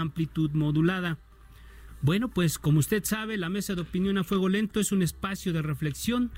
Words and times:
Amplitud 0.00 0.50
modulada. 0.52 1.18
Bueno, 2.02 2.28
pues 2.28 2.58
como 2.58 2.78
usted 2.78 3.04
sabe, 3.04 3.36
la 3.36 3.48
mesa 3.48 3.74
de 3.74 3.80
opinión 3.80 4.18
a 4.18 4.24
fuego 4.24 4.48
lento 4.48 4.80
es 4.80 4.92
un 4.92 5.02
espacio 5.02 5.52
de 5.52 5.62
reflexión 5.62 6.30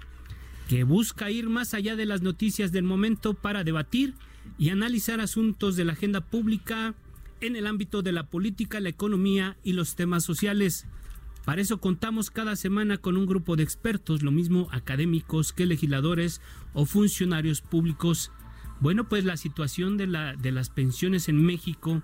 que 0.69 0.85
busca 0.85 1.31
ir 1.31 1.49
más 1.49 1.75
allá 1.75 1.97
de 1.97 2.07
las 2.07 2.23
noticias 2.23 2.73
del 2.73 2.85
momento 2.85 3.35
para 3.35 3.65
debatir 3.65 4.15
y 4.59 4.71
analizar 4.71 5.21
asuntos 5.21 5.77
de 5.77 5.85
la 5.85 5.93
agenda 5.93 6.21
pública 6.21 6.95
en 7.41 7.57
el 7.57 7.67
ámbito 7.67 8.03
de 8.03 8.13
la 8.13 8.29
política, 8.29 8.81
la 8.81 8.89
economía 8.89 9.57
y 9.63 9.73
los 9.73 9.95
temas 9.95 10.25
sociales. 10.25 10.87
Para 11.45 11.63
eso 11.63 11.79
contamos 11.79 12.31
cada 12.31 12.57
semana 12.57 12.99
con 12.99 13.17
un 13.17 13.27
grupo 13.27 13.57
de 13.57 13.63
expertos, 13.63 14.23
lo 14.23 14.31
mismo 14.31 14.69
académicos 14.71 15.53
que 15.53 15.67
legisladores 15.67 16.43
o 16.75 16.85
funcionarios 16.85 17.63
públicos. 17.63 18.31
Bueno, 18.81 19.09
pues 19.09 19.25
la 19.25 19.39
situación 19.39 19.97
de, 19.97 20.07
la, 20.07 20.35
de 20.35 20.53
las 20.53 20.69
pensiones 20.69 21.29
en 21.29 21.43
México, 21.43 22.03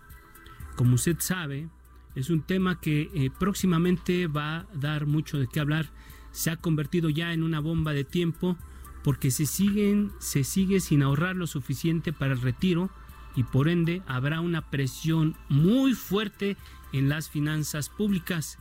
como 0.76 0.94
usted 0.94 1.16
sabe, 1.20 1.68
es 2.14 2.30
un 2.30 2.42
tema 2.42 2.80
que 2.80 3.10
eh, 3.14 3.30
próximamente 3.38 4.26
va 4.26 4.58
a 4.58 4.66
dar 4.74 5.06
mucho 5.06 5.38
de 5.38 5.48
qué 5.48 5.60
hablar. 5.60 5.90
Se 6.30 6.50
ha 6.50 6.56
convertido 6.56 7.10
ya 7.10 7.32
en 7.32 7.42
una 7.42 7.60
bomba 7.60 7.92
de 7.92 8.04
tiempo 8.04 8.56
porque 9.02 9.30
se 9.30 9.46
siguen, 9.46 10.12
se 10.18 10.44
sigue 10.44 10.80
sin 10.80 11.02
ahorrar 11.02 11.36
lo 11.36 11.46
suficiente 11.46 12.12
para 12.12 12.32
el 12.32 12.40
retiro 12.40 12.90
y 13.36 13.42
por 13.42 13.68
ende 13.68 14.02
habrá 14.06 14.40
una 14.40 14.70
presión 14.70 15.36
muy 15.48 15.94
fuerte 15.94 16.56
en 16.92 17.08
las 17.08 17.28
finanzas 17.28 17.88
públicas. 17.88 18.58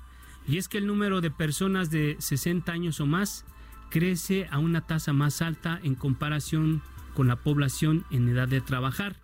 Y 0.48 0.58
es 0.58 0.68
que 0.68 0.80
el 0.80 0.88
número 0.88 1.22
de 1.22 1.32
personas 1.32 1.90
de 1.90 2.18
60 2.20 2.72
años 2.72 3.00
o 3.00 3.06
más 3.06 3.46
crece 3.90 4.48
a 4.52 4.60
una 4.60 4.82
tasa 4.82 5.14
más 5.14 5.42
alta 5.42 5.80
en 5.84 5.96
comparación 5.96 6.82
con 7.14 7.28
la 7.28 7.38
población 7.38 8.04
en 8.10 8.28
edad 8.28 8.48
de 8.48 8.60
trabajar. 8.60 9.23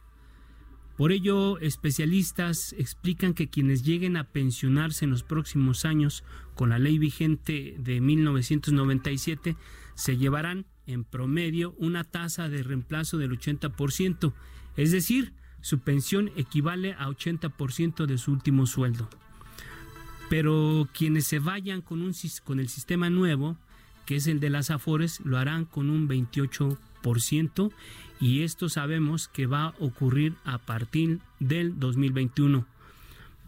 Por 0.99 1.13
ello, 1.13 1.59
especialistas 1.59 2.75
explican 2.77 3.33
que 3.33 3.47
quienes 3.47 3.83
lleguen 3.83 4.17
a 4.17 4.25
pensionarse 4.25 5.05
en 5.05 5.11
los 5.11 5.23
próximos 5.23 5.85
años 5.85 6.25
con 6.55 6.71
la 6.71 6.77
ley 6.77 6.97
vigente 6.97 7.77
de 7.79 8.01
1997 8.01 9.55
se 9.95 10.17
llevarán 10.17 10.65
en 10.87 11.05
promedio 11.05 11.73
una 11.77 12.03
tasa 12.03 12.49
de 12.49 12.63
reemplazo 12.63 13.17
del 13.17 13.31
80%, 13.31 14.33
es 14.75 14.91
decir, 14.91 15.31
su 15.61 15.79
pensión 15.79 16.31
equivale 16.35 16.95
a 16.95 17.07
80% 17.07 18.05
de 18.05 18.17
su 18.17 18.33
último 18.33 18.65
sueldo. 18.65 19.09
Pero 20.29 20.89
quienes 20.93 21.25
se 21.27 21.39
vayan 21.39 21.79
con, 21.79 22.11
con 22.43 22.59
el 22.59 22.67
sistema 22.67 23.09
nuevo, 23.09 23.57
que 24.05 24.17
es 24.17 24.27
el 24.27 24.41
de 24.41 24.49
las 24.49 24.69
AFORES, 24.69 25.21
lo 25.21 25.37
harán 25.37 25.63
con 25.63 25.89
un 25.89 26.09
28% 26.09 26.77
y 28.19 28.43
esto 28.43 28.69
sabemos 28.69 29.27
que 29.27 29.47
va 29.47 29.65
a 29.65 29.73
ocurrir 29.79 30.35
a 30.43 30.57
partir 30.57 31.19
del 31.39 31.79
2021. 31.79 32.65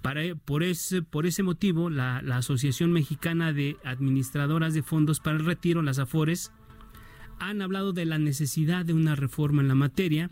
Para, 0.01 0.21
por, 0.35 0.63
ese, 0.63 1.01
por 1.01 1.25
ese 1.25 1.43
motivo, 1.43 1.89
la, 1.89 2.21
la 2.21 2.37
Asociación 2.37 2.91
Mexicana 2.91 3.53
de 3.53 3.77
Administradoras 3.83 4.73
de 4.73 4.81
Fondos 4.81 5.19
para 5.19 5.37
el 5.37 5.45
Retiro, 5.45 5.81
las 5.81 5.99
AFORES, 5.99 6.51
han 7.39 7.61
hablado 7.61 7.93
de 7.93 8.05
la 8.05 8.17
necesidad 8.17 8.85
de 8.85 8.93
una 8.93 9.15
reforma 9.15 9.61
en 9.61 9.67
la 9.67 9.75
materia 9.75 10.31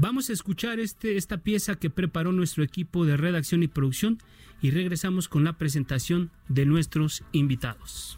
Vamos 0.00 0.30
a 0.30 0.32
escuchar 0.32 0.78
este, 0.78 1.16
esta 1.16 1.38
pieza 1.38 1.74
que 1.74 1.90
preparó 1.90 2.30
nuestro 2.30 2.62
equipo 2.62 3.04
de 3.04 3.16
redacción 3.16 3.64
y 3.64 3.66
producción 3.66 4.18
y 4.62 4.70
regresamos 4.70 5.26
con 5.26 5.42
la 5.42 5.58
presentación 5.58 6.30
de 6.46 6.66
nuestros 6.66 7.24
invitados. 7.32 8.16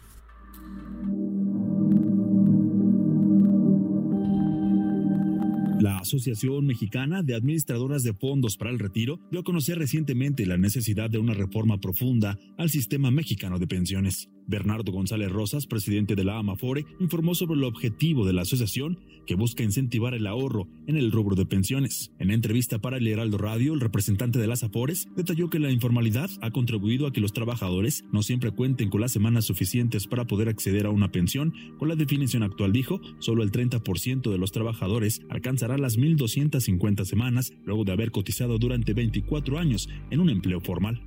La 5.81 5.97
Asociación 5.97 6.67
Mexicana 6.67 7.23
de 7.23 7.33
Administradoras 7.33 8.03
de 8.03 8.13
Fondos 8.13 8.55
para 8.55 8.69
el 8.69 8.77
Retiro 8.77 9.19
dio 9.31 9.39
a 9.39 9.43
conocer 9.43 9.79
recientemente 9.79 10.45
la 10.45 10.55
necesidad 10.55 11.09
de 11.09 11.17
una 11.17 11.33
reforma 11.33 11.79
profunda 11.79 12.37
al 12.59 12.69
sistema 12.69 13.09
mexicano 13.09 13.57
de 13.57 13.65
pensiones. 13.65 14.29
Bernardo 14.51 14.91
González 14.91 15.31
Rosas, 15.31 15.65
presidente 15.65 16.15
de 16.15 16.25
la 16.25 16.37
AMAFORE, 16.37 16.85
informó 16.99 17.33
sobre 17.33 17.57
el 17.57 17.63
objetivo 17.63 18.25
de 18.25 18.33
la 18.33 18.43
asociación 18.43 18.99
que 19.25 19.35
busca 19.35 19.63
incentivar 19.63 20.13
el 20.13 20.27
ahorro 20.27 20.67
en 20.87 20.97
el 20.97 21.11
rubro 21.11 21.35
de 21.35 21.45
pensiones. 21.45 22.11
En 22.19 22.31
entrevista 22.31 22.79
para 22.79 22.97
el 22.97 23.07
Heraldo 23.07 23.37
Radio, 23.37 23.73
el 23.73 23.79
representante 23.79 24.39
de 24.39 24.47
las 24.47 24.63
AFORES 24.63 25.07
detalló 25.15 25.49
que 25.49 25.59
la 25.59 25.71
informalidad 25.71 26.29
ha 26.41 26.51
contribuido 26.51 27.07
a 27.07 27.13
que 27.13 27.21
los 27.21 27.33
trabajadores 27.33 28.03
no 28.11 28.23
siempre 28.23 28.51
cuenten 28.51 28.89
con 28.89 29.01
las 29.01 29.13
semanas 29.13 29.45
suficientes 29.45 30.05
para 30.05 30.27
poder 30.27 30.49
acceder 30.49 30.85
a 30.85 30.89
una 30.89 31.11
pensión. 31.11 31.53
Con 31.79 31.87
la 31.87 31.95
definición 31.95 32.43
actual, 32.43 32.73
dijo, 32.73 32.99
solo 33.19 33.43
el 33.43 33.51
30% 33.51 34.29
de 34.29 34.37
los 34.37 34.51
trabajadores 34.51 35.21
alcanzará 35.29 35.77
las 35.77 35.97
1.250 35.97 37.05
semanas 37.05 37.53
luego 37.63 37.85
de 37.85 37.93
haber 37.93 38.11
cotizado 38.11 38.57
durante 38.57 38.93
24 38.93 39.57
años 39.57 39.87
en 40.09 40.19
un 40.19 40.29
empleo 40.29 40.59
formal 40.59 41.01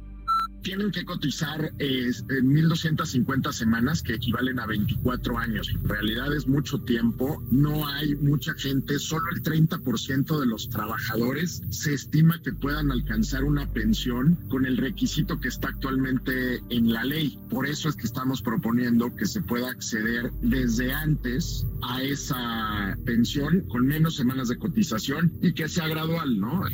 tienen 0.64 0.91
que 0.91 1.04
cotizar 1.04 1.72
eh, 1.78 2.10
1.250 2.10 3.52
semanas, 3.52 4.02
que 4.02 4.14
equivalen 4.14 4.58
a 4.58 4.66
24 4.66 5.38
años. 5.38 5.69
En 5.69 5.88
realidad 5.88 6.34
es 6.34 6.48
mucho 6.48 6.80
tiempo, 6.80 7.41
no 7.50 7.86
hay 7.86 8.16
mucha 8.16 8.54
gente, 8.54 8.98
solo 8.98 9.26
el 9.32 9.42
30% 9.42 10.41
de 10.41 10.47
los 10.47 10.69
trabajadores 10.70 11.62
se 11.69 11.94
estima 11.94 12.41
que 12.42 12.52
puedan 12.52 12.91
alcanzar 12.91 13.44
una 13.44 13.66
pensión 13.66 14.36
con 14.48 14.64
el 14.64 14.78
requisito 14.78 15.38
que 15.38 15.48
está 15.48 15.69
actualmente 15.69 16.62
en 16.70 16.92
la 16.92 17.04
ley. 17.04 17.38
Por 17.50 17.66
eso 17.66 17.91
es 17.91 17.94
que 17.94 18.06
estamos 18.06 18.41
proponiendo 18.41 19.14
que 19.14 19.26
se 19.26 19.42
pueda 19.42 19.70
acceder 19.70 20.32
desde 20.41 20.92
antes 20.92 21.66
a 21.82 22.02
esa 22.02 22.96
pensión 23.04 23.60
con 23.69 23.86
menos 23.86 24.16
semanas 24.16 24.48
de 24.48 24.56
cotización 24.56 25.31
y 25.42 25.52
que 25.52 25.69
sea 25.69 25.88
gradual, 25.88 26.41
¿no? 26.41 26.64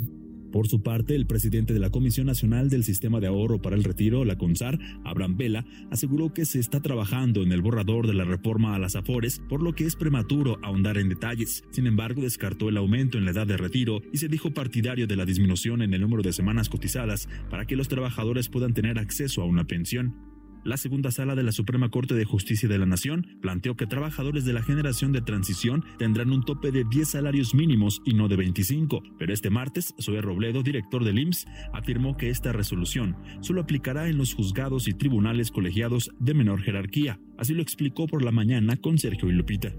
Por 0.53 0.67
su 0.67 0.83
parte, 0.83 1.15
el 1.15 1.27
presidente 1.27 1.73
de 1.73 1.81
la 1.81 1.91
Comisión 1.91 2.27
Nacional 2.27 2.71
del 2.71 2.85
Sistema 2.85 3.21
de 3.21 3.29
Ahorro 3.29 3.63
para 3.63 3.77
el 3.77 3.85
Retiro, 3.85 4.25
la 4.25 4.37
CONSAR, 4.37 4.79
Abraham 5.05 5.37
Vela, 5.37 5.65
aseguró 5.91 6.35
que 6.35 6.45
se 6.45 6.59
está 6.59 6.81
trabajando 6.81 7.43
en 7.43 7.53
el 7.53 7.63
borrador 7.63 8.07
de 8.07 8.15
la 8.15 8.25
reforma 8.25 8.75
a 8.75 8.79
las 8.79 8.97
AFORES, 8.97 9.43
por 9.49 9.63
lo 9.63 9.75
que 9.75 9.85
es 9.85 9.95
prematuro 9.95 10.59
ahondar 10.63 10.99
en 10.99 11.09
detalles. 11.09 11.63
Sin 11.71 11.87
embargo, 11.87 12.23
descartó 12.23 12.69
el 12.69 12.77
aumento 12.77 13.17
en 13.17 13.25
la 13.25 13.31
edad 13.31 13.47
de 13.47 13.57
retiro 13.57 14.01
y 14.13 14.19
se 14.19 14.29
dijo 14.29 14.53
partidario 14.53 15.07
de 15.07 15.17
la 15.17 15.25
disminución 15.25 15.83
en 15.83 15.95
el 15.95 16.01
número 16.01 16.23
de 16.23 16.33
semanas 16.33 16.69
cotizadas 16.69 17.29
para 17.49 17.67
que 17.67 17.77
los 17.77 17.89
trabajadores 17.89 18.49
puedan 18.49 18.75
tener 18.75 18.99
acceso 18.99 19.43
a 19.43 19.47
una 19.47 19.65
pensión. 19.65 20.30
La 20.63 20.77
segunda 20.77 21.11
sala 21.11 21.35
de 21.35 21.43
la 21.43 21.53
Suprema 21.53 21.89
Corte 21.89 22.15
de 22.15 22.27
Justicia 22.27 22.69
de 22.69 22.77
la 22.77 22.85
Nación 22.85 23.27
planteó 23.41 23.77
que 23.77 23.87
trabajadores 23.87 24.45
de 24.45 24.53
la 24.53 24.63
generación 24.63 25.11
de 25.11 25.23
transición 25.23 25.85
tendrán 25.99 26.31
un 26.31 26.45
tope 26.45 26.71
de 26.71 26.85
10 26.85 27.09
salarios 27.09 27.55
mínimos 27.55 28.03
y 28.05 28.13
no 28.13 28.29
de 28.29 28.37
25, 28.37 29.03
pero 29.19 29.33
este 29.33 29.49
martes, 29.49 29.95
Zoe 29.99 30.21
Robledo, 30.21 30.63
director 30.63 31.03
del 31.03 31.19
IMSS, 31.19 31.47
afirmó 31.73 32.19
que 32.19 32.29
esta 32.29 32.53
resolución 32.53 33.17
solo 33.41 33.63
aplicará 33.63 34.09
en 34.09 34.19
los 34.19 34.35
juzgados 34.35 34.87
y 34.87 34.93
tribunales 34.93 35.51
colegiados 35.51 36.11
de 36.19 36.35
menor 36.35 36.61
jerarquía. 36.61 37.19
Así 37.39 37.55
lo 37.55 37.63
explicó 37.63 38.07
por 38.07 38.23
la 38.23 38.31
mañana 38.31 38.77
con 38.77 38.99
Sergio 38.99 39.31
y 39.31 39.33
Lupita 39.33 39.73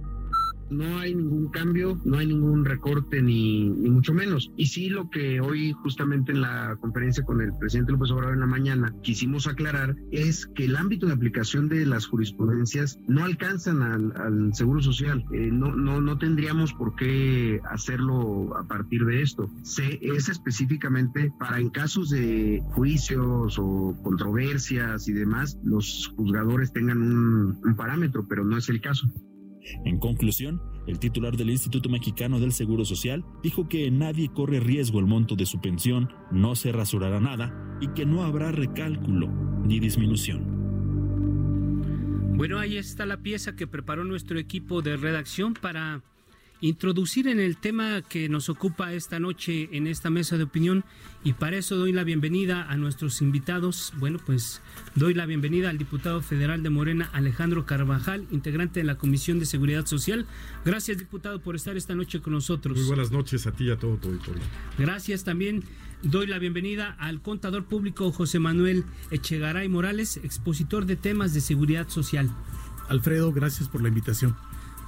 no 0.72 1.00
hay 1.00 1.14
ningún 1.14 1.50
cambio, 1.50 2.00
no 2.06 2.18
hay 2.18 2.28
ningún 2.28 2.66
recorte 2.66 3.22
ni, 3.22 3.70
mucho 3.70 4.14
menos. 4.14 4.52
Y 4.56 4.68
sí 4.68 4.90
lo 4.90 5.10
que 5.10 5.42
hoy 5.42 5.74
justamente 5.74 6.32
en 6.32 6.42
la 6.42 6.78
conferencia 6.80 7.24
con 7.24 7.42
el 7.42 7.52
presidente 7.60 7.92
López 7.92 8.12
Obrador 8.12 8.34
en 8.34 8.40
la 8.40 8.48
mañana 8.48 8.96
quisimos 9.04 9.48
aclarar 9.48 9.96
es 10.12 10.48
que 10.48 10.66
el 10.66 10.76
ámbito 10.76 11.06
de 11.08 11.14
aplicación 11.14 11.68
de 11.68 11.86
las 11.86 12.06
jurisprudencias 12.08 12.98
no 13.08 13.24
alcanzan 13.24 13.82
al, 13.82 14.52
Seguro 14.54 14.82
Social. 14.82 15.24
Eh, 15.34 15.50
no, 15.52 15.76
no, 15.76 16.02
no 16.02 16.18
tendríamos 16.18 16.74
por 16.74 16.96
qué 16.96 17.60
hacerlo 17.70 18.56
a 18.56 18.68
partir 18.68 19.06
de 19.06 19.22
esto. 19.22 19.50
Se, 19.64 20.00
es 20.02 20.30
específicamente 20.30 21.32
para 21.40 21.60
en 21.60 21.70
casos 21.70 22.10
de 22.10 22.62
juicios 22.72 23.58
o 23.60 23.96
controversias 24.04 25.08
y 25.08 25.14
demás, 25.14 25.58
los 25.64 26.12
juzgadores 26.16 26.72
tengan 26.72 27.02
un 27.02 27.76
parámetro, 27.76 28.26
pero 28.28 28.44
no 28.44 28.58
es 28.58 28.70
el 28.70 28.82
caso. 28.82 29.08
En 29.86 30.00
conclusión, 30.00 30.62
el 30.88 31.00
titular 31.00 31.38
del 31.38 31.50
Instituto 31.50 31.90
Mexicano 31.90 32.40
del 32.40 32.52
Seguro 32.52 32.86
Social 32.86 33.24
dijo 33.44 33.68
que 33.70 33.90
nadie 33.92 34.30
corre 34.34 34.60
riesgo 34.60 35.00
el 35.00 35.06
monto 35.06 35.36
de 35.36 35.46
su 35.46 35.62
pensión, 35.62 36.10
no 36.32 36.56
se 36.56 36.72
rasurará 36.72 37.20
nada 37.20 37.78
y 37.82 37.88
que 37.90 38.06
no 38.06 38.24
habrá 38.24 38.52
recálculo 38.52 39.28
ni 39.64 39.80
disminución. 39.80 40.62
Bueno, 42.36 42.58
ahí 42.58 42.78
está 42.78 43.06
la 43.06 43.18
pieza 43.18 43.56
que 43.56 43.68
preparó 43.68 44.04
nuestro 44.04 44.40
equipo 44.40 44.82
de 44.82 44.98
redacción 44.98 45.54
para 45.54 46.02
introducir 46.62 47.28
en 47.28 47.40
el 47.40 47.58
tema 47.58 48.04
que 48.04 48.30
nos 48.30 48.48
ocupa 48.48 48.94
esta 48.94 49.20
noche 49.20 49.70
en 49.76 49.88
esta 49.88 50.12
mesa 50.12 50.38
de 50.38 50.44
opinión 50.44 50.86
y 51.24 51.34
para 51.34 51.58
eso 51.58 51.76
doy 51.76 51.92
la 51.92 52.04
bienvenida 52.04 52.70
a 52.70 52.78
nuestros 52.78 53.22
invitados. 53.22 53.94
Bueno, 53.98 54.20
pues 54.24 54.62
doy 54.96 55.16
la 55.16 55.26
bienvenida 55.26 55.72
al 55.72 55.80
diputado 55.80 56.22
federal 56.22 56.62
de 56.62 56.70
Morena, 56.70 57.10
Alejandro 57.14 57.66
Carvajal, 57.66 58.28
integrante 58.32 58.80
de 58.80 58.86
la 58.86 58.98
Comisión 58.98 59.40
de 59.40 59.46
Seguridad 59.46 59.88
Social. 59.88 60.28
Gracias, 60.64 61.00
diputado, 61.00 61.42
por 61.42 61.56
estar 61.56 61.76
esta 61.78 61.96
noche 61.96 62.22
con 62.22 62.34
nosotros. 62.34 62.78
Muy 62.78 62.88
buenas 62.88 63.12
noches 63.12 63.48
a 63.48 63.52
ti 63.52 63.66
y 63.66 63.72
a 63.72 63.78
todo 63.78 63.98
tu 63.98 64.10
auditorio. 64.10 64.44
Gracias 64.78 65.24
también. 65.24 65.64
Doy 66.04 66.26
la 66.28 66.40
bienvenida 66.40 66.96
al 67.00 67.22
contador 67.22 67.66
público 67.66 68.12
José 68.12 68.40
Manuel 68.40 68.86
Echegaray 69.12 69.68
Morales, 69.70 70.18
expositor 70.18 70.86
de 70.86 70.96
temas 70.96 71.34
de 71.34 71.42
seguridad 71.42 71.90
social. 71.90 72.30
Alfredo, 72.90 73.32
gracias 73.32 73.70
por 73.70 73.82
la 73.82 73.90
invitación. 73.90 74.36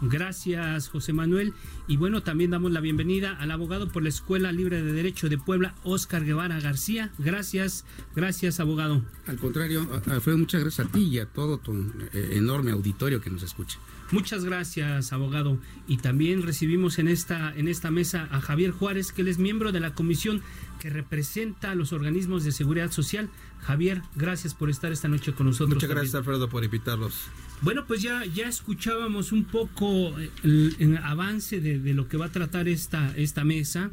Gracias, 0.09 0.89
José 0.89 1.13
Manuel. 1.13 1.53
Y 1.87 1.97
bueno, 1.97 2.23
también 2.23 2.51
damos 2.51 2.71
la 2.71 2.81
bienvenida 2.81 3.37
al 3.37 3.51
abogado 3.51 3.89
por 3.89 4.03
la 4.03 4.09
Escuela 4.09 4.51
Libre 4.51 4.81
de 4.81 4.91
Derecho 4.91 5.29
de 5.29 5.37
Puebla, 5.37 5.75
Óscar 5.83 6.25
Guevara 6.25 6.59
García. 6.59 7.11
Gracias, 7.17 7.85
gracias, 8.15 8.59
abogado. 8.59 9.01
Al 9.27 9.37
contrario, 9.37 9.87
Alfredo, 10.07 10.37
muchas 10.37 10.61
gracias 10.61 10.87
a 10.87 10.91
ti 10.91 11.03
y 11.03 11.19
a 11.19 11.25
todo 11.25 11.57
tu 11.57 11.73
eh, 12.13 12.31
enorme 12.33 12.71
auditorio 12.71 13.21
que 13.21 13.29
nos 13.29 13.43
escucha. 13.43 13.79
Muchas 14.11 14.43
gracias, 14.43 15.13
abogado. 15.13 15.57
Y 15.87 15.97
también 15.97 16.43
recibimos 16.43 16.99
en 16.99 17.07
esta, 17.07 17.55
en 17.55 17.67
esta 17.67 17.89
mesa 17.89 18.27
a 18.29 18.41
Javier 18.41 18.71
Juárez, 18.71 19.11
que 19.11 19.21
él 19.21 19.27
es 19.27 19.39
miembro 19.39 19.71
de 19.71 19.79
la 19.79 19.95
comisión 19.95 20.41
que 20.79 20.89
representa 20.89 21.71
a 21.71 21.75
los 21.75 21.93
organismos 21.93 22.43
de 22.43 22.51
seguridad 22.51 22.91
social. 22.91 23.29
Javier, 23.61 24.01
gracias 24.15 24.53
por 24.53 24.69
estar 24.69 24.91
esta 24.91 25.07
noche 25.07 25.33
con 25.33 25.47
nosotros. 25.47 25.75
Muchas 25.75 25.89
gracias, 25.89 26.15
Alfredo, 26.15 26.49
por 26.49 26.63
invitarlos. 26.63 27.29
Bueno, 27.61 27.85
pues 27.87 28.01
ya, 28.01 28.25
ya 28.25 28.47
escuchábamos 28.47 29.31
un 29.31 29.45
poco 29.45 30.13
el, 30.43 30.99
avance 31.03 31.61
de, 31.61 31.79
de, 31.79 31.93
lo 31.93 32.07
que 32.07 32.17
va 32.17 32.25
a 32.25 32.31
tratar 32.31 32.67
esta, 32.67 33.15
esta 33.15 33.43
mesa, 33.43 33.91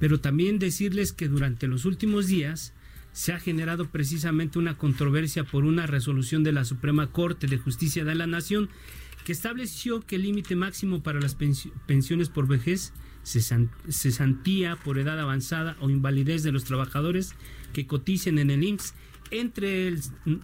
pero 0.00 0.20
también 0.20 0.58
decirles 0.58 1.12
que 1.12 1.28
durante 1.28 1.68
los 1.68 1.84
últimos 1.84 2.26
días 2.26 2.74
se 3.12 3.32
ha 3.32 3.40
generado 3.40 3.88
precisamente 3.88 4.58
una 4.58 4.76
controversia 4.76 5.44
por 5.44 5.64
una 5.64 5.86
resolución 5.86 6.44
de 6.44 6.52
la 6.52 6.64
Suprema 6.64 7.08
Corte 7.08 7.46
de 7.46 7.58
Justicia 7.58 8.04
de 8.04 8.14
la 8.14 8.26
Nación 8.26 8.68
que 9.24 9.32
estableció 9.32 10.00
que 10.00 10.16
el 10.16 10.22
límite 10.22 10.56
máximo 10.56 11.02
para 11.02 11.20
las 11.20 11.36
pensiones 11.86 12.30
por 12.30 12.46
vejez, 12.46 12.94
cesantía 13.24 14.76
por 14.76 14.98
edad 14.98 15.20
avanzada 15.20 15.76
o 15.80 15.90
invalidez 15.90 16.42
de 16.42 16.52
los 16.52 16.64
trabajadores 16.64 17.34
que 17.74 17.86
coticen 17.86 18.38
en 18.38 18.50
el 18.50 18.64
IMSS 18.64 18.94
entre 19.30 19.88
el 19.88 20.00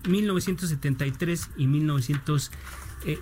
1973 0.09 1.51
y 1.57 1.67
1900, 1.67 2.51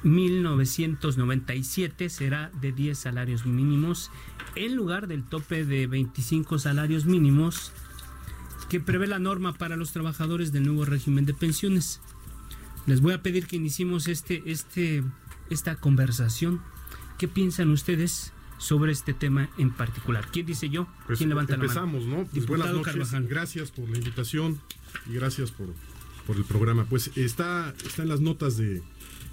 1997 0.02 2.04
eh, 2.04 2.10
será 2.10 2.50
de 2.60 2.72
10 2.72 2.98
salarios 2.98 3.46
mínimos 3.46 4.10
en 4.54 4.76
lugar 4.76 5.08
del 5.08 5.24
tope 5.24 5.64
de 5.64 5.86
25 5.86 6.58
salarios 6.58 7.04
mínimos 7.04 7.72
que 8.68 8.80
prevé 8.80 9.06
la 9.06 9.18
norma 9.18 9.52
para 9.52 9.76
los 9.76 9.92
trabajadores 9.92 10.52
del 10.52 10.64
nuevo 10.64 10.84
régimen 10.84 11.26
de 11.26 11.34
pensiones. 11.34 12.00
Les 12.86 13.00
voy 13.00 13.12
a 13.12 13.22
pedir 13.22 13.46
que 13.46 13.56
iniciemos 13.56 14.08
este, 14.08 14.42
este, 14.46 15.02
esta 15.50 15.76
conversación. 15.76 16.60
¿Qué 17.18 17.28
piensan 17.28 17.70
ustedes 17.70 18.32
sobre 18.58 18.92
este 18.92 19.14
tema 19.14 19.50
en 19.58 19.72
particular? 19.72 20.26
¿Quién 20.32 20.46
dice 20.46 20.70
yo? 20.70 20.86
Pues 21.06 21.18
¿Quién 21.18 21.28
levanta 21.28 21.52
la 21.52 21.58
mano? 21.58 21.70
Empezamos, 21.70 22.06
¿no? 22.06 22.24
Pues 22.24 22.46
buenas 22.46 22.72
noches. 22.72 23.12
Gracias 23.28 23.70
por 23.70 23.88
la 23.88 23.98
invitación 23.98 24.58
y 25.10 25.14
gracias 25.14 25.50
por, 25.50 25.68
por 26.26 26.36
el 26.36 26.44
programa. 26.44 26.86
Pues 26.88 27.10
está, 27.16 27.74
está 27.84 28.02
en 28.02 28.08
las 28.08 28.20
notas 28.20 28.56
de, 28.56 28.82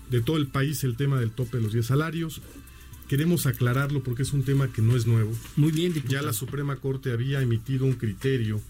de 0.09 0.21
todo 0.21 0.37
el 0.37 0.47
país 0.47 0.83
el 0.83 0.95
tema 0.95 1.19
del 1.19 1.31
tope 1.31 1.57
de 1.57 1.63
los 1.63 1.73
10 1.73 1.85
salarios. 1.85 2.41
Queremos 3.07 3.45
aclararlo 3.47 4.03
porque 4.03 4.21
es 4.21 4.33
un 4.33 4.43
tema 4.43 4.71
que 4.71 4.81
no 4.81 4.95
es 4.95 5.07
nuevo. 5.07 5.31
Muy 5.55 5.71
bien, 5.71 5.93
Ya 6.07 6.21
la 6.21 6.33
Suprema 6.33 6.75
Corte 6.75 7.11
había 7.11 7.41
emitido 7.41 7.85
un 7.85 7.93
criterio 7.93 8.61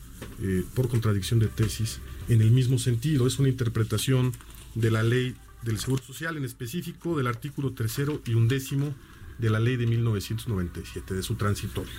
eh, 0.42 0.64
por 0.76 0.88
contradicción 0.88 1.40
de 1.40 1.48
tesis 1.48 2.00
en 2.30 2.42
el 2.42 2.52
mismo 2.52 2.80
sentido. 2.80 3.28
Es 3.28 3.40
una 3.40 3.50
interpretación 3.50 4.32
de 4.76 4.92
la 4.92 5.04
ley 5.04 5.36
del 5.64 5.78
Seguro 5.80 6.02
Social, 6.04 6.38
en 6.38 6.46
específico 6.46 7.18
del 7.18 7.28
artículo 7.28 7.74
tercero 7.74 8.22
y 8.26 8.34
undécimo 8.34 8.96
de 9.40 9.50
la 9.50 9.60
ley 9.60 9.76
de 9.78 9.88
1997, 9.88 11.14
de 11.14 11.24
su 11.24 11.36
transitorio. 11.36 11.92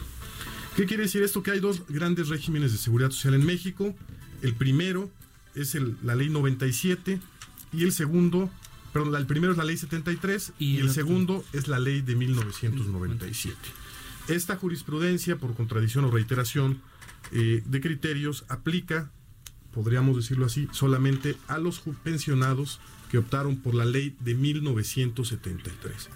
¿Qué 0.76 0.86
quiere 0.86 1.04
decir 1.04 1.22
esto? 1.22 1.42
Que 1.42 1.50
hay 1.50 1.60
dos 1.60 1.82
grandes 1.88 2.28
regímenes 2.28 2.72
de 2.72 2.78
seguridad 2.78 3.10
social 3.10 3.34
en 3.34 3.44
México. 3.44 3.94
El 4.42 4.54
primero 4.54 5.10
es 5.54 5.76
la 6.02 6.14
ley 6.14 6.28
97 6.28 7.20
y 7.72 7.84
el 7.84 7.92
segundo, 7.92 8.50
perdón, 8.92 9.14
el 9.14 9.26
primero 9.26 9.52
es 9.52 9.58
la 9.58 9.64
ley 9.64 9.76
73 9.76 10.52
y, 10.58 10.78
el, 10.78 10.90
segundo 10.90 11.44
es 11.52 11.68
la 11.68 11.78
ley 11.78 12.00
de 12.00 12.16
1997. 12.16 13.56
Esta 14.28 14.56
jurisprudencia, 14.56 15.36
por 15.36 15.54
contradicción 15.54 16.04
o 16.04 16.10
reiteración 16.10 16.80
eh, 17.32 17.62
de 17.66 17.80
criterios, 17.80 18.44
aplica, 18.48 19.10
podríamos 19.72 20.16
decirlo 20.16 20.46
así, 20.46 20.68
solamente 20.72 21.36
a 21.48 21.58
los 21.58 21.82
pensionados 22.02 22.80
que 23.10 23.18
optaron 23.18 23.56
por 23.56 23.74
la 23.74 23.84
ley 23.84 24.16
de 24.20 24.34
1973, 24.34 26.08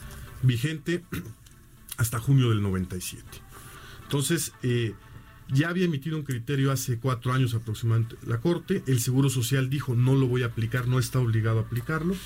vigente 0.43 1.05
hasta 1.97 2.21
junio 2.21 2.51
del 2.51 2.63
97. 2.63 3.25
Entonces, 4.05 4.53
eh, 4.63 4.95
ya 5.49 5.69
había 5.69 5.85
emitido 5.85 6.17
un 6.17 6.23
criterio 6.23 6.73
hace 6.73 6.99
cuatro 6.99 7.33
años 7.33 7.55
aproximadamente 7.55 8.17
la 8.27 8.41
Corte, 8.41 8.83
el 8.87 9.01
Seguro 9.01 9.29
Social 9.29 9.71
dijo 9.71 9.95
no 9.95 10.15
lo 10.15 10.27
voy 10.27 10.43
a 10.43 10.47
aplicar, 10.47 10.89
no 10.89 10.99
está 10.99 11.19
obligado 11.19 11.59
a 11.59 11.63
aplicarlo, 11.63 12.17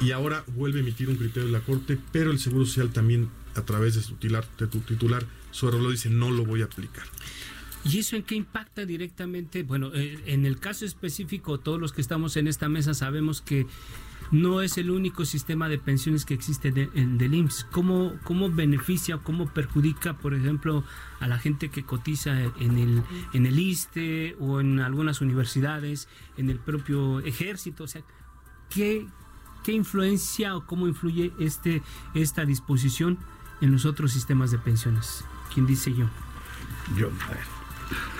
y 0.00 0.12
ahora 0.12 0.44
vuelve 0.56 0.78
a 0.78 0.82
emitir 0.82 1.08
un 1.08 1.16
criterio 1.16 1.46
de 1.46 1.52
la 1.52 1.60
Corte, 1.60 1.98
pero 2.12 2.30
el 2.30 2.38
Seguro 2.38 2.64
Social 2.64 2.90
también 2.90 3.28
a 3.54 3.62
través 3.62 3.94
de 3.94 4.02
su 4.02 4.14
titular, 4.14 4.46
de 4.58 4.66
tu 4.66 4.80
titular, 4.80 5.26
dice 5.90 6.10
no 6.10 6.30
lo 6.30 6.44
voy 6.44 6.62
a 6.62 6.66
aplicar. 6.66 7.04
¿Y 7.84 7.98
eso 7.98 8.16
en 8.16 8.22
qué 8.22 8.34
impacta 8.34 8.84
directamente? 8.84 9.62
Bueno, 9.62 9.90
eh, 9.94 10.22
en 10.26 10.44
el 10.44 10.58
caso 10.58 10.84
específico, 10.84 11.58
todos 11.58 11.80
los 11.80 11.92
que 11.92 12.00
estamos 12.00 12.36
en 12.36 12.46
esta 12.46 12.68
mesa 12.68 12.92
sabemos 12.94 13.40
que 13.40 13.66
no 14.30 14.60
es 14.60 14.78
el 14.78 14.90
único 14.90 15.24
sistema 15.24 15.68
de 15.68 15.78
pensiones 15.78 16.24
que 16.24 16.34
existe 16.34 16.68
en 16.94 17.18
del 17.18 17.34
IMSS. 17.34 17.64
¿Cómo, 17.64 18.12
¿Cómo 18.22 18.50
beneficia 18.50 19.16
o 19.16 19.22
cómo 19.22 19.48
perjudica, 19.48 20.14
por 20.18 20.34
ejemplo, 20.34 20.84
a 21.18 21.26
la 21.26 21.38
gente 21.38 21.70
que 21.70 21.82
cotiza 21.82 22.40
en 22.60 22.78
el, 22.78 23.02
en 23.32 23.46
el 23.46 23.58
ISTE 23.58 24.36
o 24.38 24.60
en 24.60 24.80
algunas 24.80 25.20
universidades, 25.20 26.08
en 26.36 26.50
el 26.50 26.58
propio 26.58 27.20
ejército? 27.20 27.84
O 27.84 27.88
sea, 27.88 28.02
¿qué, 28.68 29.06
qué 29.64 29.72
influencia 29.72 30.54
o 30.54 30.64
cómo 30.64 30.86
influye 30.86 31.32
este, 31.40 31.82
esta 32.14 32.44
disposición 32.44 33.18
en 33.60 33.72
los 33.72 33.84
otros 33.84 34.12
sistemas 34.12 34.52
de 34.52 34.58
pensiones? 34.58 35.24
¿Quién 35.52 35.66
dice 35.66 35.92
yo? 35.92 36.08
Yo, 36.96 37.08
a. 37.08 37.59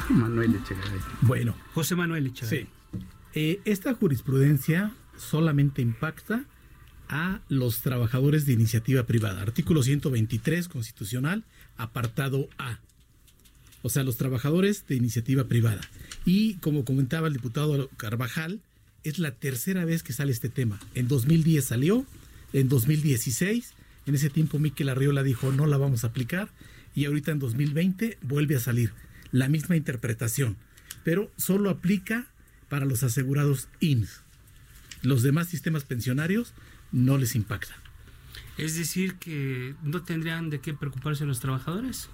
Manuel 0.08 0.56
Echegaray. 0.56 1.00
Bueno. 1.22 1.54
José 1.74 1.96
Manuel 1.96 2.26
Echegaray. 2.26 2.64
Sí. 2.64 3.00
Eh, 3.34 3.60
esta 3.64 3.94
jurisprudencia 3.94 4.92
solamente 5.16 5.82
impacta 5.82 6.44
a 7.08 7.40
los 7.48 7.80
trabajadores 7.80 8.46
de 8.46 8.52
iniciativa 8.52 9.04
privada. 9.04 9.42
Artículo 9.42 9.82
123 9.82 10.68
constitucional, 10.68 11.44
apartado 11.76 12.48
A. 12.58 12.78
O 13.82 13.88
sea, 13.88 14.04
los 14.04 14.16
trabajadores 14.16 14.86
de 14.86 14.96
iniciativa 14.96 15.44
privada. 15.44 15.80
Y 16.24 16.54
como 16.54 16.84
comentaba 16.84 17.28
el 17.28 17.32
diputado 17.32 17.88
Carvajal, 17.96 18.60
es 19.04 19.18
la 19.18 19.32
tercera 19.32 19.84
vez 19.84 20.02
que 20.02 20.12
sale 20.12 20.32
este 20.32 20.48
tema. 20.48 20.78
En 20.94 21.08
2010 21.08 21.64
salió, 21.64 22.04
en 22.52 22.68
2016, 22.68 23.72
en 24.06 24.14
ese 24.14 24.30
tiempo 24.30 24.58
Miquel 24.58 24.88
Arriola 24.88 25.22
dijo 25.22 25.52
no 25.52 25.66
la 25.66 25.76
vamos 25.76 26.04
a 26.04 26.08
aplicar 26.08 26.48
y 26.94 27.04
ahorita 27.04 27.32
en 27.32 27.38
2020 27.38 28.18
vuelve 28.22 28.56
a 28.56 28.60
salir 28.60 28.92
la 29.32 29.48
misma 29.48 29.76
interpretación, 29.76 30.56
pero 31.04 31.30
solo 31.36 31.70
aplica 31.70 32.26
para 32.68 32.86
los 32.86 33.02
asegurados 33.02 33.68
INS. 33.80 34.22
Los 35.02 35.22
demás 35.22 35.48
sistemas 35.48 35.84
pensionarios 35.84 36.54
no 36.92 37.18
les 37.18 37.34
impacta. 37.34 37.74
Es 38.58 38.76
decir, 38.76 39.14
que 39.14 39.74
no 39.82 40.02
tendrían 40.02 40.50
de 40.50 40.60
qué 40.60 40.74
preocuparse 40.74 41.24
los 41.24 41.40
trabajadores. 41.40 42.10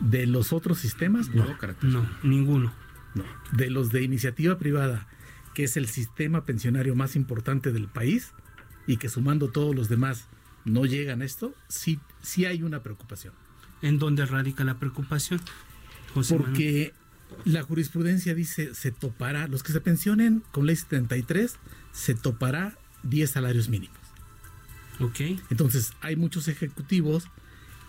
De 0.00 0.26
los 0.26 0.52
otros 0.52 0.78
sistemas, 0.78 1.28
no, 1.28 1.46
no, 1.82 2.08
ninguno. 2.22 2.72
No. 3.14 3.24
De 3.52 3.70
los 3.70 3.90
de 3.90 4.02
iniciativa 4.02 4.58
privada, 4.58 5.06
que 5.54 5.64
es 5.64 5.76
el 5.76 5.86
sistema 5.86 6.44
pensionario 6.44 6.94
más 6.96 7.14
importante 7.16 7.72
del 7.72 7.86
país 7.88 8.32
y 8.86 8.96
que 8.96 9.08
sumando 9.08 9.50
todos 9.50 9.74
los 9.74 9.88
demás 9.88 10.26
no 10.64 10.86
llegan 10.86 11.22
a 11.22 11.24
esto, 11.24 11.54
sí, 11.68 12.00
sí 12.22 12.44
hay 12.44 12.62
una 12.62 12.82
preocupación. 12.82 13.34
¿En 13.82 13.98
dónde 13.98 14.26
radica 14.26 14.64
la 14.64 14.78
preocupación? 14.78 15.40
Porque 16.14 16.92
la 17.44 17.62
jurisprudencia 17.62 18.34
dice 18.34 18.74
se 18.74 18.90
topará, 18.92 19.48
los 19.48 19.62
que 19.62 19.72
se 19.72 19.80
pensionen 19.80 20.42
con 20.52 20.66
ley 20.66 20.76
73, 20.76 21.56
se 21.92 22.14
topará 22.14 22.78
10 23.02 23.30
salarios 23.30 23.68
mínimos. 23.68 23.98
Ok. 25.00 25.20
Entonces, 25.50 25.92
hay 26.00 26.16
muchos 26.16 26.48
ejecutivos 26.48 27.24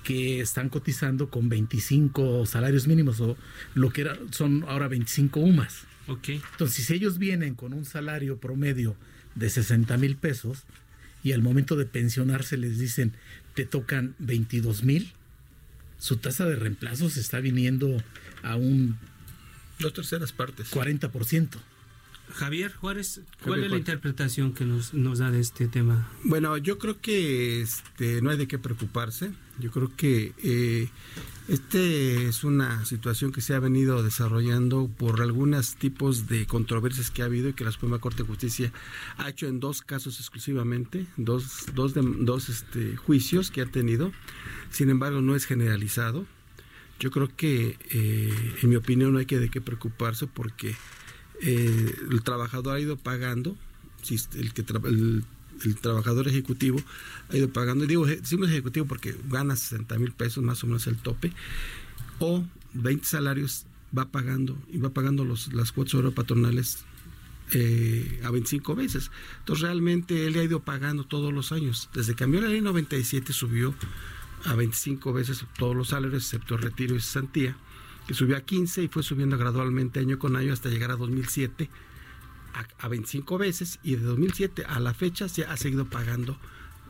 que 0.03 0.39
están 0.39 0.69
cotizando 0.69 1.29
con 1.29 1.49
25 1.49 2.45
salarios 2.45 2.87
mínimos 2.87 3.19
o 3.21 3.37
lo 3.73 3.89
que 3.91 4.01
era, 4.01 4.17
son 4.31 4.63
ahora 4.67 4.87
25 4.87 5.39
UMAS. 5.39 5.83
Ok. 6.07 6.29
Entonces, 6.51 6.85
si 6.85 6.93
ellos 6.93 7.17
vienen 7.17 7.55
con 7.55 7.73
un 7.73 7.85
salario 7.85 8.37
promedio 8.37 8.95
de 9.33 9.49
60 9.49 9.97
mil 9.97 10.15
pesos 10.15 10.63
y 11.23 11.33
al 11.33 11.41
momento 11.41 11.75
de 11.75 11.85
pensionarse 11.85 12.57
les 12.57 12.77
dicen 12.77 13.13
te 13.55 13.65
tocan 13.65 14.15
22 14.19 14.83
mil, 14.83 15.11
su 15.99 16.17
tasa 16.17 16.45
de 16.45 16.55
reemplazo 16.55 17.09
se 17.09 17.19
está 17.19 17.39
viniendo 17.39 18.01
a 18.43 18.55
un 18.55 18.97
dos 19.79 19.93
terceras 19.93 20.31
partes. 20.31 20.71
40%. 20.71 21.49
Javier 22.33 22.73
Juárez, 22.73 23.21
¿cuál 23.43 23.63
es 23.63 23.71
la 23.71 23.77
interpretación 23.77 24.53
que 24.53 24.65
nos, 24.65 24.93
nos 24.93 25.19
da 25.19 25.31
de 25.31 25.39
este 25.39 25.67
tema? 25.67 26.09
Bueno, 26.23 26.57
yo 26.57 26.77
creo 26.77 26.99
que 26.99 27.61
este, 27.61 28.21
no 28.21 28.29
hay 28.29 28.37
de 28.37 28.47
qué 28.47 28.57
preocuparse. 28.57 29.31
Yo 29.57 29.71
creo 29.71 29.95
que 29.95 30.33
eh, 30.43 30.89
este 31.47 32.27
es 32.27 32.43
una 32.43 32.83
situación 32.85 33.31
que 33.31 33.39
se 33.39 33.53
ha 33.53 33.59
venido 33.59 34.03
desarrollando 34.03 34.89
por 34.97 35.21
algunos 35.21 35.75
tipos 35.75 36.27
de 36.27 36.45
controversias 36.45 37.09
que 37.09 37.21
ha 37.21 37.25
habido 37.25 37.49
y 37.49 37.53
que 37.53 37.63
la 37.63 37.71
Suprema 37.71 37.99
Corte 37.99 38.23
de 38.23 38.27
Justicia 38.27 38.73
ha 39.17 39.29
hecho 39.29 39.47
en 39.47 39.59
dos 39.59 39.81
casos 39.81 40.19
exclusivamente, 40.19 41.05
dos, 41.17 41.67
dos, 41.73 41.93
de, 41.93 42.01
dos 42.03 42.49
este, 42.49 42.97
juicios 42.97 43.51
que 43.51 43.61
ha 43.61 43.65
tenido. 43.65 44.11
Sin 44.71 44.89
embargo, 44.89 45.21
no 45.21 45.35
es 45.35 45.45
generalizado. 45.45 46.25
Yo 46.99 47.11
creo 47.11 47.29
que, 47.35 47.77
eh, 47.91 48.55
en 48.61 48.69
mi 48.69 48.75
opinión, 48.75 49.13
no 49.13 49.19
hay 49.19 49.25
que 49.25 49.39
de 49.39 49.49
qué 49.49 49.61
preocuparse 49.61 50.27
porque 50.27 50.75
eh, 51.41 51.95
el 52.11 52.21
trabajador 52.23 52.75
ha 52.75 52.79
ido 52.79 52.97
pagando, 52.97 53.55
el, 54.09 55.75
trabajador 55.81 56.27
ejecutivo 56.27 56.79
ha 57.29 57.37
ido 57.37 57.49
pagando, 57.49 57.85
digo, 57.85 58.05
decimos 58.05 58.49
ejecutivo 58.49 58.85
porque 58.85 59.15
gana 59.29 59.55
60 59.55 59.97
mil 59.99 60.11
pesos 60.11 60.43
más 60.43 60.63
o 60.63 60.67
menos 60.67 60.87
el 60.87 60.97
tope, 60.97 61.33
o 62.19 62.43
20 62.73 63.05
salarios 63.05 63.65
va 63.97 64.05
pagando 64.11 64.57
y 64.69 64.77
va 64.77 64.89
pagando 64.89 65.25
las 65.25 65.71
cuotas 65.71 65.95
oro 65.95 66.11
patronales 66.11 66.83
eh, 67.51 68.21
a 68.23 68.31
25 68.31 68.75
veces. 68.75 69.11
Entonces 69.39 69.63
realmente 69.63 70.27
él 70.27 70.37
ha 70.37 70.43
ido 70.43 70.61
pagando 70.61 71.05
todos 71.05 71.33
los 71.33 71.51
años. 71.51 71.89
Desde 71.93 72.13
que 72.13 72.19
cambió 72.19 72.41
la 72.41 72.47
ley 72.49 72.61
97 72.61 73.33
subió 73.33 73.73
a 74.45 74.55
25 74.55 75.13
veces 75.13 75.45
todos 75.57 75.75
los 75.75 75.89
salarios, 75.89 76.23
excepto 76.23 76.57
retiro 76.57 76.95
y 76.95 76.99
cesantía 76.99 77.55
que 78.07 78.13
subió 78.13 78.37
a 78.37 78.41
15 78.41 78.83
y 78.83 78.87
fue 78.87 79.03
subiendo 79.03 79.37
gradualmente 79.37 79.99
año 79.99 80.19
con 80.19 80.35
año 80.35 80.53
hasta 80.53 80.69
llegar 80.69 80.91
a 80.91 80.95
2007 80.95 81.69
a, 82.79 82.87
25 82.87 83.37
veces 83.37 83.79
y 83.83 83.95
de 83.95 84.03
2007 84.03 84.65
a 84.65 84.79
la 84.79 84.93
fecha 84.93 85.27
se 85.27 85.45
ha 85.45 85.57
seguido 85.57 85.85
pagando 85.85 86.37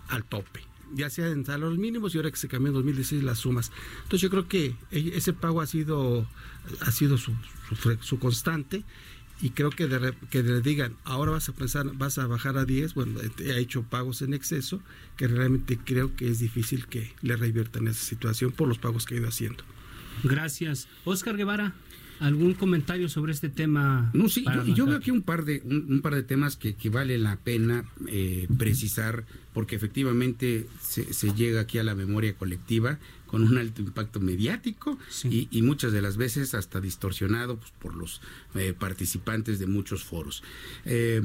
al 0.08 0.24
tope 0.24 0.62
ya 0.94 1.10
sea 1.10 1.28
en 1.28 1.44
salarios 1.44 1.80
mínimos 1.80 2.14
y 2.14 2.20
ahora 2.20 2.30
que 2.30 2.38
se 2.38 2.48
cambió 2.48 2.68
en 2.68 2.76
2016 2.76 3.24
las 3.24 3.40
sumas. 3.40 3.72
Entonces 4.04 4.22
yo 4.22 4.30
creo 4.30 4.48
que 4.48 4.76
e, 4.92 5.14
ese 5.16 5.34
pago 5.34 5.60
ha 5.60 5.66
sido 5.66 6.28
ha 6.82 6.92
sido 6.92 7.18
su, 7.18 7.34
su, 8.02 8.20
constante 8.20 8.84
y 9.42 9.50
creo 9.50 9.70
que, 9.72 9.90
que 10.30 10.44
le 10.44 10.62
digan, 10.62 10.96
ahora 11.04 11.32
vas 11.32 11.50
a 11.50 11.54
pensar, 11.54 11.92
vas 11.96 12.18
a 12.18 12.28
bajar 12.28 12.58
a 12.58 12.66
10, 12.66 12.94
bueno, 12.94 13.20
ha 13.20 13.58
hecho 13.58 13.84
pagos 13.84 14.22
en 14.22 14.34
exceso, 14.34 14.82
que 15.18 15.28
realmente 15.28 15.78
creo 15.78 16.16
que 16.16 16.30
es 16.30 16.40
difícil 16.40 16.88
que 16.88 17.14
le 17.22 17.36
reviertan 17.36 17.88
esa 17.88 18.04
situación 18.04 18.52
por 18.52 18.68
los 18.68 18.78
pagos 18.78 19.06
que 19.06 19.16
ha 19.16 19.18
ido 19.18 19.28
haciendo. 19.28 19.64
Gracias. 20.24 20.88
Oscar 21.04 21.38
Guevara. 21.38 21.74
¿Algún 22.20 22.54
comentario 22.54 23.10
sobre 23.10 23.34
este 23.34 23.50
tema? 23.50 24.10
No, 24.14 24.30
sí, 24.30 24.46
yo, 24.74 24.86
veo 24.86 24.96
aquí 24.96 25.12
un 25.12 25.22
par 25.22 25.44
de, 25.44 25.62
un, 25.66 26.00
par 26.02 26.16
de 26.16 26.24
temas 26.24 26.56
que, 26.56 26.74
vale 26.90 27.18
la 27.18 27.36
pena 27.36 27.84
eh, 28.08 28.48
precisar, 28.58 29.26
porque 29.54 29.76
efectivamente 29.76 30.68
se, 30.80 31.34
llega 31.34 31.60
aquí 31.60 31.78
a 31.78 31.84
la 31.84 31.94
memoria 31.94 32.34
colectiva 32.36 33.00
con 33.26 33.44
un 33.44 33.58
alto 33.58 33.82
impacto 33.82 34.22
mediático 34.22 34.98
y, 35.26 35.62
muchas 35.62 35.92
de 35.92 36.02
las 36.02 36.16
veces 36.16 36.54
hasta 36.54 36.80
distorsionado 36.80 37.58
pues, 37.58 37.72
por 37.82 37.96
los 37.96 38.22
eh, 38.54 38.74
participantes 38.78 39.60
de 39.60 39.68
muchos 39.68 40.06
foros. 40.06 40.42
Eh, 40.86 41.22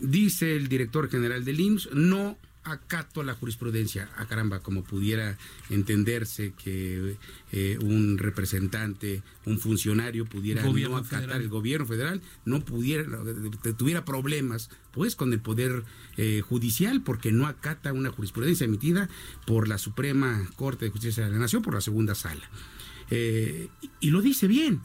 dice 0.00 0.56
el 0.56 0.68
director 0.68 1.10
general 1.10 1.44
del 1.44 1.60
IMSS, 1.60 1.90
no 1.92 2.38
acato 2.64 3.22
la 3.22 3.34
jurisprudencia. 3.34 4.08
A 4.16 4.22
ah, 4.22 4.26
caramba, 4.26 4.60
como 4.60 4.82
pudiera 4.82 5.36
entenderse 5.70 6.52
que 6.52 7.16
eh, 7.52 7.78
un 7.82 8.18
representante, 8.18 9.22
un 9.44 9.58
funcionario 9.58 10.24
pudiera 10.24 10.62
no 10.62 10.96
acatar 10.96 11.40
el 11.40 11.48
gobierno 11.48 11.86
federal, 11.86 12.22
no 12.44 12.64
pudiera, 12.64 13.06
tuviera 13.76 14.04
problemas 14.04 14.70
pues 14.92 15.16
con 15.16 15.32
el 15.32 15.40
poder 15.40 15.84
eh, 16.16 16.42
judicial 16.46 17.02
porque 17.02 17.32
no 17.32 17.46
acata 17.46 17.92
una 17.92 18.10
jurisprudencia 18.10 18.64
emitida 18.64 19.08
por 19.46 19.68
la 19.68 19.78
Suprema 19.78 20.48
Corte 20.56 20.86
de 20.86 20.90
Justicia 20.90 21.24
de 21.24 21.32
la 21.32 21.38
Nación, 21.38 21.62
por 21.62 21.74
la 21.74 21.80
segunda 21.80 22.14
sala. 22.14 22.48
Eh, 23.10 23.68
y 24.00 24.10
lo 24.10 24.22
dice 24.22 24.46
bien 24.46 24.80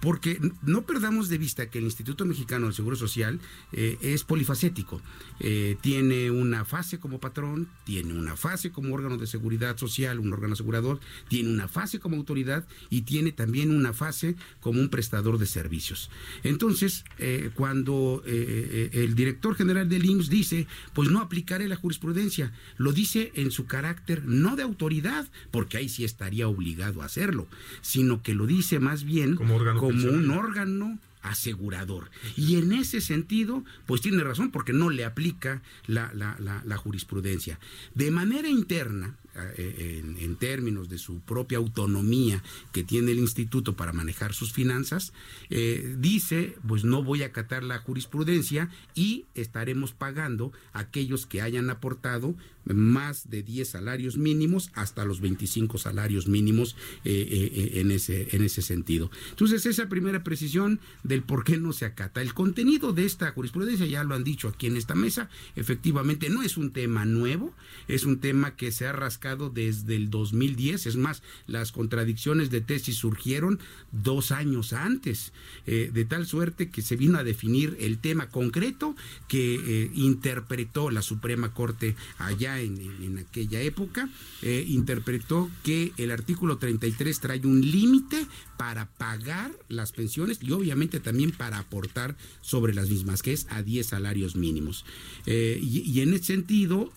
porque 0.00 0.40
no 0.62 0.82
perdamos 0.82 1.28
de 1.28 1.38
vista 1.38 1.68
que 1.68 1.78
el 1.78 1.84
Instituto 1.84 2.24
Mexicano 2.24 2.66
del 2.66 2.74
Seguro 2.74 2.96
Social 2.96 3.40
eh, 3.72 3.98
es 4.00 4.24
polifacético. 4.24 5.00
Eh, 5.40 5.76
tiene 5.80 6.30
una 6.30 6.64
fase 6.64 6.98
como 6.98 7.20
patrón, 7.20 7.68
tiene 7.84 8.14
una 8.14 8.36
fase 8.36 8.72
como 8.72 8.94
órgano 8.94 9.18
de 9.18 9.26
seguridad 9.26 9.76
social, 9.76 10.18
un 10.18 10.32
órgano 10.32 10.54
asegurador, 10.54 11.00
tiene 11.28 11.50
una 11.50 11.68
fase 11.68 12.00
como 12.00 12.16
autoridad 12.16 12.66
y 12.88 13.02
tiene 13.02 13.32
también 13.32 13.74
una 13.74 13.92
fase 13.92 14.36
como 14.60 14.80
un 14.80 14.88
prestador 14.88 15.38
de 15.38 15.46
servicios. 15.46 16.10
Entonces, 16.42 17.04
eh, 17.18 17.50
cuando 17.54 18.22
el 18.24 19.14
director 19.14 19.54
general 19.54 19.88
del 19.88 20.04
IMSS 20.04 20.30
dice, 20.30 20.66
pues 20.94 21.10
no 21.10 21.20
aplicaré 21.20 21.68
la 21.68 21.76
jurisprudencia, 21.76 22.52
lo 22.76 22.92
dice 22.92 23.32
en 23.34 23.50
su 23.50 23.66
carácter 23.66 24.24
no 24.24 24.56
de 24.56 24.62
autoridad, 24.62 25.28
porque 25.50 25.76
ahí 25.76 25.88
sí 25.88 26.04
estaría 26.04 26.48
obligado 26.48 27.02
a 27.02 27.06
hacerlo, 27.06 27.46
sino 27.82 28.22
que 28.22 28.34
lo 28.34 28.46
dice 28.46 28.78
más 28.80 29.04
bien 29.04 29.36
como 29.36 29.56
órgano 29.56 29.80
como 29.80 29.89
un 29.90 30.30
órgano 30.30 30.98
asegurador. 31.22 32.10
Y 32.36 32.56
en 32.56 32.72
ese 32.72 33.00
sentido, 33.00 33.64
pues 33.86 34.00
tiene 34.00 34.22
razón 34.24 34.50
porque 34.50 34.72
no 34.72 34.90
le 34.90 35.04
aplica 35.04 35.62
la, 35.86 36.12
la, 36.14 36.76
jurisprudencia. 36.76 37.58
De 37.94 38.10
manera 38.10 38.48
interna, 38.48 39.16
eh, 39.56 40.02
en, 40.18 40.36
términos 40.36 40.88
de 40.88 40.98
su 40.98 41.20
propia 41.20 41.58
autonomía 41.58 42.42
que 42.72 42.82
tiene 42.82 43.12
el 43.12 43.18
instituto 43.18 43.76
para 43.76 43.92
manejar 43.92 44.32
sus 44.32 44.52
finanzas, 44.52 45.12
eh, 45.50 45.94
dice, 45.98 46.56
pues 46.66 46.82
no 46.84 47.04
voy 47.04 47.22
a 47.22 47.26
acatar 47.26 47.62
la 47.62 47.78
jurisprudencia 47.78 48.70
y 48.94 49.26
estaremos 49.34 49.92
pagando 49.92 50.52
a 50.72 50.80
aquellos 50.80 51.26
que 51.26 51.42
hayan 51.42 51.70
aportado 51.70 52.34
más 52.64 53.30
de 53.30 53.42
10 53.42 53.68
salarios 53.68 54.16
mínimos 54.16 54.70
hasta 54.74 55.04
los 55.04 55.20
25 55.20 55.78
salarios 55.78 56.28
mínimos 56.28 56.76
eh, 57.04 57.72
en, 57.74 57.90
ese, 57.90 58.34
en 58.36 58.42
ese 58.42 58.62
sentido. 58.62 59.10
Entonces, 59.30 59.66
esa 59.66 59.88
primera 59.88 60.22
precisión 60.22 60.80
del 61.02 61.22
por 61.22 61.44
qué 61.44 61.56
no 61.56 61.72
se 61.72 61.86
acata. 61.86 62.20
El 62.22 62.34
contenido 62.34 62.92
de 62.92 63.06
esta 63.06 63.30
jurisprudencia, 63.32 63.86
ya 63.86 64.04
lo 64.04 64.14
han 64.14 64.24
dicho 64.24 64.48
aquí 64.48 64.66
en 64.66 64.76
esta 64.76 64.94
mesa, 64.94 65.30
efectivamente 65.56 66.28
no 66.28 66.42
es 66.42 66.56
un 66.56 66.72
tema 66.72 67.04
nuevo, 67.04 67.54
es 67.88 68.04
un 68.04 68.20
tema 68.20 68.56
que 68.56 68.72
se 68.72 68.86
ha 68.86 68.92
rascado 68.92 69.19
desde 69.20 69.96
el 69.96 70.10
2010. 70.10 70.86
Es 70.86 70.96
más, 70.96 71.22
las 71.46 71.72
contradicciones 71.72 72.50
de 72.50 72.60
tesis 72.62 72.96
surgieron 72.96 73.60
dos 73.92 74.32
años 74.32 74.72
antes, 74.72 75.32
eh, 75.66 75.90
de 75.92 76.04
tal 76.06 76.26
suerte 76.26 76.70
que 76.70 76.80
se 76.80 76.96
vino 76.96 77.18
a 77.18 77.24
definir 77.24 77.76
el 77.80 77.98
tema 77.98 78.30
concreto 78.30 78.96
que 79.28 79.54
eh, 79.54 79.90
interpretó 79.94 80.90
la 80.90 81.02
Suprema 81.02 81.52
Corte 81.52 81.96
allá 82.18 82.60
en, 82.60 83.18
aquella 83.18 83.60
época, 83.60 84.08
eh, 84.42 84.64
interpretó 84.66 85.50
que 85.62 85.92
el 85.98 86.10
artículo 86.10 86.56
33 86.56 87.20
trae 87.20 87.40
un 87.44 87.60
límite 87.60 88.26
para 88.60 88.90
pagar 88.90 89.52
las 89.68 89.92
pensiones 89.92 90.38
y 90.42 90.52
obviamente 90.52 91.00
también 91.00 91.30
para 91.30 91.58
aportar 91.58 92.14
sobre 92.42 92.74
las 92.74 92.90
mismas, 92.90 93.22
que 93.22 93.32
es 93.32 93.46
a 93.48 93.62
10 93.62 93.86
salarios 93.86 94.36
mínimos. 94.36 94.84
y, 95.24 95.98
en 96.02 96.12
ese 96.12 96.24
sentido, 96.24 96.92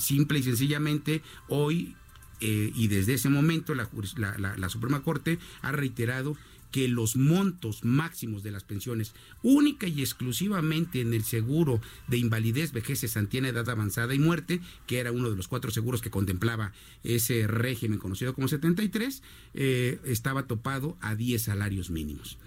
simple 0.00 0.40
y 0.40 0.42
sencillamente, 0.42 1.22
hoy 1.48 1.94
eh, 2.40 2.72
y 2.74 2.88
desde 2.88 3.14
ese 3.14 3.28
momento 3.28 3.76
la, 3.76 3.88
la, 4.16 4.68
Suprema 4.68 5.04
Corte 5.04 5.38
ha 5.62 5.70
reiterado 5.70 6.36
que 6.74 6.88
los 6.88 7.14
montos 7.14 7.84
máximos 7.84 8.42
de 8.42 8.50
las 8.50 8.64
pensiones, 8.64 9.14
única 9.44 9.86
y 9.86 10.00
exclusivamente 10.00 11.00
en 11.00 11.14
el 11.14 11.22
seguro 11.22 11.80
de 12.08 12.16
invalidez, 12.16 12.72
vejez, 12.72 12.98
cesantía, 12.98 13.46
edad 13.46 13.70
avanzada 13.70 14.12
y 14.12 14.18
muerte, 14.18 14.60
que 14.88 14.98
era 14.98 15.12
uno 15.12 15.30
de 15.30 15.36
los 15.36 15.46
cuatro 15.46 15.70
seguros 15.70 16.02
que 16.02 16.10
contemplaba 16.10 16.72
ese 17.04 17.46
régimen 17.46 18.00
conocido 18.00 18.34
como 18.34 18.48
73, 18.48 19.22
eh, 19.54 20.00
estaba 20.04 20.48
topado 20.48 20.96
a 21.00 21.14
10 21.14 21.42
salarios 21.42 21.90
mínimos. 21.90 22.38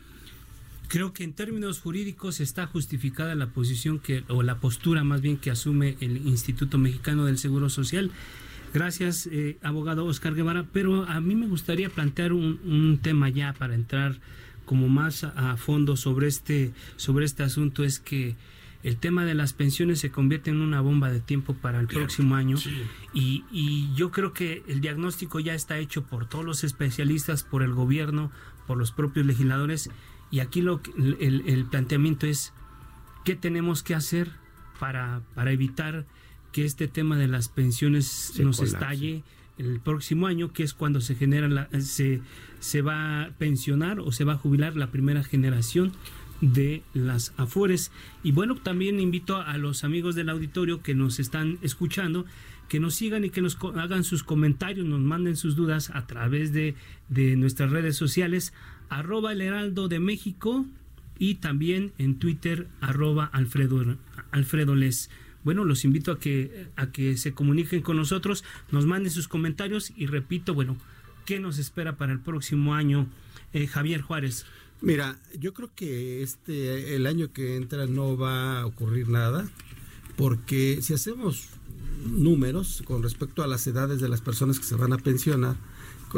Creo 0.90 1.14
que 1.14 1.24
en 1.24 1.32
términos 1.32 1.80
jurídicos 1.80 2.42
está 2.42 2.68
justificada 2.68 3.34
la 3.34 3.52
posición 3.52 3.98
que, 3.98 4.26
o 4.28 4.44
la 4.44 4.60
postura 4.60 5.06
más 5.06 5.22
bien 5.22 5.38
que 5.38 5.52
asume 5.52 5.96
el 6.02 6.28
Instituto 6.28 6.78
Mexicano 6.78 7.24
del 7.24 7.38
Seguro 7.38 7.70
Social. 7.70 8.12
Gracias, 8.74 9.28
eh, 9.32 9.58
abogado 9.62 10.06
Oscar 10.06 10.36
Guevara, 10.36 10.66
pero 10.72 11.06
a 11.06 11.22
mí 11.22 11.36
me 11.36 11.48
gustaría 11.48 11.90
plantear 11.90 12.34
un, 12.34 13.00
tema 13.02 13.30
ya 13.30 13.54
para 13.54 13.76
entrar 13.76 14.20
como 14.66 14.90
más 14.90 15.24
a, 15.24 15.56
fondo 15.58 15.96
sobre 15.96 16.28
este, 16.28 16.74
sobre 16.98 17.26
este 17.26 17.44
asunto, 17.44 17.84
es 17.84 18.00
que 18.00 18.36
el 18.84 18.98
tema 18.98 19.26
de 19.26 19.34
las 19.34 19.54
pensiones 19.54 20.00
se 20.00 20.12
convierte 20.12 20.50
en 20.50 20.62
una 20.62 20.82
bomba 20.82 21.12
de 21.12 21.20
tiempo 21.20 21.54
para 21.54 21.80
el 21.80 21.88
próximo 21.88 22.36
año. 22.36 22.58
y, 23.14 23.44
y, 23.52 23.94
yo 23.96 24.12
creo 24.12 24.34
que 24.34 24.64
el 24.68 24.82
diagnóstico 24.82 25.40
ya 25.40 25.54
está 25.54 25.78
hecho 25.78 26.04
por 26.04 26.28
todos 26.28 26.46
los 26.46 26.64
especialistas, 26.64 27.44
por 27.44 27.64
el 27.64 27.74
gobierno, 27.74 28.32
por 28.68 28.78
los 28.78 28.92
propios 28.92 29.26
legisladores. 29.26 29.90
Y 30.30 30.40
aquí 30.42 30.62
lo, 30.62 30.82
el, 30.98 31.44
el 31.46 31.66
planteamiento 31.66 32.28
es 32.28 32.54
qué 33.24 33.36
tenemos 33.36 33.84
que 33.84 33.96
hacer 33.96 34.32
para, 34.80 35.22
para 35.34 35.52
evitar 35.52 36.06
que 36.52 36.66
este 36.66 36.88
tema 36.88 37.18
de 37.18 37.28
las 37.28 37.50
pensiones 37.50 38.34
nos 38.40 38.60
estalle 38.62 39.24
el 39.58 39.80
próximo 39.80 40.28
año, 40.28 40.54
que 40.54 40.64
es 40.64 40.74
cuando 40.74 41.02
se 41.02 41.16
genera 41.16 41.48
la, 41.48 41.70
se, 41.82 42.22
se 42.60 42.82
va 42.82 43.24
a 43.24 43.30
pensionar 43.32 44.00
o 44.00 44.12
se 44.12 44.24
va 44.24 44.34
a 44.34 44.38
jubilar 44.38 44.76
la 44.76 44.92
primera 44.92 45.24
generación 45.24 45.92
de 46.42 46.84
las 46.94 47.34
Afores. 47.38 47.92
Y 48.24 48.32
bueno, 48.32 48.56
también 48.56 49.00
invito 49.00 49.38
a 49.38 49.58
los 49.58 49.84
amigos 49.84 50.14
del 50.16 50.30
auditorio 50.30 50.82
que 50.84 50.94
nos 50.94 51.20
están 51.20 51.58
escuchando 51.62 52.26
que 52.68 52.80
nos 52.80 52.96
sigan 52.96 53.24
y 53.24 53.30
que 53.30 53.42
nos 53.42 53.58
hagan 53.76 54.04
sus 54.04 54.24
comentarios, 54.24 54.86
nos 54.86 55.00
manden 55.00 55.36
sus 55.36 55.56
dudas 55.56 55.90
a 55.94 56.06
través 56.06 56.52
de, 56.54 56.76
de 57.10 57.36
nuestras 57.36 57.72
redes 57.72 57.96
sociales, 57.96 58.54
arroba 58.90 59.32
el 59.32 59.42
heraldo 59.42 59.88
de 59.88 60.00
México 60.00 60.66
y 61.18 61.36
también 61.36 61.94
en 61.98 62.20
Twitter, 62.20 62.68
arroba 62.82 63.26
Alfredo, 63.26 63.98
Alfredo 64.32 64.76
Les. 64.76 65.10
Bueno, 65.48 65.64
los 65.64 65.86
invito 65.86 66.12
a 66.12 66.20
que, 66.20 66.68
a 66.76 66.92
que 66.92 67.16
se 67.16 67.34
comuniquen 67.34 67.82
con 67.82 67.96
nosotros, 67.96 68.44
nos 68.70 68.86
manden 68.86 69.14
sus 69.14 69.30
comentarios 69.30 69.94
y 69.96 70.06
repito, 70.06 70.54
bueno, 70.54 70.76
¿qué 71.26 71.40
nos 71.40 71.58
espera 71.58 71.96
para 71.96 72.12
el 72.12 72.20
próximo 72.20 72.76
año? 72.76 73.08
Eh, 73.54 73.66
Javier 73.66 74.02
Juárez. 74.02 74.46
Mira, 74.82 75.18
yo 75.40 75.54
creo 75.54 75.72
que 75.74 76.22
este 76.22 76.98
el 76.98 77.08
año 77.08 77.32
que 77.32 77.56
entra 77.56 77.86
no 77.86 78.18
va 78.18 78.60
a 78.60 78.66
ocurrir 78.66 79.08
nada, 79.08 79.50
porque 80.18 80.80
si 80.82 80.94
hacemos 80.94 81.48
números 82.06 82.84
con 82.84 83.02
respecto 83.02 83.42
a 83.42 83.48
las 83.48 83.66
edades 83.68 84.02
de 84.02 84.10
las 84.10 84.20
personas 84.20 84.60
que 84.60 84.66
se 84.66 84.76
van 84.76 84.92
a 84.92 84.98
pensionar, 84.98 85.56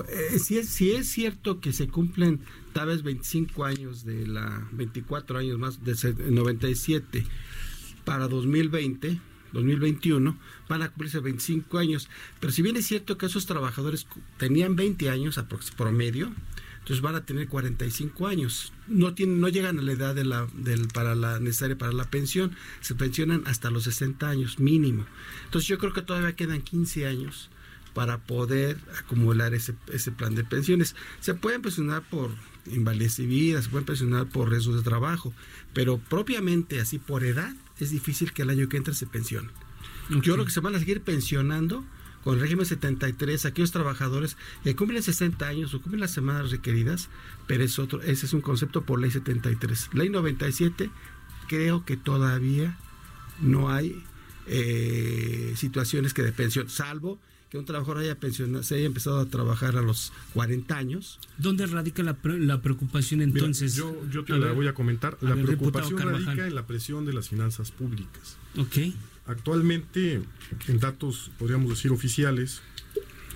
eh, 0.07 0.39
si, 0.39 0.57
es, 0.57 0.69
si 0.69 0.89
es 0.89 1.07
cierto 1.07 1.59
que 1.59 1.71
se 1.71 1.87
cumplen 1.87 2.39
tal 2.73 2.87
vez 2.87 3.03
25 3.03 3.63
años 3.63 4.05
de 4.05 4.25
la 4.25 4.67
24 4.71 5.37
años 5.37 5.59
más 5.59 5.83
de 5.83 6.15
97 6.31 7.27
para 8.09 8.27
2020 8.27 9.19
2021 9.51 10.37
van 10.67 10.81
a 10.81 10.89
cumplirse 10.89 11.19
25 11.19 11.77
años 11.77 12.09
pero 12.39 12.51
si 12.51 12.61
bien 12.61 12.75
es 12.77 12.85
cierto 12.85 13.17
que 13.17 13.25
esos 13.25 13.45
trabajadores 13.45 14.07
tenían 14.37 14.75
20 14.75 15.09
años 15.09 15.39
promedio 15.77 16.31
entonces 16.79 17.03
van 17.03 17.13
a 17.13 17.23
tener 17.23 17.47
45 17.47 18.25
años. 18.25 18.73
No 18.87 19.13
tienen, 19.13 19.39
no 19.39 19.47
llegan 19.47 19.77
a 19.77 19.81
la 19.83 19.91
edad 19.91 20.15
de 20.15 20.25
la, 20.25 20.47
del, 20.53 20.87
para 20.87 21.13
la 21.13 21.39
necesaria 21.39 21.77
para 21.77 21.91
la 21.91 22.05
pensión, 22.05 22.55
se 22.81 22.95
pensionan 22.95 23.43
hasta 23.45 23.69
los 23.69 23.83
60 23.83 24.27
años 24.27 24.57
mínimo. 24.57 25.05
Entonces 25.45 25.67
yo 25.67 25.77
creo 25.77 25.93
que 25.93 26.01
todavía 26.01 26.35
quedan 26.35 26.63
15 26.63 27.05
años 27.05 27.51
para 27.93 28.17
poder 28.17 28.79
acumular 28.97 29.53
ese, 29.53 29.75
ese 29.93 30.11
plan 30.11 30.33
de 30.33 30.43
pensiones. 30.43 30.95
Se 31.19 31.35
pueden 31.35 31.61
pensionar 31.61 32.01
por 32.09 32.31
invalidez 32.65 33.19
vida, 33.19 33.61
se 33.61 33.69
pueden 33.69 33.85
pensionar 33.85 34.27
por 34.27 34.49
riesgos 34.49 34.77
de 34.77 34.81
trabajo, 34.81 35.31
pero 35.73 35.99
propiamente 35.99 36.79
así 36.79 36.97
por 36.97 37.23
edad 37.23 37.53
es 37.83 37.91
difícil 37.91 38.33
que 38.33 38.43
el 38.43 38.49
año 38.49 38.69
que 38.69 38.77
entra 38.77 38.93
se 38.93 39.05
pensionen. 39.07 39.51
Yo 40.09 40.33
creo 40.33 40.45
que 40.45 40.51
se 40.51 40.59
van 40.59 40.75
a 40.75 40.79
seguir 40.79 41.01
pensionando 41.01 41.85
con 42.23 42.35
el 42.35 42.41
régimen 42.41 42.65
73, 42.65 43.45
aquellos 43.45 43.71
trabajadores 43.71 44.37
que 44.63 44.75
cumplen 44.75 45.01
60 45.01 45.47
años 45.47 45.73
o 45.73 45.81
cumplen 45.81 46.01
las 46.01 46.11
semanas 46.11 46.51
requeridas, 46.51 47.09
pero 47.47 47.63
es 47.63 47.79
otro, 47.79 48.01
ese 48.01 48.25
es 48.25 48.33
un 48.33 48.41
concepto 48.41 48.83
por 48.83 48.99
ley 48.99 49.11
73. 49.11 49.89
Ley 49.93 50.09
97, 50.09 50.89
creo 51.47 51.85
que 51.85 51.95
todavía 51.95 52.77
no 53.39 53.69
hay 53.69 54.03
eh, 54.47 55.53
situaciones 55.55 56.13
que 56.13 56.23
de 56.23 56.31
pensión, 56.31 56.69
salvo 56.69 57.19
que 57.49 57.57
un 57.57 57.65
trabajador 57.65 57.99
haya 57.99 58.15
pensionado, 58.19 58.63
se 58.63 58.75
haya 58.75 58.85
empezado 58.85 59.19
a 59.19 59.25
trabajar 59.25 59.75
a 59.75 59.81
los 59.81 60.13
40 60.33 60.77
años. 60.77 61.19
¿Dónde 61.37 61.65
radica 61.65 62.03
la, 62.03 62.17
la 62.23 62.61
preocupación 62.61 63.21
entonces? 63.21 63.75
yo, 63.75 63.95
yo 64.11 64.23
te 64.23 64.37
la 64.37 64.51
voy 64.51 64.67
a 64.67 64.73
comentar. 64.73 65.17
La 65.21 65.35
preocupación 65.35 65.99
radica 65.99 66.47
en 66.47 66.55
la 66.55 66.67
presión 66.67 67.05
de 67.05 67.13
las 67.13 67.29
finanzas 67.29 67.71
públicas. 67.71 68.37
Ok. 68.57 68.93
Actualmente, 69.25 70.21
en 70.67 70.79
datos, 70.79 71.31
podríamos 71.37 71.69
decir, 71.69 71.91
oficiales, 71.91 72.61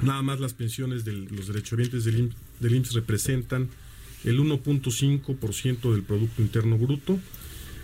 nada 0.01 0.21
más 0.21 0.39
las 0.39 0.53
pensiones 0.53 1.05
de 1.05 1.13
los 1.13 1.47
derechohabientes 1.47 2.03
del, 2.03 2.19
IMSS, 2.19 2.35
del 2.59 2.75
IMSS 2.75 2.93
representan 2.93 3.69
el 4.23 4.39
1.5% 4.39 5.91
del 5.91 6.03
Producto 6.03 6.41
Interno 6.41 6.77
Bruto, 6.77 7.19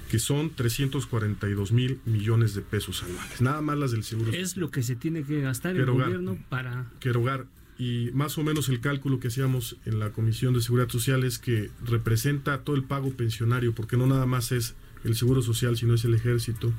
que 0.09 0.17
son 0.17 0.49
342 0.49 1.71
mil 1.71 1.99
millones 2.05 2.55
de 2.55 2.61
pesos 2.61 3.03
anuales. 3.03 3.41
Nada 3.41 3.61
más 3.61 3.77
las 3.77 3.91
del 3.91 4.03
Seguro 4.03 4.31
Es 4.33 4.57
lo 4.57 4.71
que 4.71 4.81
se 4.81 4.95
tiene 4.95 5.23
que 5.23 5.39
gastar 5.39 5.75
el 5.75 5.85
gobierno 5.85 6.37
para... 6.49 6.91
Que 6.99 7.09
erogar. 7.09 7.45
Y 7.77 8.09
más 8.13 8.37
o 8.39 8.43
menos 8.43 8.69
el 8.69 8.81
cálculo 8.81 9.19
que 9.19 9.27
hacíamos 9.27 9.77
en 9.85 9.99
la 9.99 10.09
Comisión 10.09 10.53
de 10.55 10.61
Seguridad 10.61 10.89
Social 10.89 11.23
es 11.23 11.37
que 11.37 11.69
representa 11.85 12.63
todo 12.63 12.75
el 12.75 12.83
pago 12.83 13.11
pensionario, 13.11 13.73
porque 13.75 13.97
no 13.97 14.07
nada 14.07 14.25
más 14.25 14.51
es 14.51 14.75
el 15.03 15.15
Seguro 15.15 15.43
Social, 15.43 15.77
sino 15.77 15.93
es 15.93 16.03
el 16.03 16.15
Ejército, 16.15 16.73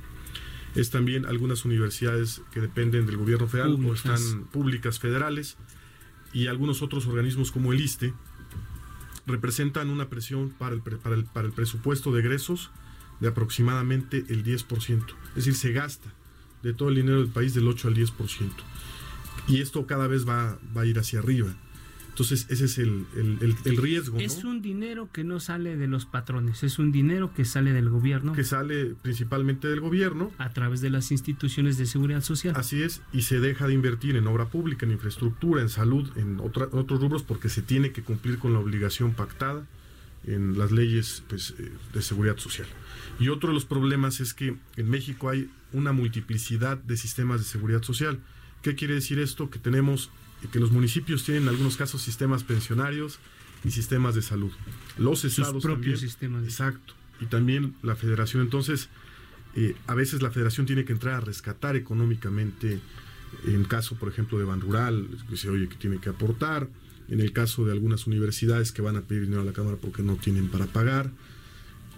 es 0.75 0.91
también 0.91 1.25
algunas 1.25 1.65
universidades 1.65 2.43
que 2.53 2.61
dependen 2.61 3.07
del 3.07 3.17
gobierno 3.17 3.47
federal 3.47 3.79
o 3.85 3.95
están 3.95 4.45
públicas 4.53 4.99
federales 4.99 5.57
y 6.33 6.49
algunos 6.49 6.83
otros 6.83 7.07
organismos 7.07 7.51
como 7.53 7.73
el 7.73 7.81
ISTE 7.81 8.13
representan 9.27 9.89
una 9.89 10.09
presión 10.09 10.51
para 10.51 10.75
el, 10.75 10.83
para 10.83 11.15
el, 11.15 11.25
para 11.25 11.47
el 11.47 11.53
presupuesto 11.53 12.13
de 12.13 12.21
egresos 12.21 12.71
de 13.21 13.29
aproximadamente 13.29 14.25
el 14.29 14.45
10%. 14.45 15.05
Es 15.31 15.35
decir, 15.35 15.55
se 15.55 15.73
gasta 15.73 16.13
de 16.63 16.73
todo 16.73 16.89
el 16.89 16.97
dinero 16.97 17.19
del 17.19 17.29
país 17.29 17.55
del 17.55 17.69
8 17.69 17.89
al 17.89 17.95
10%. 17.95 18.51
Y 19.49 19.61
esto 19.61 19.87
cada 19.87 20.07
vez 20.07 20.29
va, 20.29 20.59
va 20.77 20.83
a 20.83 20.87
ir 20.87 20.99
hacia 20.99 21.21
arriba. 21.21 21.55
Entonces, 22.11 22.47
ese 22.51 22.67
es 22.67 22.77
el, 22.77 23.07
riesgo. 23.79 24.19
Es 24.19 24.45
un 24.45 24.61
dinero 24.61 25.09
que 25.11 25.25
no 25.25 25.41
sale 25.41 25.77
de 25.77 25.87
los 25.87 26.05
patrones, 26.05 26.63
es 26.63 26.79
un 26.79 26.93
dinero 26.93 27.33
que 27.33 27.47
sale 27.47 27.73
del 27.73 27.89
gobierno. 27.89 28.35
Que 28.35 28.45
sale 28.45 28.95
principalmente 29.01 29.69
del 29.69 29.81
gobierno. 29.81 30.31
A 30.37 30.51
través 30.51 30.83
de 30.83 30.91
las 30.91 31.13
instituciones 31.13 31.79
de 31.79 31.87
seguridad 31.87 32.21
social. 32.21 32.55
Así 32.57 32.83
es, 32.83 33.01
y 33.15 33.23
se 33.23 33.41
deja 33.41 33.69
de 33.69 33.75
invertir 33.75 34.17
en 34.17 34.27
obra 34.27 34.47
pública, 34.47 34.85
en 34.85 34.93
infraestructura, 34.93 35.63
en 35.63 35.71
salud, 35.71 36.11
en 36.17 36.41
otros 36.41 37.01
rubros, 37.01 37.23
porque 37.23 37.49
se 37.49 37.63
tiene 37.63 37.93
que 37.93 38.03
cumplir 38.03 38.39
con 38.39 38.53
la 38.53 38.59
obligación 38.59 39.15
pactada 39.15 39.67
en 40.25 40.59
las 40.59 40.71
leyes 40.71 41.23
pues, 41.29 41.55
eh, 41.59 41.73
de 41.93 42.03
seguridad 42.03 42.37
social. 42.39 42.67
Y 43.19 43.29
otro 43.29 43.49
de 43.49 43.55
los 43.55 43.65
problemas 43.65 44.21
es 44.21 44.35
que 44.35 44.57
en 44.77 44.91
México 44.91 45.29
hay 45.29 45.51
una 45.73 45.93
multiplicidad 45.93 46.79
de 46.79 46.97
sistemas 46.97 47.41
de 47.41 47.47
seguridad 47.47 47.83
social. 47.83 48.21
¿Qué 48.63 48.75
quiere 48.75 48.95
decir 48.95 49.19
esto? 49.19 49.51
Que 49.51 49.59
tenemos 49.59 50.11
que 50.53 50.59
los 50.59 50.71
municipios 50.71 51.25
tienen 51.25 51.45
en 51.45 51.49
algunos 51.51 51.77
casos 51.77 52.03
sistemas 52.03 52.45
pensionarios 52.45 53.19
y 53.65 53.71
sistemas 53.71 54.15
de 54.15 54.23
salud. 54.23 54.53
Los 54.97 55.25
estados 55.25 55.53
Sus 55.53 55.63
propios 55.63 56.01
sistemas. 56.01 56.45
Exacto. 56.45 56.95
Y 57.21 57.27
también 57.27 57.75
la 57.83 57.95
federación. 57.95 58.43
Entonces, 58.43 58.89
eh, 59.55 59.77
a 59.87 59.95
veces 59.95 60.23
la 60.23 60.31
federación 60.31 60.67
tiene 60.67 60.85
que 60.85 60.93
entrar 60.93 61.15
a 61.17 61.21
rescatar 61.21 61.77
económicamente, 61.77 62.81
en 63.45 63.65
caso, 63.65 63.97
por 63.97 64.09
ejemplo, 64.09 64.39
de 64.39 64.45
Ban 64.45 64.61
Rural, 64.61 65.09
que 65.29 65.37
se 65.37 65.51
oye 65.51 65.69
que 65.69 65.77
tiene 65.77 65.99
que 65.99 66.09
aportar, 66.09 66.69
en 67.11 67.21
el 67.21 67.33
caso 67.33 67.65
de 67.65 67.73
algunas 67.73 68.07
universidades 68.07 68.73
que 68.73 68.83
van 68.83 68.97
a 68.97 69.03
pedir 69.03 69.23
dinero 69.23 69.43
a 69.43 69.45
la 69.45 69.53
Cámara 69.53 69.77
porque 69.81 70.03
no 70.03 70.17
tienen 70.17 70.49
para 70.49 70.67
pagar 70.67 71.11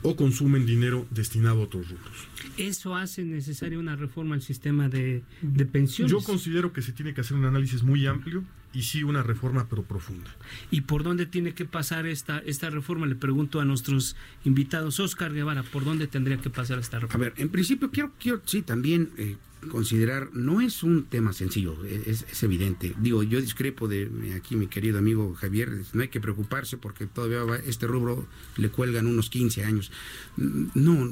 o 0.02 0.16
consumen 0.16 0.66
dinero 0.66 1.06
destinado 1.10 1.60
a 1.60 1.64
otros 1.64 1.88
rubros. 1.88 2.28
¿Eso 2.56 2.96
hace 2.96 3.22
necesaria 3.22 3.78
una 3.78 3.94
reforma 3.94 4.34
al 4.34 4.42
sistema 4.42 4.88
de, 4.88 5.22
de, 5.42 5.66
pensiones? 5.66 6.10
Yo 6.10 6.20
considero 6.22 6.72
que 6.72 6.82
se 6.82 6.92
tiene 6.92 7.14
que 7.14 7.20
hacer 7.20 7.36
un 7.36 7.44
análisis 7.44 7.82
muy 7.82 8.06
amplio 8.06 8.42
y 8.72 8.82
sí 8.82 9.04
una 9.04 9.22
reforma 9.22 9.68
pero 9.68 9.82
profunda. 9.84 10.30
¿Y 10.70 10.82
por 10.82 11.04
dónde 11.04 11.26
tiene 11.26 11.54
que 11.54 11.64
pasar 11.64 12.06
esta, 12.06 12.38
esta 12.40 12.70
reforma? 12.70 13.06
Le 13.06 13.14
pregunto 13.14 13.60
a 13.60 13.64
nuestros 13.64 14.16
invitados. 14.44 14.98
Oscar 14.98 15.32
Guevara, 15.32 15.62
¿por 15.62 15.84
dónde 15.84 16.08
tendría 16.08 16.38
que 16.38 16.50
pasar 16.50 16.78
esta 16.78 16.98
reforma? 16.98 17.26
A 17.26 17.28
ver, 17.28 17.40
en 17.40 17.48
principio 17.48 17.90
quiero, 17.90 18.12
quiero 18.18 18.42
sí, 18.44 18.62
también 18.62 19.10
eh, 19.18 19.36
considerar, 19.70 20.30
no 20.32 20.60
es 20.60 20.82
un 20.82 21.04
tema 21.04 21.32
sencillo, 21.32 21.76
es, 21.84 22.42
evidente. 22.42 22.94
Digo, 22.98 23.22
yo 23.22 23.40
discrepo 23.40 23.88
de 23.88 24.34
aquí 24.36 24.56
mi 24.56 24.66
querido 24.66 24.98
amigo 24.98 25.34
Javier, 25.34 25.82
no 25.92 26.02
hay 26.02 26.08
que 26.08 26.20
preocuparse 26.20 26.76
porque 26.76 27.06
todavía 27.06 27.56
este 27.66 27.86
rubro 27.86 28.26
le 28.56 28.70
cuelgan 28.70 29.06
unos 29.06 29.30
15 29.30 29.64
años. 29.64 29.90
No, 30.36 31.08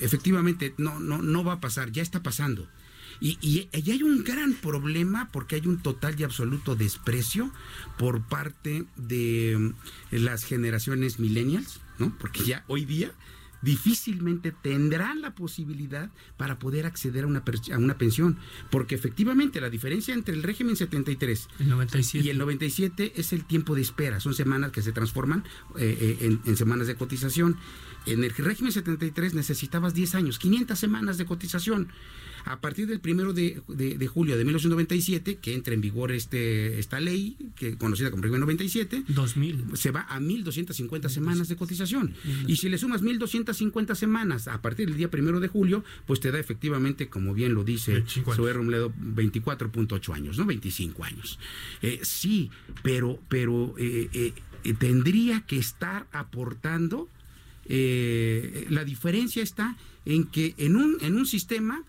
efectivamente, 0.00 0.74
no, 0.78 1.00
no, 1.00 1.22
no 1.22 1.44
va 1.44 1.54
a 1.54 1.60
pasar, 1.60 1.90
ya 1.92 2.02
está 2.02 2.22
pasando. 2.22 2.68
Y, 3.20 3.36
y, 3.40 3.68
hay 3.90 4.02
un 4.04 4.22
gran 4.22 4.54
problema 4.54 5.28
porque 5.32 5.56
hay 5.56 5.66
un 5.66 5.78
total 5.78 6.14
y 6.18 6.22
absoluto 6.22 6.76
desprecio 6.76 7.50
por 7.98 8.22
parte 8.22 8.84
de 8.96 9.72
las 10.12 10.44
generaciones 10.44 11.18
millennials, 11.18 11.80
¿no? 11.98 12.16
Porque 12.18 12.44
ya 12.44 12.64
hoy 12.68 12.84
día 12.84 13.12
difícilmente 13.62 14.52
tendrán 14.52 15.20
la 15.20 15.34
posibilidad 15.34 16.10
para 16.36 16.58
poder 16.58 16.86
acceder 16.86 17.24
a 17.24 17.26
una, 17.26 17.42
a 17.72 17.78
una 17.78 17.98
pensión. 17.98 18.38
Porque 18.70 18.94
efectivamente 18.94 19.60
la 19.60 19.70
diferencia 19.70 20.14
entre 20.14 20.34
el 20.34 20.42
régimen 20.42 20.76
73 20.76 21.48
y 22.14 22.28
el 22.28 22.38
97 22.38 23.12
es 23.16 23.32
el 23.32 23.44
tiempo 23.44 23.74
de 23.74 23.82
espera. 23.82 24.20
Son 24.20 24.34
semanas 24.34 24.72
que 24.72 24.82
se 24.82 24.92
transforman 24.92 25.44
eh, 25.78 26.18
eh, 26.20 26.38
en, 26.44 26.56
semanas 26.56 26.86
de 26.86 26.94
cotización. 26.94 27.56
En 28.12 28.24
el 28.24 28.30
régimen 28.30 28.72
73 28.72 29.34
necesitabas 29.34 29.94
10 29.94 30.14
años, 30.14 30.38
500 30.38 30.78
semanas 30.78 31.18
de 31.18 31.26
cotización. 31.26 31.88
A 32.44 32.60
partir 32.60 32.86
del 32.86 33.00
primero 33.00 33.34
de, 33.34 33.60
julio 34.10 34.38
de 34.38 34.44
1997, 34.44 35.36
que 35.36 35.54
entra 35.54 35.74
en 35.74 35.80
vigor 35.80 36.12
este, 36.12 36.78
esta 36.78 36.98
ley, 36.98 37.36
que 37.56 37.76
conocida 37.76 38.10
como 38.10 38.22
régimen 38.22 38.40
97, 38.40 39.04
2000. 39.08 39.64
se 39.74 39.90
va 39.90 40.02
a 40.02 40.18
1.250 40.18 41.08
semanas 41.08 41.48
de 41.48 41.56
cotización. 41.56 42.14
Y 42.46 42.56
si 42.56 42.68
le 42.68 42.78
sumas 42.78 43.02
1.250 43.02 43.18
250 43.18 43.94
semanas 43.94 44.48
a 44.48 44.60
partir 44.62 44.88
del 44.88 44.96
día 44.96 45.10
primero 45.10 45.40
de 45.40 45.48
julio, 45.48 45.84
pues 46.06 46.20
te 46.20 46.30
da 46.30 46.38
efectivamente, 46.38 47.08
como 47.08 47.34
bien 47.34 47.54
lo 47.54 47.64
dice 47.64 48.04
Zoé 48.34 48.52
Robledo, 48.52 48.92
24.8 48.92 50.14
años, 50.14 50.38
¿no? 50.38 50.46
25 50.46 51.04
años. 51.04 51.38
Eh, 51.82 52.00
sí, 52.02 52.50
pero, 52.82 53.20
pero 53.28 53.74
eh, 53.78 54.08
eh, 54.12 54.74
tendría 54.74 55.42
que 55.42 55.58
estar 55.58 56.06
aportando. 56.12 57.08
La 57.68 58.84
diferencia 58.84 59.42
está 59.42 59.76
en 60.04 60.24
que 60.24 60.54
en 60.56 60.76
un, 60.76 60.98
en 61.00 61.16
un 61.16 61.26
sistema 61.26 61.82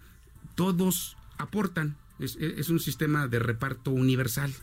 todos 0.56 1.16
aportan. 1.38 1.96
es 2.20 2.70
un 2.70 2.80
sistema 2.80 3.28
de 3.28 3.40
reparto 3.40 3.92
universal. 3.92 4.54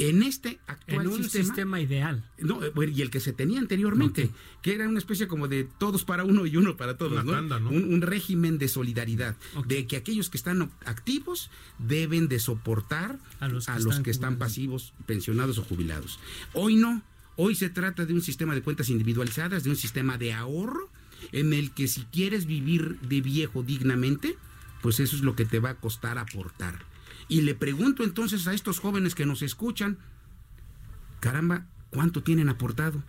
En 0.00 0.22
este 0.22 0.58
actual 0.66 1.06
en 1.06 1.12
un 1.12 1.28
sistema, 1.28 1.78
ideal. 1.78 2.24
No, 2.38 2.64
eh, 2.64 2.72
y 2.94 3.02
el 3.02 3.10
que 3.10 3.20
se 3.20 3.34
tenía 3.34 3.58
anteriormente, 3.58 4.30
que 4.62 4.74
era 4.74 4.88
una 4.88 4.98
especie 4.98 5.28
como 5.28 5.46
de 5.46 5.68
todos 5.78 6.04
para 6.04 6.24
uno 6.24 6.46
y 6.46 6.56
uno 6.56 6.76
para 6.78 6.96
todos, 6.96 7.22
Un, 7.22 8.00
régimen 8.00 8.56
de 8.56 8.68
solidaridad, 8.68 9.36
de 9.66 9.86
que 9.86 9.96
aquellos 9.96 10.30
que 10.30 10.38
están 10.38 10.70
activos 10.86 11.50
deben 11.78 12.28
de 12.28 12.38
soportar 12.38 13.18
a 13.40 13.48
los 13.48 13.66
que, 14.02 14.10
están, 14.10 14.38
pasivos, 14.38 14.94
pensionados 15.04 15.58
o 15.58 15.64
jubilados. 15.64 16.18
Hoy 16.54 16.76
no, 16.76 17.02
hoy 17.36 17.54
se 17.54 17.70
trata 17.70 18.06
de 18.06 18.12
un 18.12 18.22
sistema 18.22 18.54
de 18.54 18.62
cuentas 18.62 18.88
individualizadas, 18.88 19.64
de 19.64 19.70
un 19.70 19.76
sistema 19.76 20.18
de 20.18 20.32
ahorro, 20.32 20.90
en 21.32 21.52
el 21.52 21.72
que 21.72 21.88
si 21.88 22.02
quieres 22.04 22.46
vivir 22.46 22.98
de 23.00 23.20
viejo 23.20 23.62
dignamente, 23.62 24.36
pues 24.82 25.00
eso 25.00 25.16
es 25.16 25.22
lo 25.22 25.36
que 25.36 25.44
te 25.44 25.60
va 25.60 25.70
a 25.70 25.74
costar 25.76 26.18
aportar. 26.18 26.84
Y 27.28 27.42
le 27.42 27.54
pregunto 27.54 28.02
entonces 28.02 28.46
a 28.46 28.54
estos 28.54 28.80
jóvenes 28.80 29.14
que 29.14 29.26
nos 29.26 29.42
escuchan, 29.42 29.98
caramba, 31.20 31.66
¿cuánto 31.90 32.22
tienen 32.22 32.48
aportado? 32.48 33.02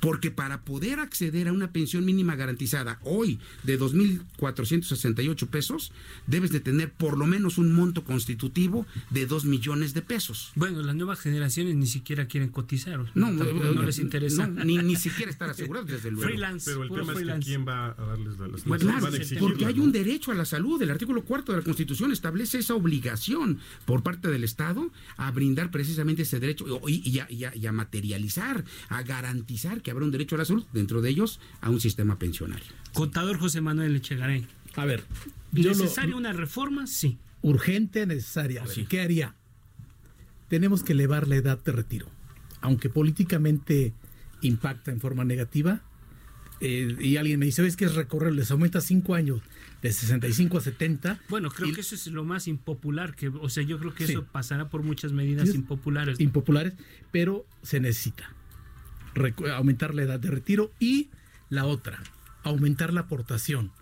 Porque 0.00 0.30
para 0.30 0.62
poder 0.62 0.98
acceder 0.98 1.48
a 1.48 1.52
una 1.52 1.72
pensión 1.72 2.04
mínima 2.04 2.36
garantizada 2.36 2.98
hoy 3.02 3.38
de 3.62 3.78
2.468 3.78 5.46
pesos, 5.48 5.92
debes 6.26 6.50
de 6.50 6.60
tener 6.60 6.90
por 6.92 7.18
lo 7.18 7.26
menos 7.26 7.58
un 7.58 7.72
monto 7.72 8.04
constitutivo 8.04 8.86
de 9.10 9.26
2 9.26 9.44
millones 9.44 9.94
de 9.94 10.02
pesos. 10.02 10.52
Bueno, 10.54 10.82
las 10.82 10.94
nuevas 10.94 11.20
generaciones 11.20 11.74
ni 11.76 11.86
siquiera 11.86 12.26
quieren 12.26 12.50
cotizar. 12.50 13.04
No, 13.14 13.30
no, 13.30 13.82
les 13.82 13.98
interesa. 13.98 14.46
ni, 14.46 14.78
ni 14.78 14.96
siquiera 14.96 15.30
estar 15.30 15.50
asegurados, 15.50 15.88
desde 15.88 16.10
luego. 16.10 16.28
Freelance. 16.28 16.70
Pero 16.70 16.84
el 16.84 16.90
tema 16.90 17.12
es 17.12 17.44
que 17.44 17.44
quién 17.44 17.66
va 17.66 17.90
a 17.90 17.94
darles 17.94 18.38
las 18.38 18.62
pues 18.62 18.84
Porque 19.38 19.66
hay 19.66 19.78
un 19.78 19.92
derecho 19.92 20.32
a 20.32 20.34
la 20.34 20.44
salud. 20.44 20.80
El 20.80 20.90
artículo 20.90 21.22
cuarto 21.22 21.52
de 21.52 21.58
la 21.58 21.64
Constitución 21.64 22.12
establece 22.12 22.58
esa 22.58 22.74
obligación 22.74 23.58
por 23.84 24.02
parte 24.02 24.28
del 24.28 24.44
Estado 24.44 24.90
a 25.16 25.30
brindar 25.30 25.70
precisamente 25.70 26.22
ese 26.22 26.40
derecho 26.40 26.80
y, 26.86 27.20
y 27.28 27.66
a 27.66 27.72
materializar, 27.72 28.64
a 28.88 29.02
garantizar 29.02 29.82
que 29.82 29.89
habrá 29.90 30.04
un 30.04 30.10
derecho 30.10 30.36
a 30.36 30.38
la 30.38 30.44
salud, 30.44 30.64
dentro 30.72 31.00
de 31.02 31.10
ellos 31.10 31.40
a 31.60 31.70
un 31.70 31.80
sistema 31.80 32.18
pensionario. 32.18 32.66
Contador 32.92 33.38
José 33.38 33.60
Manuel 33.60 33.96
Echegaray. 33.96 34.46
A 34.76 34.84
ver, 34.84 35.04
¿necesaria 35.52 36.16
una 36.16 36.32
reforma? 36.32 36.86
Sí. 36.86 37.18
Urgente, 37.42 38.06
necesaria. 38.06 38.64
¿Qué 38.88 39.00
haría? 39.00 39.34
Tenemos 40.48 40.82
que 40.82 40.92
elevar 40.92 41.28
la 41.28 41.36
edad 41.36 41.62
de 41.62 41.72
retiro. 41.72 42.06
Aunque 42.60 42.90
políticamente 42.90 43.94
impacta 44.42 44.90
en 44.90 45.00
forma 45.00 45.24
negativa, 45.24 45.82
eh, 46.60 46.94
y 47.00 47.16
alguien 47.16 47.40
me 47.40 47.46
dice, 47.46 47.62
¿ves 47.62 47.76
que 47.76 47.86
es 47.86 47.94
recorrer? 47.94 48.34
Les 48.34 48.50
aumenta 48.50 48.82
cinco 48.82 49.14
años 49.14 49.40
de 49.80 49.92
65 49.92 50.58
a 50.58 50.60
70. 50.60 51.20
Bueno, 51.30 51.50
creo 51.50 51.72
que 51.72 51.80
eso 51.80 51.94
es 51.94 52.06
lo 52.08 52.24
más 52.24 52.48
impopular, 52.48 53.14
que, 53.14 53.28
o 53.28 53.48
sea, 53.48 53.62
yo 53.62 53.78
creo 53.78 53.94
que 53.94 54.04
eso 54.04 54.24
pasará 54.24 54.68
por 54.68 54.82
muchas 54.82 55.12
medidas 55.12 55.54
impopulares. 55.54 56.20
Impopulares, 56.20 56.74
pero 57.10 57.46
se 57.62 57.80
necesita 57.80 58.34
aumentar 59.54 59.94
la 59.94 60.02
edad 60.02 60.20
de 60.20 60.30
retiro 60.30 60.72
y 60.78 61.08
la 61.48 61.66
otra, 61.66 62.02
aumentar 62.42 62.92
la 62.92 63.02
aportación 63.02 63.72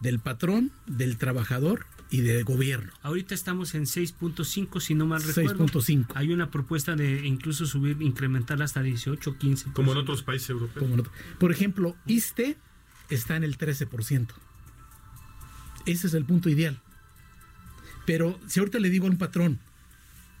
del 0.00 0.18
patrón, 0.18 0.72
del 0.86 1.16
trabajador 1.16 1.86
y 2.10 2.20
del 2.20 2.44
gobierno. 2.44 2.92
Ahorita 3.02 3.34
estamos 3.34 3.74
en 3.74 3.84
6.5 3.84 4.80
si 4.80 4.94
no 4.94 5.06
mal 5.06 5.22
recuerdo. 5.22 5.66
6.5. 5.66 6.12
Hay 6.14 6.32
una 6.32 6.50
propuesta 6.50 6.94
de 6.94 7.26
incluso 7.26 7.66
subir, 7.66 8.00
incrementar 8.00 8.62
hasta 8.62 8.82
18, 8.82 9.38
15. 9.38 9.72
Como 9.72 9.92
en 9.92 9.98
otros 9.98 10.22
países 10.22 10.50
europeos. 10.50 11.08
Por 11.38 11.50
ejemplo, 11.50 11.96
ISTE 12.06 12.56
está 13.10 13.36
en 13.36 13.44
el 13.44 13.58
13%. 13.58 14.28
Ese 15.86 16.06
es 16.06 16.14
el 16.14 16.24
punto 16.24 16.48
ideal. 16.48 16.80
Pero 18.04 18.38
si 18.46 18.60
ahorita 18.60 18.78
le 18.78 18.90
digo 18.90 19.06
a 19.06 19.10
un 19.10 19.18
patrón, 19.18 19.58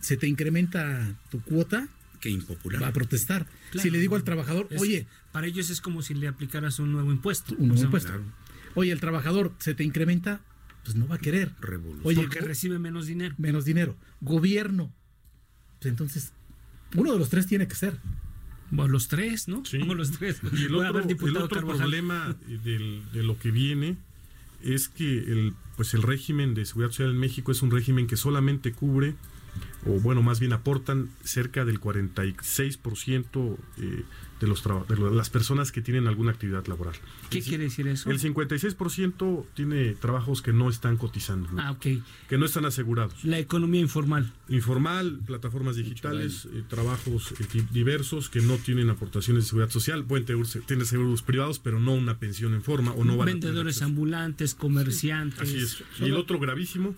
se 0.00 0.16
te 0.16 0.28
incrementa 0.28 1.16
tu 1.30 1.40
cuota, 1.40 1.88
que 2.26 2.32
impopular. 2.32 2.82
Va 2.82 2.88
a 2.88 2.92
protestar. 2.92 3.46
si 3.80 3.90
le 3.90 3.98
digo 3.98 4.16
al 4.16 4.24
trabajador, 4.24 4.68
oye. 4.78 5.06
Para 5.32 5.46
ellos 5.46 5.70
es 5.70 5.80
como 5.80 6.02
si 6.02 6.14
le 6.14 6.28
aplicaras 6.28 6.78
un 6.78 6.92
nuevo 6.92 7.12
impuesto. 7.12 7.54
Un 7.58 7.68
nuevo 7.68 7.82
impuesto. 7.82 8.12
Oye, 8.74 8.90
el 8.92 9.00
trabajador 9.00 9.54
se 9.58 9.74
te 9.74 9.84
incrementa, 9.84 10.40
pues 10.84 10.96
no 10.96 11.06
va 11.06 11.16
a 11.16 11.18
querer. 11.18 11.52
Oye, 12.02 12.22
Porque 12.22 12.40
recibe 12.40 12.78
menos 12.78 13.06
dinero. 13.06 13.34
Menos 13.38 13.64
dinero. 13.64 13.96
Gobierno. 14.20 14.92
Pues 15.78 15.90
entonces, 15.90 16.32
uno 16.94 17.12
de 17.12 17.18
los 17.18 17.28
tres 17.28 17.46
tiene 17.46 17.68
que 17.68 17.74
ser. 17.74 17.98
Bueno, 18.70 18.92
los 18.92 19.08
tres, 19.08 19.46
¿no? 19.46 19.64
Sí. 19.64 19.78
los 19.78 20.10
tres. 20.12 20.40
Y 20.52 20.64
el 20.64 20.74
otro, 20.74 21.60
problema 21.60 22.36
de 22.46 23.22
lo 23.22 23.38
que 23.38 23.50
viene 23.50 23.96
es 24.62 24.88
que 24.88 25.18
el, 25.18 25.54
pues 25.76 25.94
el 25.94 26.02
régimen 26.02 26.54
de 26.54 26.66
seguridad 26.66 26.90
social 26.90 27.10
en 27.10 27.18
México 27.18 27.52
es 27.52 27.62
un 27.62 27.70
régimen 27.70 28.06
que 28.06 28.16
solamente 28.16 28.72
cubre 28.72 29.14
o 29.86 30.00
bueno, 30.00 30.22
más 30.22 30.40
bien 30.40 30.52
aportan 30.52 31.10
cerca 31.22 31.64
del 31.64 31.80
46% 31.80 33.56
eh, 33.78 34.04
de, 34.40 34.46
los 34.46 34.62
de 34.64 35.10
las 35.12 35.30
personas 35.30 35.72
que 35.72 35.80
tienen 35.80 36.06
alguna 36.06 36.32
actividad 36.32 36.66
laboral. 36.66 36.94
¿Qué 37.30 37.40
quiere 37.40 37.64
decir 37.64 37.86
eso? 37.88 38.10
El 38.10 38.20
56% 38.20 39.46
tiene 39.54 39.94
trabajos 39.94 40.42
que 40.42 40.52
no 40.52 40.68
están 40.68 40.96
cotizando, 40.96 41.48
Ah, 41.56 41.72
ok. 41.72 41.86
que 42.28 42.38
no 42.38 42.44
están 42.44 42.64
asegurados. 42.66 43.24
La 43.24 43.38
economía 43.38 43.80
informal. 43.80 44.32
Informal, 44.48 45.20
plataformas 45.24 45.76
digitales, 45.76 46.48
eh, 46.52 46.62
trabajos 46.68 47.32
eh, 47.40 47.64
diversos 47.72 48.28
que 48.28 48.40
no 48.42 48.56
tienen 48.56 48.90
aportaciones 48.90 49.44
de 49.44 49.48
seguridad 49.48 49.70
social, 49.70 50.04
pueden 50.04 50.26
tener, 50.26 50.86
seguros 50.86 51.22
privados, 51.22 51.58
pero 51.58 51.80
no 51.80 51.94
una 51.94 52.18
pensión 52.18 52.54
en 52.54 52.62
forma 52.62 52.92
o 52.92 53.04
no 53.04 53.16
Vendedores 53.16 53.82
ambulantes, 53.82 54.54
comerciantes. 54.54 55.40
así 55.40 55.56
es. 55.58 55.82
Y 56.00 56.04
el 56.04 56.14
otro 56.16 56.38
gravísimo 56.38 56.94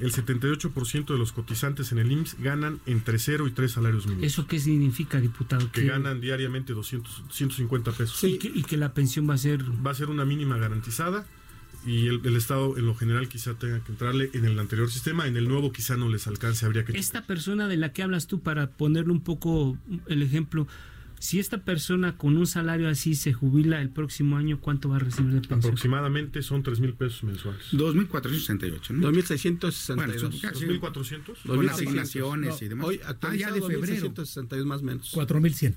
el 0.00 0.12
78% 0.12 1.06
de 1.06 1.18
los 1.18 1.32
cotizantes 1.32 1.92
en 1.92 1.98
el 1.98 2.10
IMSS 2.10 2.36
ganan 2.40 2.80
entre 2.86 3.18
0 3.18 3.46
y 3.46 3.50
3 3.52 3.70
salarios 3.70 4.06
mínimos. 4.06 4.26
¿Eso 4.26 4.46
qué 4.46 4.58
significa, 4.58 5.20
diputado? 5.20 5.70
Que, 5.70 5.84
ganan 5.84 6.20
diariamente 6.20 6.72
200, 6.72 7.24
150 7.30 7.92
pesos. 7.92 8.18
Sí. 8.18 8.38
Y, 8.42 8.62
que, 8.62 8.76
la 8.76 8.94
pensión 8.94 9.28
va 9.28 9.34
a 9.34 9.38
ser... 9.38 9.62
Va 9.86 9.90
a 9.90 9.94
ser 9.94 10.08
una 10.08 10.24
mínima 10.24 10.56
garantizada 10.56 11.26
y 11.84 12.08
el, 12.08 12.36
Estado 12.36 12.76
en 12.76 12.86
lo 12.86 12.94
general 12.94 13.28
quizá 13.28 13.54
tenga 13.54 13.82
que 13.82 13.92
entrarle 13.92 14.30
en 14.34 14.44
el 14.44 14.58
anterior 14.58 14.90
sistema, 14.90 15.26
en 15.26 15.36
el 15.36 15.48
nuevo 15.48 15.72
quizá 15.72 15.96
no 15.96 16.08
les 16.08 16.26
alcance, 16.26 16.66
habría 16.66 16.84
que... 16.84 16.96
Esta 16.98 17.26
persona 17.26 17.68
de 17.68 17.76
la 17.76 17.92
que 17.92 18.02
hablas 18.02 18.26
tú, 18.26 18.40
para 18.40 18.70
ponerle 18.70 19.12
un 19.12 19.20
poco 19.20 19.78
el 20.06 20.22
ejemplo, 20.22 20.66
si 21.20 21.38
esta 21.38 21.58
persona 21.58 22.16
con 22.16 22.38
un 22.38 22.46
salario 22.46 22.88
así 22.88 23.14
se 23.14 23.34
jubila 23.34 23.82
el 23.82 23.90
próximo 23.90 24.38
año, 24.38 24.58
¿cuánto 24.58 24.88
va 24.88 24.96
a 24.96 25.00
recibir 25.00 25.34
de 25.34 25.40
pensión? 25.42 25.58
Aproximadamente 25.58 26.42
son 26.42 26.62
3 26.62 26.80
mil 26.80 26.94
pesos 26.94 27.24
mensuales. 27.24 27.62
2.468, 27.72 28.90
¿no? 28.92 29.12
2.662. 29.12 29.96
Bueno, 29.96 30.14
¿2.400? 30.14 31.36
Con 31.46 31.68
asignaciones 31.68 32.62
y 32.62 32.68
demás. 32.68 32.86
Hoy, 32.86 33.00
ah, 33.04 33.36
ya 33.36 33.52
de 33.52 33.60
febrero. 33.60 34.14
2.662 34.14 34.64
más 34.64 34.80
o 34.80 34.84
menos. 34.84 35.12
4.100. 35.14 35.74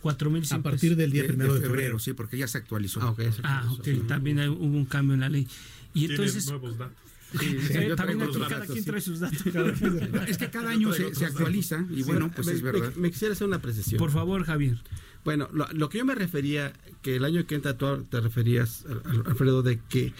4.100. 0.00 0.52
A 0.52 0.62
partir 0.62 0.94
del 0.94 1.10
día 1.10 1.26
primero 1.26 1.54
de, 1.54 1.60
febrero. 1.60 1.98
Sí, 1.98 2.12
porque 2.12 2.38
ya 2.38 2.46
se 2.46 2.58
actualizó. 2.58 3.02
Ah, 3.02 3.10
ok. 3.10 3.20
Ah, 3.42 3.68
okay. 3.76 3.96
También 4.06 4.38
hubo 4.48 4.64
un 4.64 4.84
cambio 4.84 5.14
en 5.14 5.20
la 5.20 5.28
ley. 5.28 5.48
Y 5.92 6.04
entonces... 6.04 6.46
nuevos 6.46 6.78
datos. 6.78 7.03
Sí, 7.38 7.56
también 7.96 8.18
cada 8.48 8.66
quien 8.66 8.84
trae 8.84 9.00
sus 9.00 9.20
datos. 9.20 9.44
es 10.28 10.38
que 10.38 10.50
cada 10.50 10.70
año 10.70 10.92
se, 10.92 11.24
actualiza 11.24 11.84
y 11.90 12.02
bueno, 12.02 12.30
pues 12.34 12.48
es 12.48 12.62
verdad. 12.62 12.94
Me, 12.96 13.10
quisiera 13.10 13.32
hacer 13.32 13.46
una 13.46 13.60
precisión. 13.60 13.98
Por 13.98 14.10
favor, 14.10 14.44
Javier. 14.44 14.78
Bueno, 15.24 15.48
lo, 15.52 15.88
que 15.88 15.98
yo 15.98 16.04
me 16.04 16.14
refería, 16.14 16.72
que 17.02 17.16
el 17.16 17.24
año 17.24 17.46
que 17.46 17.54
entra 17.54 17.76
tú 17.78 18.04
te 18.04 18.20
referías, 18.20 18.84
Alfredo, 19.26 19.62
de 19.62 19.80
que 19.88 20.12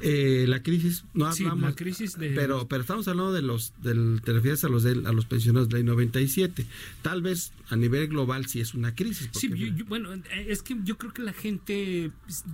eh, 0.00 0.44
la 0.46 0.62
crisis, 0.62 1.04
no 1.14 1.26
hablamos, 1.26 1.70
la 1.70 1.74
crisis 1.74 2.18
de... 2.18 2.30
pero, 2.30 2.68
pero 2.68 2.82
estamos 2.82 3.08
hablando 3.08 3.32
de 3.32 3.40
los, 3.40 3.72
del, 3.82 4.20
te 4.22 4.32
refieres 4.32 4.62
a 4.64 4.68
los 4.68 4.82
de, 4.82 4.90
a 5.06 5.12
los 5.12 5.24
pensionados 5.24 5.68
de 5.68 5.78
la 5.78 5.84
97. 5.84 6.66
Tal 7.02 7.22
vez 7.22 7.52
a 7.68 7.76
nivel 7.76 8.08
global 8.08 8.46
sí 8.46 8.60
es 8.60 8.74
una 8.74 8.94
crisis. 8.94 9.30
Sí, 9.32 9.48
bueno, 9.88 10.10
es 10.46 10.62
que 10.62 10.76
yo 10.84 10.98
creo 10.98 11.12
que 11.12 11.22
la 11.22 11.32
gente 11.32 12.10
pues, 12.24 12.44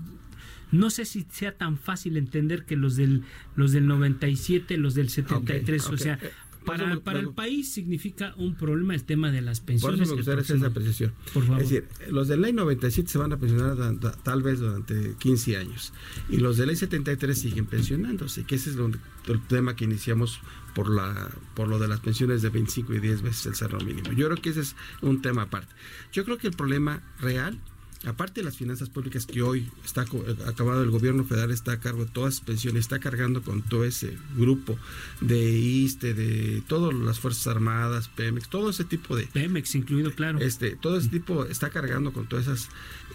no 0.73 0.91
sé 0.91 1.05
si 1.05 1.27
sea 1.31 1.57
tan 1.57 1.79
fácil 1.79 2.17
entender 2.17 2.65
que 2.65 2.77
los 2.77 2.97
del 2.97 3.23
los 3.55 3.73
del 3.73 3.87
97, 3.87 4.77
los 4.79 4.95
del 4.95 5.11
73, 5.11 5.87
o 5.89 5.97
sea, 5.99 6.19
para, 6.65 7.01
para 7.01 7.21
el 7.21 7.31
país 7.31 7.73
significa 7.73 8.35
un 8.37 8.55
problema 8.55 8.95
el 8.95 9.05
tema 9.05 9.31
de 9.31 9.43
las 9.43 9.61
pensiones. 9.61 9.99
Por 9.99 10.03
eso 10.03 10.13
me 10.13 10.17
gustaría 10.17 10.43
hacer 10.43 10.57
esa. 10.57 11.13
Por 11.33 11.45
favor. 11.45 11.63
Es 11.63 11.71
decir, 11.71 11.89
los 12.11 12.29
de 12.29 12.37
ley 12.37 12.53
97 12.53 13.11
se 13.11 13.19
van 13.19 13.33
a 13.33 13.37
pensionar 13.37 13.77
tal 14.23 14.43
vez 14.43 14.61
durante 14.61 15.15
15 15.19 15.57
años 15.57 15.93
y 16.29 16.39
los 16.39 16.57
de 16.57 16.67
ley 16.67 16.77
73 16.77 17.39
siguen 17.39 17.67
pensionándose, 17.67 18.45
que 18.45 18.55
ese 18.55 18.71
es 18.71 18.77
el 18.77 19.41
tema 19.49 19.77
que 19.77 19.85
iniciamos 19.85 20.41
por 20.75 20.89
la 20.89 21.31
por 21.55 21.69
lo 21.69 21.79
de 21.79 21.89
las 21.89 22.01
pensiones 22.01 22.43
de 22.43 22.49
25 22.49 22.95
y 22.95 23.01
10 23.01 23.23
veces 23.23 23.47
el 23.47 23.55
salario 23.55 23.87
mínimo. 23.87 24.13
Yo 24.13 24.27
creo 24.27 24.41
que 24.41 24.51
ese 24.51 24.61
es 24.61 24.77
un 25.01 25.21
tema 25.21 25.43
aparte. 25.43 25.75
Yo 26.13 26.25
creo 26.25 26.39
que 26.39 26.47
el 26.47 26.55
problema 26.55 27.03
real 27.21 27.59
aparte 28.07 28.41
de 28.41 28.45
las 28.45 28.57
finanzas 28.57 28.89
públicas 28.89 29.27
que 29.27 29.43
hoy 29.43 29.71
está 29.85 30.03
eh, 30.03 30.37
acabado 30.47 30.83
el 30.83 30.91
gobierno 30.91 31.25
federal 31.25 31.51
está 31.51 31.73
a 31.73 31.81
cargo 31.81 32.05
de 32.05 32.11
todas 32.11 32.35
las 32.35 32.41
pensiones, 32.41 32.81
está 32.81 32.99
cargando 32.99 33.43
con 33.43 33.63
todo 33.63 33.85
ese 33.85 34.17
grupo 34.37 34.79
de 35.21 35.51
ISTE, 35.51 36.15
de 36.15 36.63
todas 36.67 36.95
las 36.95 37.21
Fuerzas 37.21 37.47
Armadas, 37.47 38.09
Pemex, 38.09 38.49
todo 38.49 38.71
ese 38.71 38.85
tipo 38.85 39.17
de... 39.17 39.27
Pemex 39.27 39.75
incluido, 39.75 40.13
claro. 40.13 40.39
Este, 40.41 40.77
todo 40.77 40.99
ese 40.99 41.09
tipo 41.09 41.45
está 41.45 41.71
cargando 41.71 42.13
con 42.13 42.27
todas 42.27 42.47
esas... 42.47 42.69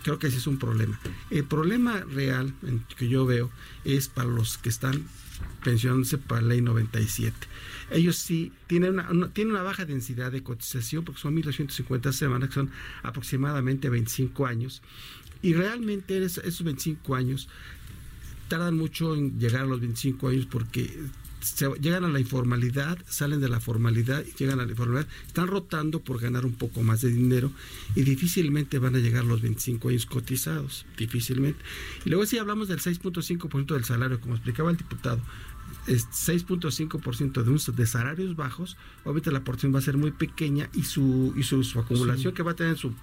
Creo 0.03 0.19
que 0.19 0.27
ese 0.27 0.37
es 0.37 0.47
un 0.47 0.57
problema. 0.57 0.99
El 1.29 1.43
problema 1.43 2.01
real 2.01 2.53
que 2.97 3.09
yo 3.09 3.25
veo 3.25 3.51
es 3.83 4.07
para 4.07 4.29
los 4.29 4.57
que 4.57 4.69
están 4.69 5.03
pensionándose 5.63 6.17
para 6.17 6.41
la 6.41 6.49
ley 6.49 6.61
97 6.61 7.35
ellos 7.91 8.17
sí 8.17 8.51
tienen 8.67 8.99
una, 8.99 9.29
tienen 9.29 9.53
una 9.53 9.63
baja 9.63 9.85
densidad 9.85 10.31
de 10.31 10.43
cotización 10.43 11.03
porque 11.03 11.21
son 11.21 11.35
1.250 11.35 12.11
semanas, 12.11 12.49
que 12.49 12.55
son 12.55 12.71
aproximadamente 13.03 13.89
25 13.89 14.45
años. 14.45 14.81
Y 15.41 15.53
realmente 15.53 16.23
esos 16.23 16.63
25 16.63 17.15
años 17.15 17.47
tardan 18.47 18.75
mucho 18.75 19.15
en 19.15 19.39
llegar 19.39 19.61
a 19.61 19.65
los 19.65 19.79
25 19.79 20.29
años 20.29 20.47
porque 20.47 20.89
llegan 21.79 22.03
a 22.03 22.09
la 22.09 22.19
informalidad, 22.19 22.97
salen 23.07 23.39
de 23.39 23.47
la 23.47 23.59
formalidad 23.59 24.25
llegan 24.37 24.59
a 24.59 24.65
la 24.65 24.71
informalidad, 24.71 25.07
están 25.27 25.47
rotando 25.47 26.01
por 26.01 26.19
ganar 26.19 26.45
un 26.45 26.53
poco 26.53 26.81
más 26.81 27.01
de 27.01 27.09
dinero 27.09 27.51
y 27.95 28.01
difícilmente 28.01 28.79
van 28.79 28.95
a 28.95 28.99
llegar 28.99 29.23
a 29.23 29.27
los 29.27 29.41
25 29.41 29.89
años 29.89 30.05
cotizados, 30.05 30.85
difícilmente. 30.97 31.59
Y 32.05 32.09
luego 32.09 32.25
si 32.25 32.37
hablamos 32.37 32.67
del 32.67 32.79
6.5% 32.79 33.73
del 33.73 33.85
salario, 33.85 34.19
como 34.19 34.35
explicaba 34.35 34.71
el 34.71 34.77
diputado, 34.77 35.21
6.5% 35.87 37.43
de, 37.43 37.49
un, 37.49 37.75
de 37.75 37.85
salarios 37.85 38.35
bajos, 38.35 38.77
obviamente 39.03 39.31
la 39.31 39.43
porción 39.43 39.73
va 39.73 39.79
a 39.79 39.81
ser 39.81 39.97
muy 39.97 40.11
pequeña 40.11 40.69
y 40.73 40.83
su, 40.83 41.33
y 41.35 41.43
su, 41.43 41.61
acumulación 41.79 42.33
que 42.33 42.43
va 42.43 42.51
a 42.51 42.55
tener 42.55 42.73
en 42.73 42.77
su, 42.77 42.93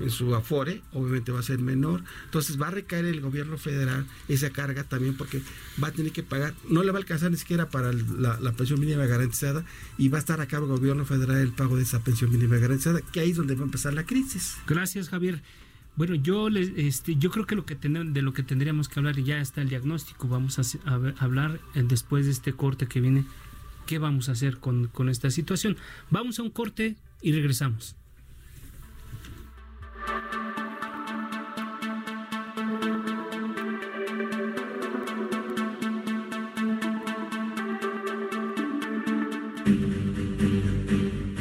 en 0.00 0.10
su 0.10 0.34
afore, 0.34 0.82
obviamente 0.92 1.32
va 1.32 1.40
a 1.40 1.42
ser 1.42 1.58
menor. 1.58 2.02
Entonces 2.26 2.60
va 2.60 2.68
a 2.68 2.70
recaer 2.70 3.04
el 3.04 3.20
gobierno 3.20 3.58
federal 3.58 4.06
esa 4.28 4.50
carga 4.50 4.84
también 4.84 5.14
porque 5.16 5.42
va 5.82 5.88
a 5.88 5.92
tener 5.92 6.12
que 6.12 6.22
pagar, 6.22 6.54
no 6.68 6.82
le 6.82 6.92
va 6.92 6.98
a 6.98 7.00
alcanzar 7.00 7.30
ni 7.30 7.36
siquiera 7.36 7.68
para 7.68 7.92
la, 7.92 8.38
la 8.40 8.52
pensión 8.52 8.80
mínima 8.80 9.06
garantizada 9.06 9.64
y 9.96 10.08
va 10.08 10.18
a 10.18 10.20
estar 10.20 10.40
a 10.40 10.46
cargo 10.46 10.66
del 10.66 10.78
gobierno 10.78 11.04
federal 11.04 11.38
el 11.38 11.52
pago 11.52 11.76
de 11.76 11.82
esa 11.82 12.00
pensión 12.00 12.30
mínima 12.30 12.56
garantizada, 12.58 13.00
que 13.00 13.20
ahí 13.20 13.30
es 13.30 13.36
donde 13.36 13.54
va 13.54 13.62
a 13.62 13.64
empezar 13.64 13.94
la 13.94 14.04
crisis. 14.04 14.56
Gracias, 14.66 15.08
Javier. 15.08 15.42
Bueno, 15.98 16.14
yo 16.14 16.48
les, 16.48 16.70
este, 16.76 17.16
yo 17.16 17.28
creo 17.28 17.44
que 17.44 17.56
lo 17.56 17.66
que 17.66 17.74
de 17.74 18.22
lo 18.22 18.32
que 18.32 18.44
tendríamos 18.44 18.88
que 18.88 19.00
hablar 19.00 19.16
ya 19.16 19.40
está 19.40 19.62
el 19.62 19.68
diagnóstico. 19.68 20.28
Vamos 20.28 20.56
a, 20.60 20.94
hablar 21.18 21.58
eh, 21.74 21.82
después 21.84 22.24
de 22.26 22.30
este 22.30 22.52
corte 22.52 22.86
que 22.86 23.00
viene. 23.00 23.24
¿Qué 23.84 23.98
vamos 23.98 24.28
a 24.28 24.32
hacer 24.32 24.58
con, 24.58 24.86
con 24.86 25.08
esta 25.08 25.28
situación? 25.32 25.76
Vamos 26.08 26.38
a 26.38 26.44
un 26.44 26.50
corte 26.50 26.94
y 27.20 27.32
regresamos. 27.32 27.96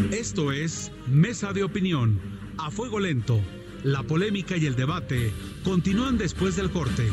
Esto 0.10 0.52
es 0.52 0.91
Mesa 1.06 1.54
de 1.54 1.63
Opinión, 1.63 2.20
a 2.58 2.72
fuego 2.72 3.00
lento 3.00 3.39
la 3.84 4.04
polémica 4.04 4.58
y 4.58 4.66
el 4.66 4.76
debate 4.76 5.32
continúan 5.63 6.18
después 6.18 6.56
del 6.56 6.70
corte. 6.70 7.10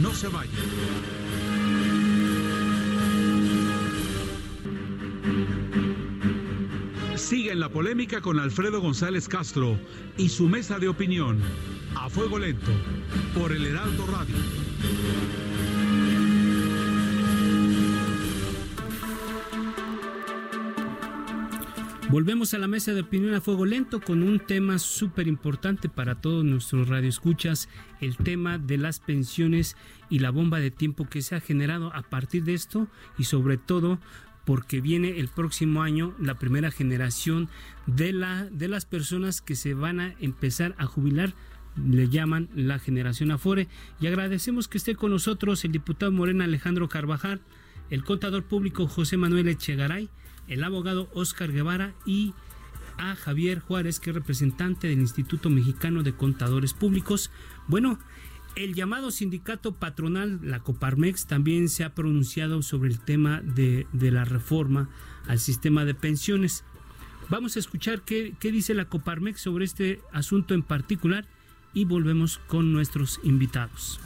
No 0.00 0.12
se 0.12 0.28
vayan. 0.28 0.52
Sigue 7.16 7.54
la 7.54 7.68
polémica 7.68 8.20
con 8.20 8.38
Alfredo 8.38 8.80
González 8.80 9.26
Castro 9.28 9.78
y 10.16 10.28
su 10.28 10.48
mesa 10.48 10.78
de 10.78 10.88
opinión. 10.88 11.40
A 11.96 12.08
fuego 12.10 12.38
lento. 12.38 12.70
Por 13.34 13.52
el 13.52 13.66
Heraldo 13.66 14.06
Radio. 14.06 14.36
Volvemos 22.08 22.54
a 22.54 22.58
la 22.58 22.68
mesa 22.68 22.94
de 22.94 23.00
opinión 23.00 23.34
a 23.34 23.40
fuego 23.40 23.66
lento 23.66 24.00
con 24.00 24.22
un 24.22 24.38
tema 24.38 24.78
súper 24.78 25.26
importante 25.26 25.88
para 25.88 26.14
todos 26.14 26.44
nuestros 26.44 26.88
radioescuchas, 26.88 27.68
el 28.00 28.16
tema 28.16 28.58
de 28.58 28.78
las 28.78 29.00
pensiones 29.00 29.76
y 30.08 30.20
la 30.20 30.30
bomba 30.30 30.60
de 30.60 30.70
tiempo 30.70 31.08
que 31.08 31.20
se 31.20 31.34
ha 31.34 31.40
generado 31.40 31.92
a 31.94 32.02
partir 32.02 32.44
de 32.44 32.54
esto 32.54 32.86
y 33.18 33.24
sobre 33.24 33.56
todo 33.56 33.98
porque 34.44 34.80
viene 34.80 35.18
el 35.18 35.26
próximo 35.26 35.82
año 35.82 36.14
la 36.20 36.38
primera 36.38 36.70
generación 36.70 37.48
de, 37.86 38.12
la, 38.12 38.44
de 38.44 38.68
las 38.68 38.86
personas 38.86 39.40
que 39.40 39.56
se 39.56 39.74
van 39.74 39.98
a 39.98 40.14
empezar 40.20 40.76
a 40.78 40.86
jubilar 40.86 41.34
le 41.76 42.08
llaman 42.08 42.48
la 42.54 42.78
generación 42.78 43.32
Afore. 43.32 43.66
Y 44.00 44.06
agradecemos 44.06 44.68
que 44.68 44.78
esté 44.78 44.94
con 44.94 45.10
nosotros 45.10 45.64
el 45.64 45.72
diputado 45.72 46.12
Morena 46.12 46.44
Alejandro 46.44 46.88
Carvajal, 46.88 47.40
el 47.90 48.04
contador 48.04 48.44
público 48.44 48.86
José 48.86 49.16
Manuel 49.16 49.48
Echegaray, 49.48 50.08
el 50.48 50.64
abogado 50.64 51.08
Oscar 51.14 51.52
Guevara 51.52 51.94
y 52.04 52.34
a 52.98 53.14
Javier 53.14 53.60
Juárez, 53.60 54.00
que 54.00 54.10
es 54.10 54.16
representante 54.16 54.88
del 54.88 55.00
Instituto 55.00 55.50
Mexicano 55.50 56.02
de 56.02 56.14
Contadores 56.14 56.72
Públicos. 56.72 57.30
Bueno, 57.68 57.98
el 58.54 58.74
llamado 58.74 59.10
sindicato 59.10 59.72
patronal, 59.72 60.40
la 60.42 60.60
Coparmex, 60.60 61.26
también 61.26 61.68
se 61.68 61.84
ha 61.84 61.94
pronunciado 61.94 62.62
sobre 62.62 62.90
el 62.90 63.00
tema 63.00 63.42
de, 63.42 63.86
la 63.92 64.24
reforma 64.24 64.88
al 65.26 65.38
sistema 65.38 65.84
de 65.84 65.94
pensiones. 65.94 66.64
Vamos 67.28 67.56
a 67.56 67.58
escuchar 67.58 68.02
qué, 68.02 68.34
qué 68.40 68.50
dice 68.52 68.72
la 68.72 68.86
Coparmex 68.86 69.40
sobre 69.40 69.64
este 69.64 70.00
asunto 70.12 70.54
en 70.54 70.62
particular 70.62 71.26
y 71.74 71.84
volvemos 71.84 72.38
con 72.46 72.72
nuestros 72.72 73.20
invitados. 73.22 74.00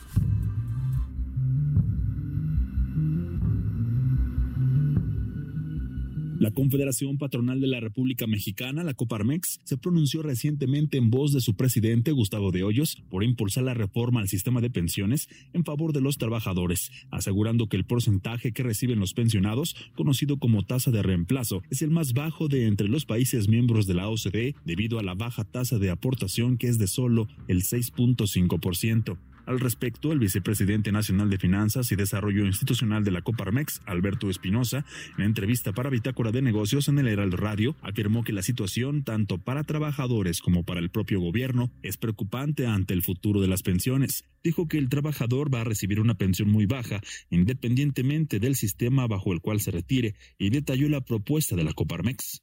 La 6.41 6.53
Confederación 6.53 7.19
Patronal 7.19 7.61
de 7.61 7.67
la 7.67 7.81
República 7.81 8.27
Mexicana, 8.27 8.83
la 8.83 8.95
Coparmex, 8.95 9.61
se 9.63 9.77
pronunció 9.77 10.23
recientemente 10.23 10.97
en 10.97 11.11
voz 11.11 11.35
de 11.35 11.43
su 11.43 11.55
presidente 11.55 12.13
Gustavo 12.13 12.51
de 12.51 12.63
Hoyos 12.63 12.97
por 13.11 13.23
impulsar 13.23 13.65
la 13.65 13.75
reforma 13.75 14.21
al 14.21 14.29
sistema 14.29 14.63
de 14.63 14.71
pensiones 14.71 15.29
en 15.53 15.65
favor 15.67 15.93
de 15.93 16.01
los 16.01 16.17
trabajadores, 16.17 16.93
asegurando 17.11 17.69
que 17.69 17.77
el 17.77 17.85
porcentaje 17.85 18.53
que 18.53 18.63
reciben 18.63 19.01
los 19.01 19.13
pensionados, 19.13 19.77
conocido 19.95 20.39
como 20.39 20.65
tasa 20.65 20.91
de 20.91 21.03
reemplazo, 21.03 21.63
es 21.69 21.83
el 21.83 21.91
más 21.91 22.15
bajo 22.15 22.49
de 22.49 22.65
entre 22.65 22.89
los 22.89 23.05
países 23.05 23.47
miembros 23.47 23.87
de 23.87 23.93
la 23.93 24.09
OCDE 24.09 24.55
debido 24.65 24.99
a 24.99 25.03
la 25.03 25.13
baja 25.13 25.45
tasa 25.45 25.79
de 25.79 25.91
aportación 25.91 26.57
que 26.57 26.69
es 26.69 26.79
de 26.79 26.87
solo 26.87 27.29
el 27.49 27.65
6.5%. 27.65 29.19
Al 29.47 29.61
respecto, 29.61 30.13
el 30.13 30.19
vicepresidente 30.19 30.93
nacional 30.93 31.31
de 31.31 31.39
Finanzas 31.39 31.91
y 31.93 31.97
Desarrollo 31.97 32.47
Institucional 32.47 33.05
de 33.05 33.11
la 33.11 33.23
Coparmex, 33.23 33.81
Alberto 33.87 34.31
Espinosa, 34.31 34.85
en 35.19 35.25
entrevista 35.25 35.73
para 35.73 35.91
Bitácora 35.91 36.31
de 36.31 36.43
Negocios 36.43 36.89
en 36.89 36.99
el 36.99 37.09
Heraldo 37.09 37.37
Radio, 37.37 37.77
afirmó 37.83 38.23
que 38.23 38.33
la 38.33 38.43
situación, 38.43 39.03
tanto 39.03 39.39
para 39.39 39.65
trabajadores 39.65 40.41
como 40.41 40.65
para 40.65 40.81
el 40.81 40.91
propio 40.91 41.21
gobierno, 41.21 41.71
es 41.83 41.97
preocupante 41.97 42.67
ante 42.67 42.95
el 42.95 43.03
futuro 43.03 43.41
de 43.41 43.49
las 43.49 43.63
pensiones. 43.63 44.25
Dijo 44.43 44.69
que 44.69 44.79
el 44.79 44.89
trabajador 44.89 45.53
va 45.53 45.61
a 45.63 45.65
recibir 45.65 46.01
una 46.01 46.15
pensión 46.15 46.51
muy 46.51 46.67
baja, 46.67 47.01
independientemente 47.29 48.41
del 48.41 48.57
sistema 48.57 49.07
bajo 49.07 49.33
el 49.33 49.41
cual 49.41 49.61
se 49.61 49.71
retire, 49.71 50.15
y 50.39 50.51
detalló 50.51 50.89
la 50.89 51.01
propuesta 51.01 51.57
de 51.57 51.65
la 51.65 51.73
Coparmex 51.73 52.43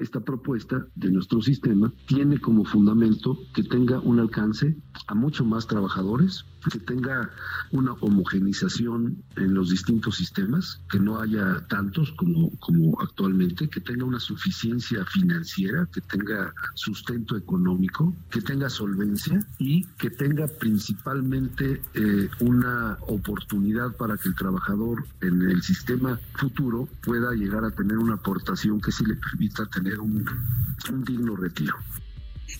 esta 0.00 0.20
propuesta 0.20 0.86
de 0.94 1.10
nuestro 1.10 1.42
sistema 1.42 1.92
tiene 2.06 2.40
como 2.40 2.64
fundamento 2.64 3.38
que 3.54 3.62
tenga 3.62 4.00
un 4.00 4.18
alcance 4.18 4.76
a 5.06 5.14
mucho 5.14 5.44
más 5.44 5.66
trabajadores, 5.66 6.44
que 6.70 6.78
tenga 6.78 7.30
una 7.70 7.92
homogenización 7.94 9.22
en 9.36 9.54
los 9.54 9.70
distintos 9.70 10.16
sistemas, 10.16 10.82
que 10.90 11.00
no 11.00 11.20
haya 11.20 11.66
tantos 11.68 12.12
como, 12.12 12.50
como 12.58 13.00
actualmente, 13.00 13.68
que 13.68 13.80
tenga 13.80 14.04
una 14.04 14.20
suficiencia 14.20 15.04
financiera, 15.06 15.88
que 15.92 16.00
tenga 16.00 16.52
sustento 16.74 17.36
económico, 17.36 18.14
que 18.30 18.42
tenga 18.42 18.68
solvencia 18.68 19.46
y 19.58 19.84
que 19.98 20.10
tenga 20.10 20.46
principalmente 20.46 21.82
eh, 21.94 22.28
una 22.40 22.98
oportunidad 23.06 23.96
para 23.96 24.16
que 24.16 24.28
el 24.28 24.34
trabajador 24.34 25.06
en 25.20 25.42
el 25.42 25.62
sistema 25.62 26.20
futuro 26.34 26.88
pueda 27.02 27.32
llegar 27.32 27.64
a 27.64 27.70
tener 27.70 27.98
una 27.98 28.14
aportación 28.14 28.80
que 28.80 28.92
sí 28.92 29.04
le 29.04 29.16
permita 29.16 29.66
tener 29.66 29.89
un, 29.98 30.24
un 30.90 31.04
digno 31.04 31.36
retiro. 31.36 31.74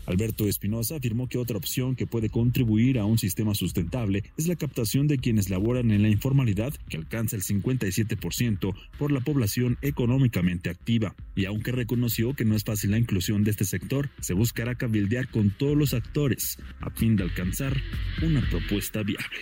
Alberto 0.06 0.46
Espinosa 0.46 0.96
afirmó 0.96 1.28
que 1.28 1.38
otra 1.38 1.56
opción 1.56 1.96
que 1.96 2.06
puede 2.06 2.30
contribuir 2.30 2.98
a 2.98 3.04
un 3.04 3.18
sistema 3.18 3.54
sustentable 3.54 4.24
es 4.36 4.46
la 4.46 4.56
captación 4.56 5.06
de 5.06 5.18
quienes 5.18 5.50
laboran 5.50 5.90
en 5.90 6.02
la 6.02 6.08
informalidad, 6.08 6.72
que 6.88 6.96
alcanza 6.96 7.36
el 7.36 7.42
57% 7.42 8.74
por 8.98 9.12
la 9.12 9.20
población 9.20 9.78
económicamente 9.82 10.70
activa. 10.70 11.14
Y 11.34 11.44
aunque 11.44 11.72
reconoció 11.72 12.34
que 12.34 12.44
no 12.44 12.54
es 12.56 12.64
fácil 12.64 12.92
la 12.92 12.98
inclusión 12.98 13.44
de 13.44 13.50
este 13.50 13.64
sector, 13.64 14.10
se 14.20 14.34
buscará 14.34 14.74
cabildear 14.74 15.28
con 15.28 15.50
todos 15.50 15.76
los 15.76 15.94
actores 15.94 16.58
a 16.80 16.90
fin 16.90 17.16
de 17.16 17.24
alcanzar 17.24 17.76
una 18.22 18.40
propuesta 18.48 19.02
viable. 19.02 19.40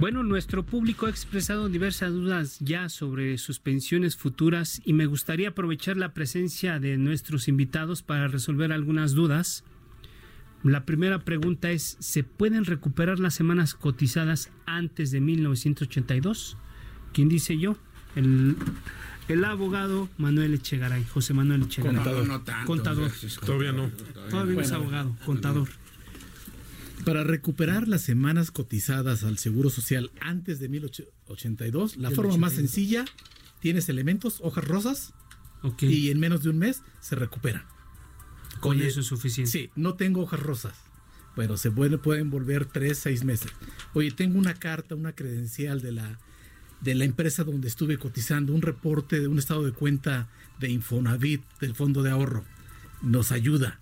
Bueno, 0.00 0.22
nuestro 0.22 0.64
público 0.64 1.06
ha 1.06 1.10
expresado 1.10 1.68
diversas 1.68 2.12
dudas 2.12 2.58
ya 2.60 2.88
sobre 2.88 3.38
sus 3.38 3.60
pensiones 3.60 4.16
futuras 4.16 4.82
y 4.84 4.92
me 4.92 5.06
gustaría 5.06 5.50
aprovechar 5.50 5.96
la 5.96 6.12
presencia 6.12 6.78
de 6.80 6.96
nuestros 6.96 7.48
invitados 7.48 8.02
para 8.02 8.28
resolver 8.28 8.72
algunas 8.72 9.12
dudas. 9.12 9.64
La 10.62 10.84
primera 10.84 11.20
pregunta 11.20 11.70
es, 11.70 11.96
¿se 12.00 12.24
pueden 12.24 12.64
recuperar 12.64 13.20
las 13.20 13.34
semanas 13.34 13.74
cotizadas 13.74 14.50
antes 14.66 15.10
de 15.10 15.20
1982? 15.20 16.56
¿Quién 17.12 17.28
dice 17.28 17.56
yo? 17.58 17.76
El, 18.16 18.56
el 19.28 19.44
abogado 19.44 20.08
Manuel 20.18 20.54
Echegaray, 20.54 21.04
José 21.04 21.34
Manuel 21.34 21.62
Echegaray. 21.62 21.96
Contador. 21.96 22.26
No, 22.26 22.38
no 22.38 22.40
tanto, 22.42 22.66
contador. 22.66 23.10
Todavía 23.44 23.72
no. 23.72 23.90
Todavía 24.28 24.54
no 24.54 24.60
es 24.60 24.72
abogado, 24.72 25.16
contador. 25.24 25.68
Para 27.04 27.22
recuperar 27.22 27.86
las 27.86 28.00
semanas 28.00 28.50
cotizadas 28.50 29.24
al 29.24 29.36
Seguro 29.36 29.68
Social 29.68 30.10
antes 30.20 30.58
de 30.58 30.68
1982, 30.70 31.98
la 31.98 32.10
forma 32.10 32.36
más 32.38 32.52
82. 32.54 32.70
sencilla, 32.70 33.04
tienes 33.60 33.88
elementos, 33.90 34.38
hojas 34.42 34.64
rosas, 34.66 35.12
Ok. 35.62 35.82
y 35.82 36.10
en 36.10 36.18
menos 36.18 36.42
de 36.42 36.50
un 36.50 36.58
mes 36.58 36.82
se 37.00 37.14
recupera. 37.14 37.66
Con 38.60 38.78
Oye, 38.78 38.86
eso 38.86 39.00
es 39.00 39.06
suficiente. 39.06 39.50
Sí, 39.50 39.70
no 39.76 39.94
tengo 39.94 40.22
hojas 40.22 40.40
rosas. 40.40 40.74
Bueno, 41.36 41.56
se 41.58 41.70
pueden, 41.70 41.98
pueden 41.98 42.30
volver 42.30 42.64
tres, 42.64 42.98
seis 42.98 43.24
meses. 43.24 43.50
Oye, 43.92 44.10
tengo 44.10 44.38
una 44.38 44.54
carta, 44.54 44.94
una 44.94 45.12
credencial 45.14 45.82
de 45.82 45.92
la, 45.92 46.18
de 46.80 46.94
la 46.94 47.04
empresa 47.04 47.44
donde 47.44 47.68
estuve 47.68 47.98
cotizando, 47.98 48.54
un 48.54 48.62
reporte 48.62 49.20
de 49.20 49.28
un 49.28 49.38
estado 49.38 49.64
de 49.64 49.72
cuenta 49.72 50.28
de 50.60 50.70
Infonavit, 50.70 51.42
del 51.60 51.74
Fondo 51.74 52.02
de 52.02 52.12
Ahorro. 52.12 52.44
Nos 53.02 53.32
ayuda. 53.32 53.78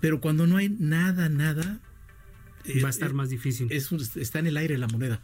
Pero 0.00 0.20
cuando 0.20 0.46
no 0.46 0.56
hay 0.58 0.68
nada, 0.68 1.28
nada... 1.28 1.80
Va 2.82 2.88
a 2.88 2.90
estar 2.90 3.12
más 3.14 3.28
difícil. 3.30 3.68
es 3.70 3.90
está 4.16 4.38
en 4.38 4.46
el 4.46 4.56
aire 4.56 4.78
la 4.78 4.88
moneda. 4.88 5.20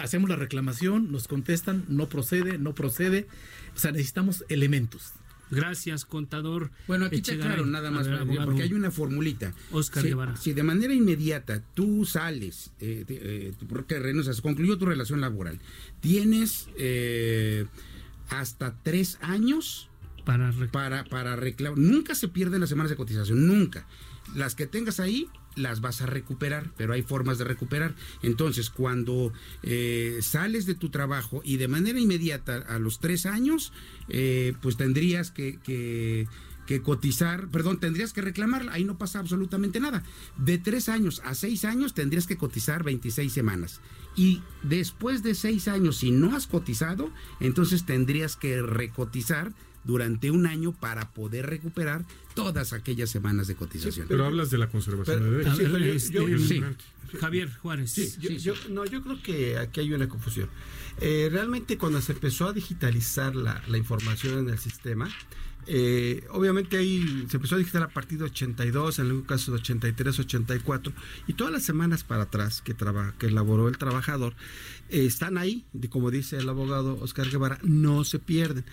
Hacemos 0.00 0.28
la 0.28 0.36
reclamación, 0.36 1.10
nos 1.10 1.28
contestan, 1.28 1.84
no 1.88 2.08
procede, 2.08 2.58
no 2.58 2.74
procede. 2.74 3.26
O 3.74 3.78
sea, 3.78 3.92
necesitamos 3.92 4.44
elementos. 4.48 5.12
Gracias, 5.50 6.04
contador. 6.04 6.70
Bueno, 6.88 7.04
aquí 7.06 7.16
está 7.16 7.36
claro 7.36 7.64
nada 7.66 7.90
más, 7.90 8.08
ver, 8.08 8.24
porque 8.44 8.62
hay 8.62 8.72
una 8.72 8.90
formulita. 8.90 9.54
Oscar 9.72 10.02
si, 10.02 10.08
Guevara. 10.08 10.36
si 10.36 10.52
de 10.52 10.62
manera 10.62 10.92
inmediata 10.94 11.62
tú 11.74 12.04
sales, 12.06 12.72
eh, 12.80 13.04
te- 13.06 13.48
eh, 13.48 13.52
porque 13.68 13.98
renuncias, 13.98 14.40
concluyó 14.40 14.78
tu 14.78 14.86
relación 14.86 15.20
laboral, 15.20 15.60
tienes 16.00 16.68
eh, 16.76 17.66
hasta 18.30 18.74
tres 18.82 19.18
años 19.20 19.88
para, 20.24 20.52
para, 20.72 21.04
para 21.04 21.36
reclamar. 21.36 21.78
Nunca 21.78 22.14
se 22.14 22.28
pierden 22.28 22.60
las 22.60 22.70
semanas 22.70 22.90
de 22.90 22.96
cotización, 22.96 23.46
nunca. 23.46 23.86
Las 24.34 24.54
que 24.54 24.66
tengas 24.66 24.98
ahí 24.98 25.28
las 25.56 25.80
vas 25.80 26.00
a 26.02 26.06
recuperar, 26.06 26.70
pero 26.76 26.92
hay 26.92 27.02
formas 27.02 27.38
de 27.38 27.44
recuperar. 27.44 27.94
Entonces, 28.22 28.70
cuando 28.70 29.32
eh, 29.62 30.18
sales 30.22 30.66
de 30.66 30.74
tu 30.74 30.90
trabajo 30.90 31.40
y 31.44 31.56
de 31.56 31.68
manera 31.68 31.98
inmediata 32.00 32.56
a 32.68 32.78
los 32.78 32.98
tres 32.98 33.26
años, 33.26 33.72
eh, 34.08 34.54
pues 34.60 34.76
tendrías 34.76 35.30
que, 35.30 35.58
que- 35.62 36.26
cotizar, 36.82 37.48
perdón, 37.48 37.78
tendrías 37.78 38.12
que 38.14 38.22
reclamarla, 38.22 38.72
ahí 38.72 38.84
no 38.84 38.96
pasa 38.98 39.18
absolutamente 39.18 39.80
nada. 39.80 40.02
De 40.38 40.56
tres 40.58 40.88
años 40.88 41.20
a 41.24 41.34
seis 41.34 41.64
años 41.66 41.92
tendrías 41.94 42.26
que 42.26 42.36
cotizar 42.38 42.82
26 42.82 43.30
semanas. 43.32 43.80
Y 44.16 44.42
después 44.62 45.22
de 45.22 45.34
seis 45.34 45.68
años, 45.68 45.98
si 45.98 46.10
no 46.10 46.34
has 46.34 46.46
cotizado, 46.46 47.10
entonces 47.38 47.84
tendrías 47.84 48.36
que 48.36 48.62
recotizar 48.62 49.52
durante 49.84 50.30
un 50.30 50.46
año 50.46 50.72
para 50.72 51.10
poder 51.12 51.46
recuperar 51.46 52.04
todas 52.34 52.72
aquellas 52.72 53.10
semanas 53.10 53.46
de 53.46 53.54
cotización. 53.54 54.06
Pero 54.08 54.24
hablas 54.26 54.50
de 54.50 54.58
la 54.58 54.68
conservación 54.68 55.18
Pero- 55.18 55.30
de 55.30 55.36
derechos. 55.38 55.56
sí, 55.58 55.64
pero 55.64 55.78
yo- 55.78 55.92
Es 55.92 56.10
yo- 56.10 56.22
impresionante. 56.28 56.84
Javier 57.20 57.54
Juárez. 57.58 57.92
Sí, 57.92 58.12
yo, 58.18 58.30
yo- 58.30 58.54
no, 58.70 58.84
yo 58.86 59.02
creo 59.02 59.22
que 59.22 59.56
aquí 59.58 59.80
hay 59.80 59.92
una 59.92 60.08
confusión. 60.08 60.48
Eh, 61.00 61.28
realmente 61.30 61.78
cuando 61.78 62.00
se 62.00 62.12
empezó 62.12 62.48
a 62.48 62.52
digitalizar 62.52 63.36
la, 63.36 63.62
la 63.68 63.78
información 63.78 64.38
en 64.40 64.48
el 64.48 64.58
sistema, 64.58 65.08
eh, 65.66 66.24
obviamente 66.30 66.76
ahí 66.76 67.24
se 67.30 67.36
empezó 67.36 67.54
a 67.54 67.58
digitar 67.58 67.82
a 67.82 67.88
partir 67.88 68.18
de 68.18 68.24
82, 68.24 68.98
en 68.98 69.06
algún 69.06 69.22
caso 69.22 69.52
de 69.52 69.58
83, 69.58 70.18
84, 70.18 70.92
y 71.26 71.32
todas 71.34 71.52
las 71.52 71.62
semanas 71.62 72.04
para 72.04 72.24
atrás 72.24 72.60
que, 72.62 72.74
traba, 72.74 73.14
que 73.18 73.26
elaboró 73.26 73.68
el 73.68 73.78
trabajador, 73.78 74.34
están 74.88 75.38
ahí, 75.38 75.64
como 75.90 76.10
dice 76.10 76.36
el 76.36 76.48
abogado 76.48 76.98
Oscar 77.00 77.28
Guevara, 77.30 77.58
no 77.62 78.04
se 78.04 78.18
pierden. 78.18 78.64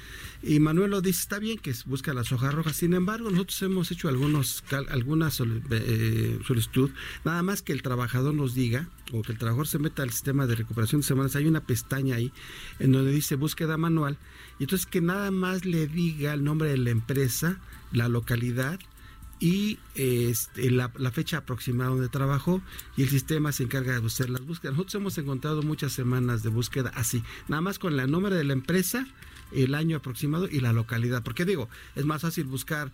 Y 0.43 0.59
Manuel 0.59 0.91
lo 0.91 1.01
dice, 1.01 1.19
está 1.21 1.39
bien 1.39 1.57
que 1.57 1.73
busca 1.85 2.13
las 2.13 2.31
hojas 2.31 2.53
rojas, 2.53 2.75
sin 2.75 2.93
embargo 2.93 3.29
nosotros 3.31 3.61
hemos 3.63 3.91
hecho 3.91 4.07
algunos 4.09 4.61
cal- 4.69 4.87
algunas 4.89 5.33
soli- 5.39 5.61
eh, 5.71 6.39
solicitud, 6.45 6.91
nada 7.25 7.41
más 7.43 7.61
que 7.61 7.73
el 7.73 7.81
trabajador 7.81 8.33
nos 8.33 8.53
diga, 8.53 8.89
o 9.13 9.21
que 9.21 9.31
el 9.31 9.37
trabajador 9.37 9.67
se 9.67 9.79
meta 9.79 10.03
al 10.03 10.11
sistema 10.11 10.47
de 10.47 10.55
recuperación 10.55 11.01
de 11.01 11.07
semanas, 11.07 11.35
hay 11.35 11.45
una 11.47 11.61
pestaña 11.65 12.15
ahí 12.15 12.31
en 12.79 12.91
donde 12.91 13.11
dice 13.11 13.35
búsqueda 13.35 13.77
manual, 13.77 14.17
y 14.59 14.63
entonces 14.63 14.85
que 14.85 15.01
nada 15.01 15.31
más 15.31 15.65
le 15.65 15.87
diga 15.87 16.33
el 16.33 16.43
nombre 16.43 16.69
de 16.69 16.77
la 16.77 16.89
empresa, 16.91 17.59
la 17.91 18.07
localidad, 18.07 18.79
y 19.41 19.79
este, 19.95 20.69
la, 20.69 20.91
la 20.97 21.11
fecha 21.11 21.37
aproximada 21.37 21.89
donde 21.89 22.07
trabajó 22.07 22.61
y 22.95 23.01
el 23.01 23.09
sistema 23.09 23.51
se 23.51 23.63
encarga 23.63 23.99
de 23.99 24.05
hacer 24.05 24.29
las 24.29 24.45
búsquedas. 24.45 24.75
Nosotros 24.75 24.95
hemos 24.95 25.17
encontrado 25.17 25.63
muchas 25.63 25.91
semanas 25.91 26.43
de 26.43 26.49
búsqueda 26.49 26.91
así, 26.95 27.23
nada 27.47 27.61
más 27.61 27.79
con 27.79 27.99
el 27.99 28.09
nombre 28.09 28.35
de 28.35 28.43
la 28.43 28.53
empresa, 28.53 29.07
el 29.51 29.73
año 29.73 29.97
aproximado 29.97 30.47
y 30.47 30.59
la 30.59 30.73
localidad. 30.73 31.23
Porque 31.23 31.43
digo, 31.43 31.67
es 31.95 32.05
más 32.05 32.21
fácil 32.21 32.45
buscar 32.45 32.93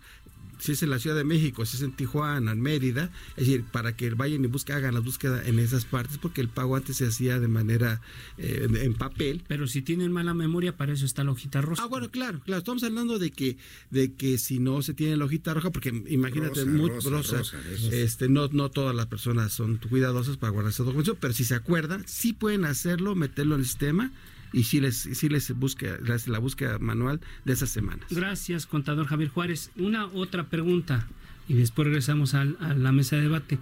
si 0.58 0.72
es 0.72 0.82
en 0.82 0.90
la 0.90 0.98
Ciudad 0.98 1.16
de 1.16 1.24
México, 1.24 1.64
si 1.66 1.76
es 1.76 1.82
en 1.82 1.92
Tijuana, 1.92 2.52
en 2.52 2.60
Mérida, 2.60 3.10
es 3.36 3.46
decir, 3.46 3.64
para 3.64 3.96
que 3.96 4.10
vayan 4.10 4.44
y 4.44 4.46
busquen, 4.46 4.76
hagan 4.76 4.94
las 4.94 5.04
búsquedas 5.04 5.46
en 5.46 5.58
esas 5.58 5.84
partes, 5.84 6.18
porque 6.18 6.40
el 6.40 6.48
pago 6.48 6.76
antes 6.76 6.96
se 6.96 7.06
hacía 7.06 7.38
de 7.38 7.48
manera 7.48 8.00
eh, 8.36 8.68
en 8.82 8.94
papel. 8.94 9.42
Pero 9.48 9.66
si 9.66 9.82
tienen 9.82 10.12
mala 10.12 10.34
memoria, 10.34 10.76
para 10.76 10.92
eso 10.92 11.04
está 11.04 11.24
la 11.24 11.32
hojita 11.32 11.60
rosa. 11.60 11.82
Ah, 11.82 11.86
bueno, 11.86 12.10
claro, 12.10 12.40
claro. 12.40 12.58
Estamos 12.58 12.82
hablando 12.82 13.18
de 13.18 13.30
que, 13.30 13.56
de 13.90 14.12
que 14.14 14.38
si 14.38 14.58
no 14.58 14.82
se 14.82 14.94
tiene 14.94 15.16
la 15.16 15.24
hojita 15.24 15.54
roja, 15.54 15.70
porque 15.70 15.88
imagínate, 16.08 16.60
Rosa, 16.60 16.70
muy 16.70 16.90
rosa, 16.90 17.10
rosa, 17.10 17.38
rosa, 17.38 17.58
eso. 17.72 17.90
este, 17.92 18.28
no, 18.28 18.48
no 18.48 18.70
todas 18.70 18.94
las 18.94 19.06
personas 19.06 19.52
son 19.52 19.78
cuidadosas 19.78 20.36
para 20.36 20.50
guardar 20.50 20.72
esa 20.72 20.82
documentación, 20.82 21.18
pero 21.20 21.34
si 21.34 21.44
se 21.44 21.54
acuerdan, 21.54 22.04
sí 22.06 22.32
pueden 22.32 22.64
hacerlo, 22.64 23.14
meterlo 23.14 23.54
en 23.54 23.60
el 23.60 23.66
sistema 23.66 24.12
y 24.52 24.64
sí 24.64 24.80
les, 24.80 24.96
sí 24.96 25.28
les 25.28 25.50
busca, 25.52 25.98
les 26.04 26.28
la 26.28 26.38
búsqueda 26.38 26.78
manual 26.78 27.20
de 27.44 27.52
esas 27.52 27.70
semanas. 27.70 28.06
Gracias, 28.10 28.66
contador 28.66 29.06
Javier 29.06 29.28
Juárez. 29.30 29.70
Una 29.76 30.06
otra 30.06 30.48
pregunta 30.48 31.06
y 31.48 31.54
después 31.54 31.86
regresamos 31.86 32.34
al- 32.34 32.56
a, 32.60 32.74
la 32.74 32.92
mesa 32.92 33.16
de 33.16 33.22
debate. 33.22 33.58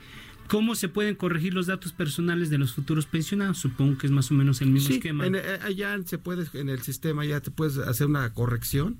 ¿Cómo 0.48 0.76
se 0.76 0.88
pueden 0.88 1.16
corregir 1.16 1.54
los 1.54 1.66
datos 1.66 1.92
personales 1.92 2.50
de 2.50 2.58
los 2.58 2.72
futuros 2.72 3.06
pensionados? 3.06 3.58
Supongo 3.58 3.98
que 3.98 4.06
es 4.06 4.12
más 4.12 4.30
o 4.30 4.34
menos 4.34 4.60
el 4.62 4.70
mismo 4.70 4.88
Sí, 4.88 4.94
esquema. 4.94 5.26
en- 5.26 5.34
eh, 5.34 5.58
allá 5.64 5.98
se 6.04 6.18
puede, 6.18 6.46
en 6.52 6.68
el 6.68 6.82
sistema 6.82 7.24
ya 7.24 7.40
te 7.40 7.50
puedes 7.50 7.78
hacer 7.78 8.06
una 8.06 8.32
corrección, 8.32 8.96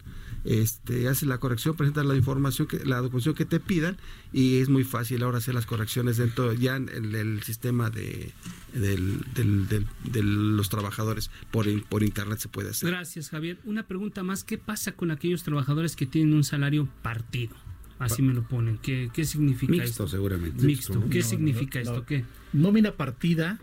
este, 0.47 1.09
haces 1.09 1.29
la 1.29 1.39
corrección, 1.39 1.77
presentas 1.77 2.07
la 2.07 2.17
información, 2.17 2.69
que, 2.69 2.85
la 2.85 2.97
documentación 2.99 3.35
que 3.35 3.45
te 3.45 3.59
pidan 3.61 3.97
y 4.33 4.59
es 4.59 4.69
muy 4.69 4.85
fácil 4.85 5.23
ahora 5.23 5.39
hacer 5.39 5.55
las 5.55 5.67
correcciones 5.67 6.17
dentro, 6.17 6.53
ya 6.53 6.77
en 6.77 6.89
el, 6.89 7.15
el 7.15 7.43
sistema 7.43 7.91
de, 7.91 8.33
del, 8.73 9.21
del- 9.35 9.67
del- 9.69 9.87
de 10.05 10.23
los 10.23 10.69
trabajadores 10.69 11.31
por, 11.51 11.67
por 11.89 12.03
internet 12.03 12.39
se 12.39 12.49
puede 12.49 12.71
hacer. 12.71 12.89
Gracias, 12.91 13.31
Javier. 13.31 13.59
Una 13.65 13.83
pregunta 13.87 14.23
más. 14.23 14.45
¿Qué 14.45 14.57
pasa 14.57 14.93
con 14.93 15.11
aquellos 15.11 15.43
trabajadores 15.43 15.97
que 15.97 16.07
tienen 16.07 16.35
un 16.35 16.45
salario 16.45 16.89
partido? 17.03 17.55
Así 17.99 18.21
me 18.23 18.35
lo 18.35 18.47
ponen. 18.47 18.77
¿Qué, 18.79 19.11
qué 19.13 19.25
significa 19.25 19.73
Mixto, 19.73 20.05
esto? 20.05 20.09
seguramente. 20.09 20.65
Mixto. 20.65 21.09
¿Qué 21.09 21.21
No, 21.21 21.25
significa 21.25 21.79
no, 21.79 21.83
esto? 21.83 21.97
no. 22.01 22.05
¿Qué? 22.07 22.25
Nómina 22.53 22.93
partida 22.93 23.59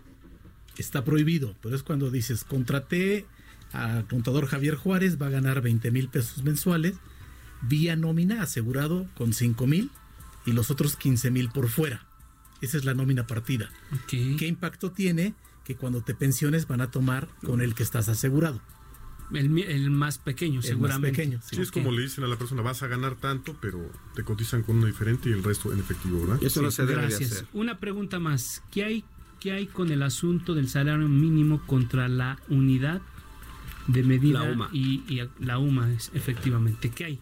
está 0.78 1.04
prohibido, 1.06 1.56
pero 1.62 1.76
es 1.76 1.84
cuando 1.84 2.10
dices, 2.10 2.44
contraté 2.44 3.28
a 3.74 4.04
contador 4.10 4.46
Javier 4.48 4.76
Juárez, 4.76 5.22
va 5.22 5.28
a 5.28 5.32
ganar 5.32 5.62
20 5.62 5.92
mil 5.92 6.08
pesos 6.10 6.44
mensuales, 6.44 6.96
vía 7.62 7.96
nómina 7.96 8.42
asegurado 8.42 9.08
con 9.16 9.34
5 9.34 9.68
mil 9.68 9.90
y 10.46 10.52
los 10.52 10.70
otros 10.72 10.96
15 10.96 11.32
mil 11.32 11.50
por 11.50 11.70
fuera. 11.70 12.06
Esa 12.62 12.78
es 12.78 12.86
la 12.86 12.94
nómina 12.94 13.28
partida. 13.28 13.70
¿Qué 14.08 14.48
impacto 14.48 14.92
tiene? 14.92 15.34
Que 15.66 15.76
cuando 15.76 16.02
te 16.02 16.14
pensiones 16.14 16.68
van 16.68 16.82
a 16.82 16.92
tomar 16.92 17.28
con 17.46 17.62
el 17.62 17.74
que 17.76 17.84
estás 17.84 18.10
asegurado. 18.10 18.62
El, 19.34 19.90
más 19.90 20.18
pequeño, 20.20 20.56
El 20.56 20.58
más 20.60 20.66
seguramente. 20.68 21.10
pequeño, 21.10 21.40
Sí, 21.44 21.60
es 21.60 21.72
como 21.72 21.92
le 21.92 22.04
dicen 22.04 22.24
a 22.24 22.28
la 22.28 22.38
persona, 22.38 22.62
vas 22.62 22.84
a 22.84 22.88
ganar 22.88 23.16
tanto, 23.16 23.56
pero 23.60 23.90
te 24.14 24.24
cotizan 24.24 24.62
con 24.64 24.78
uno 24.78 24.86
diferente 24.86 25.30
y 25.30 25.32
el 25.32 25.44
resto 25.44 25.74
en 25.74 25.80
efectivo, 25.80 26.22
¿verdad? 26.22 26.44
Eso 26.44 26.62
no 26.62 26.70
se 26.70 26.86
debe 26.86 27.02
de 27.02 27.08
Gracias. 27.08 27.32
hacer. 27.32 27.48
Una 27.54 27.80
pregunta 27.80 28.20
más. 28.20 28.62
¿Qué 28.70 28.84
hay, 28.84 29.04
¿Qué 29.40 29.52
hay 29.54 29.66
con 29.66 29.92
el 29.92 30.04
asunto 30.04 30.54
del 30.54 30.70
salario 30.70 31.08
mínimo 31.08 31.66
contra 31.66 32.08
la 32.10 32.38
unidad 32.50 33.02
de 33.88 34.04
medida 34.04 34.44
La 34.44 34.52
UMA. 34.52 34.70
Y, 34.72 35.04
y 35.08 35.22
la 35.40 35.58
UMA? 35.60 35.92
Es, 35.94 36.12
efectivamente. 36.14 36.90
¿Qué 36.90 37.06
hay? 37.06 37.20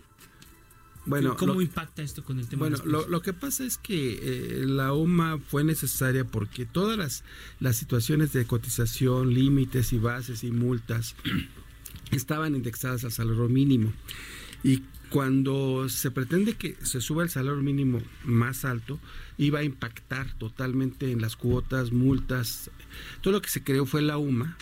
Bueno, 1.05 1.35
¿Cómo 1.35 1.55
lo- 1.55 1.61
impacta 1.61 2.03
esto 2.03 2.23
con 2.23 2.37
el 2.39 2.47
tema 2.47 2.59
Bueno, 2.59 2.77
de 2.77 2.85
lo, 2.85 3.07
lo 3.07 3.21
que 3.23 3.33
pasa 3.33 3.63
es 3.65 3.79
que 3.79 4.19
eh, 4.21 4.65
la 4.67 4.93
UMA 4.93 5.39
fue 5.39 5.63
necesaria 5.63 6.25
porque 6.25 6.65
todas 6.67 6.95
las, 6.97 7.23
las 7.59 7.75
situaciones 7.75 8.33
de 8.33 8.45
cotización, 8.45 9.33
límites 9.33 9.93
y 9.93 9.97
bases 9.97 10.43
y 10.43 10.51
multas 10.51 11.15
estaban 12.11 12.55
indexadas 12.55 13.03
al 13.03 13.11
salario 13.11 13.49
mínimo. 13.49 13.91
Y 14.63 14.83
cuando 15.09 15.89
se 15.89 16.11
pretende 16.11 16.53
que 16.53 16.77
se 16.83 17.01
suba 17.01 17.23
el 17.23 17.29
salario 17.31 17.61
mínimo 17.61 18.01
más 18.23 18.63
alto, 18.63 18.99
iba 19.39 19.59
a 19.59 19.63
impactar 19.63 20.31
totalmente 20.37 21.11
en 21.11 21.19
las 21.19 21.35
cuotas, 21.35 21.91
multas. 21.91 22.69
Todo 23.21 23.33
lo 23.33 23.41
que 23.41 23.49
se 23.49 23.63
creó 23.63 23.87
fue 23.87 24.03
la 24.03 24.17
UMA 24.19 24.55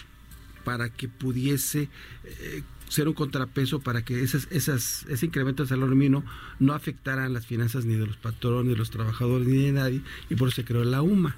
para 0.63 0.89
que 0.89 1.07
pudiese 1.07 1.89
eh, 2.23 2.63
ser 2.89 3.07
un 3.07 3.13
contrapeso 3.13 3.79
para 3.79 4.03
que 4.03 4.21
esas, 4.21 4.47
esas, 4.51 5.05
ese 5.07 5.27
incremento 5.27 5.63
del 5.63 5.69
salario 5.69 5.95
mínimo 5.95 6.23
no 6.59 6.73
afectara 6.73 7.29
las 7.29 7.45
finanzas 7.45 7.85
ni 7.85 7.95
de 7.95 8.05
los 8.05 8.17
patrones, 8.17 8.65
ni 8.65 8.71
de 8.71 8.77
los 8.77 8.89
trabajadores, 8.89 9.47
ni 9.47 9.63
de 9.63 9.71
nadie, 9.71 10.01
y 10.29 10.35
por 10.35 10.49
eso 10.49 10.55
se 10.57 10.65
creó 10.65 10.83
la 10.83 11.01
UMA. 11.01 11.35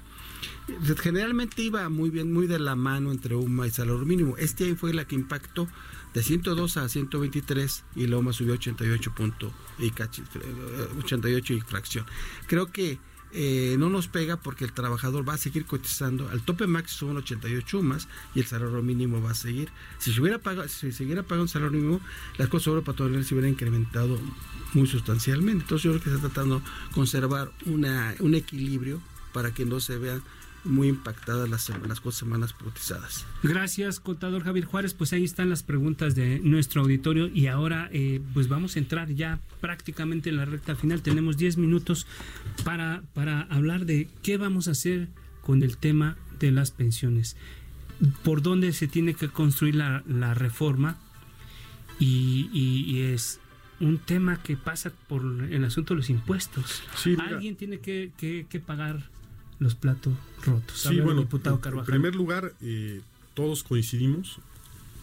Generalmente 1.00 1.62
iba 1.62 1.88
muy 1.88 2.10
bien, 2.10 2.32
muy 2.32 2.46
de 2.46 2.58
la 2.58 2.74
mano 2.74 3.12
entre 3.12 3.34
UMA 3.34 3.66
y 3.66 3.70
salario 3.70 4.04
mínimo. 4.04 4.36
Este 4.38 4.64
ahí 4.64 4.74
fue 4.74 4.92
la 4.94 5.04
que 5.04 5.14
impactó 5.14 5.68
de 6.14 6.22
102 6.22 6.76
a 6.76 6.88
123 6.88 7.84
y 7.96 8.06
la 8.06 8.18
UMA 8.18 8.32
subió 8.32 8.54
88 8.54 9.14
punto 9.14 9.52
y 9.78 9.92
88 10.98 11.54
y 11.54 11.60
fracción. 11.60 12.06
Creo 12.46 12.72
que 12.72 12.98
eh, 13.34 13.76
no 13.78 13.88
nos 13.88 14.08
pega 14.08 14.36
porque 14.36 14.64
el 14.64 14.72
trabajador 14.72 15.26
va 15.26 15.34
a 15.34 15.38
seguir 15.38 15.64
cotizando. 15.64 16.28
Al 16.28 16.42
tope 16.42 16.66
máximo 16.66 17.10
son 17.10 17.16
88 17.18 17.78
UMAS 17.78 18.08
y 18.34 18.40
el 18.40 18.46
salario 18.46 18.82
mínimo 18.82 19.22
va 19.22 19.30
a 19.30 19.34
seguir. 19.34 19.70
Si 19.98 20.12
se 20.12 20.20
hubiera 20.20 20.38
pagado, 20.38 20.68
si 20.68 20.92
siguiera 20.92 21.22
pagando 21.22 21.44
el 21.44 21.48
salario 21.48 21.78
mínimo, 21.78 22.00
las 22.36 22.48
cosas 22.48 22.64
sobre 22.64 22.82
patronales 22.82 23.26
se 23.26 23.34
hubieran 23.34 23.52
incrementado 23.52 24.20
muy 24.74 24.86
sustancialmente. 24.86 25.62
Entonces 25.62 25.84
yo 25.84 25.90
creo 25.92 26.02
que 26.02 26.10
está 26.10 26.28
tratando 26.28 26.60
de 26.60 26.64
conservar 26.92 27.50
una, 27.66 28.14
un 28.20 28.34
equilibrio 28.34 29.00
para 29.32 29.52
que 29.54 29.64
no 29.64 29.80
se 29.80 29.96
vean 29.96 30.22
muy 30.64 30.88
impactadas 30.88 31.48
las, 31.48 31.68
las 31.68 32.00
cuatro 32.00 32.12
semanas 32.12 32.52
cotizadas. 32.52 33.26
Gracias, 33.42 34.00
contador 34.00 34.44
Javier 34.44 34.64
Juárez. 34.64 34.94
Pues 34.94 35.12
ahí 35.12 35.24
están 35.24 35.50
las 35.50 35.62
preguntas 35.62 36.14
de 36.14 36.40
nuestro 36.40 36.82
auditorio 36.82 37.28
y 37.28 37.46
ahora 37.46 37.88
eh, 37.92 38.20
pues 38.32 38.48
vamos 38.48 38.76
a 38.76 38.78
entrar 38.78 39.10
ya 39.10 39.40
prácticamente 39.60 40.30
en 40.30 40.36
la 40.36 40.44
recta 40.44 40.76
final. 40.76 41.02
Tenemos 41.02 41.36
10 41.36 41.58
minutos 41.58 42.06
para, 42.64 43.02
para 43.14 43.42
hablar 43.42 43.86
de 43.86 44.08
qué 44.22 44.36
vamos 44.36 44.68
a 44.68 44.72
hacer 44.72 45.08
con 45.40 45.62
el 45.62 45.76
tema 45.76 46.16
de 46.38 46.52
las 46.52 46.70
pensiones. 46.70 47.36
Por 48.24 48.42
dónde 48.42 48.72
se 48.72 48.88
tiene 48.88 49.14
que 49.14 49.28
construir 49.28 49.76
la, 49.76 50.02
la 50.06 50.34
reforma 50.34 50.96
y, 51.98 52.48
y, 52.52 53.00
es 53.00 53.38
un 53.78 53.98
tema 53.98 54.42
que 54.42 54.56
pasa 54.56 54.92
por 55.08 55.22
el 55.22 55.64
asunto 55.64 55.94
de 55.94 55.98
los 55.98 56.10
impuestos. 56.10 56.82
Alguien 57.18 57.56
tiene 57.56 57.78
que, 57.78 58.10
que, 58.16 58.46
que 58.48 58.58
pagar 58.58 59.08
los 59.62 59.74
platos 59.74 60.14
rotos. 60.44 60.80
Sí, 60.80 61.00
bueno, 61.00 61.20
diputado 61.20 61.60
en 61.64 61.84
primer 61.84 62.14
lugar, 62.14 62.52
eh, 62.60 63.00
todos 63.34 63.62
coincidimos 63.62 64.38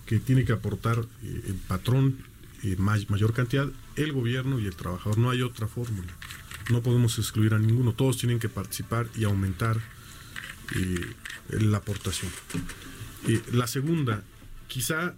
que 0.05 0.19
tiene 0.19 0.45
que 0.45 0.51
aportar 0.51 1.05
eh, 1.23 1.43
el 1.47 1.55
patrón 1.55 2.17
eh, 2.63 2.75
mayor 2.77 3.33
cantidad, 3.33 3.69
el 3.95 4.11
gobierno 4.11 4.59
y 4.59 4.65
el 4.65 4.75
trabajador. 4.75 5.17
No 5.17 5.29
hay 5.29 5.41
otra 5.41 5.67
fórmula. 5.67 6.13
No 6.69 6.81
podemos 6.81 7.17
excluir 7.17 7.53
a 7.53 7.59
ninguno. 7.59 7.93
Todos 7.93 8.17
tienen 8.17 8.39
que 8.39 8.49
participar 8.49 9.07
y 9.15 9.23
aumentar 9.23 9.79
la 11.49 11.77
aportación. 11.79 12.31
la 13.51 13.65
segunda, 13.65 14.23
quizá 14.67 15.15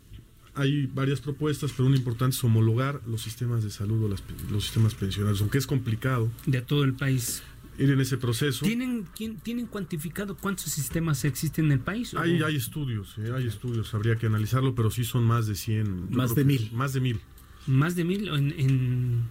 hay 0.55 0.85
varias 0.85 1.19
propuestas, 1.19 1.71
pero 1.71 1.87
una 1.87 1.97
importante 1.97 2.37
es 2.37 2.43
homologar 2.43 3.01
los 3.05 3.21
sistemas 3.21 3.63
de 3.63 3.69
salud 3.69 4.05
o 4.05 4.07
los 4.07 4.63
sistemas 4.63 4.95
pensionales, 4.95 5.41
aunque 5.41 5.57
es 5.57 5.67
complicado. 5.67 6.31
De 6.45 6.61
todo 6.61 6.85
el 6.85 6.93
país 6.93 7.43
ir 7.82 7.89
en 7.91 8.01
ese 8.01 8.17
proceso. 8.17 8.65
¿Tienen, 8.65 9.05
¿tienen 9.43 9.65
cuantificado 9.67 10.36
cuántos 10.36 10.65
sistemas 10.65 11.25
existen 11.25 11.65
en 11.65 11.71
el 11.73 11.79
país? 11.79 12.13
Hay, 12.15 12.41
hay 12.41 12.55
estudios, 12.55 13.15
eh, 13.17 13.32
hay 13.36 13.47
estudios, 13.47 13.93
habría 13.93 14.15
que 14.15 14.27
analizarlo, 14.27 14.75
pero 14.75 14.91
sí 14.91 15.03
son 15.03 15.23
más 15.23 15.47
de 15.47 15.55
100. 15.55 16.11
Más 16.11 16.36
de 16.36 16.45
mil. 16.45 16.69
Más 16.71 16.93
de 16.93 16.99
mil. 16.99 17.21
Más 17.67 17.95
de 17.95 18.03
mil 18.03 18.27
en, 18.29 18.51
en 18.57 19.29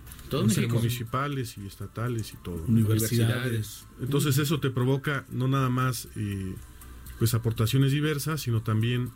municipales 0.68 1.56
y 1.58 1.66
estatales 1.66 2.32
y 2.32 2.36
todo. 2.36 2.62
Universidades. 2.66 3.86
Entonces 4.00 4.38
eso 4.38 4.60
te 4.60 4.70
provoca 4.70 5.26
no 5.30 5.48
nada 5.48 5.68
más 5.68 6.08
eh, 6.16 6.54
pues 7.18 7.34
aportaciones 7.34 7.92
diversas, 7.92 8.42
sino 8.42 8.62
también 8.62 9.10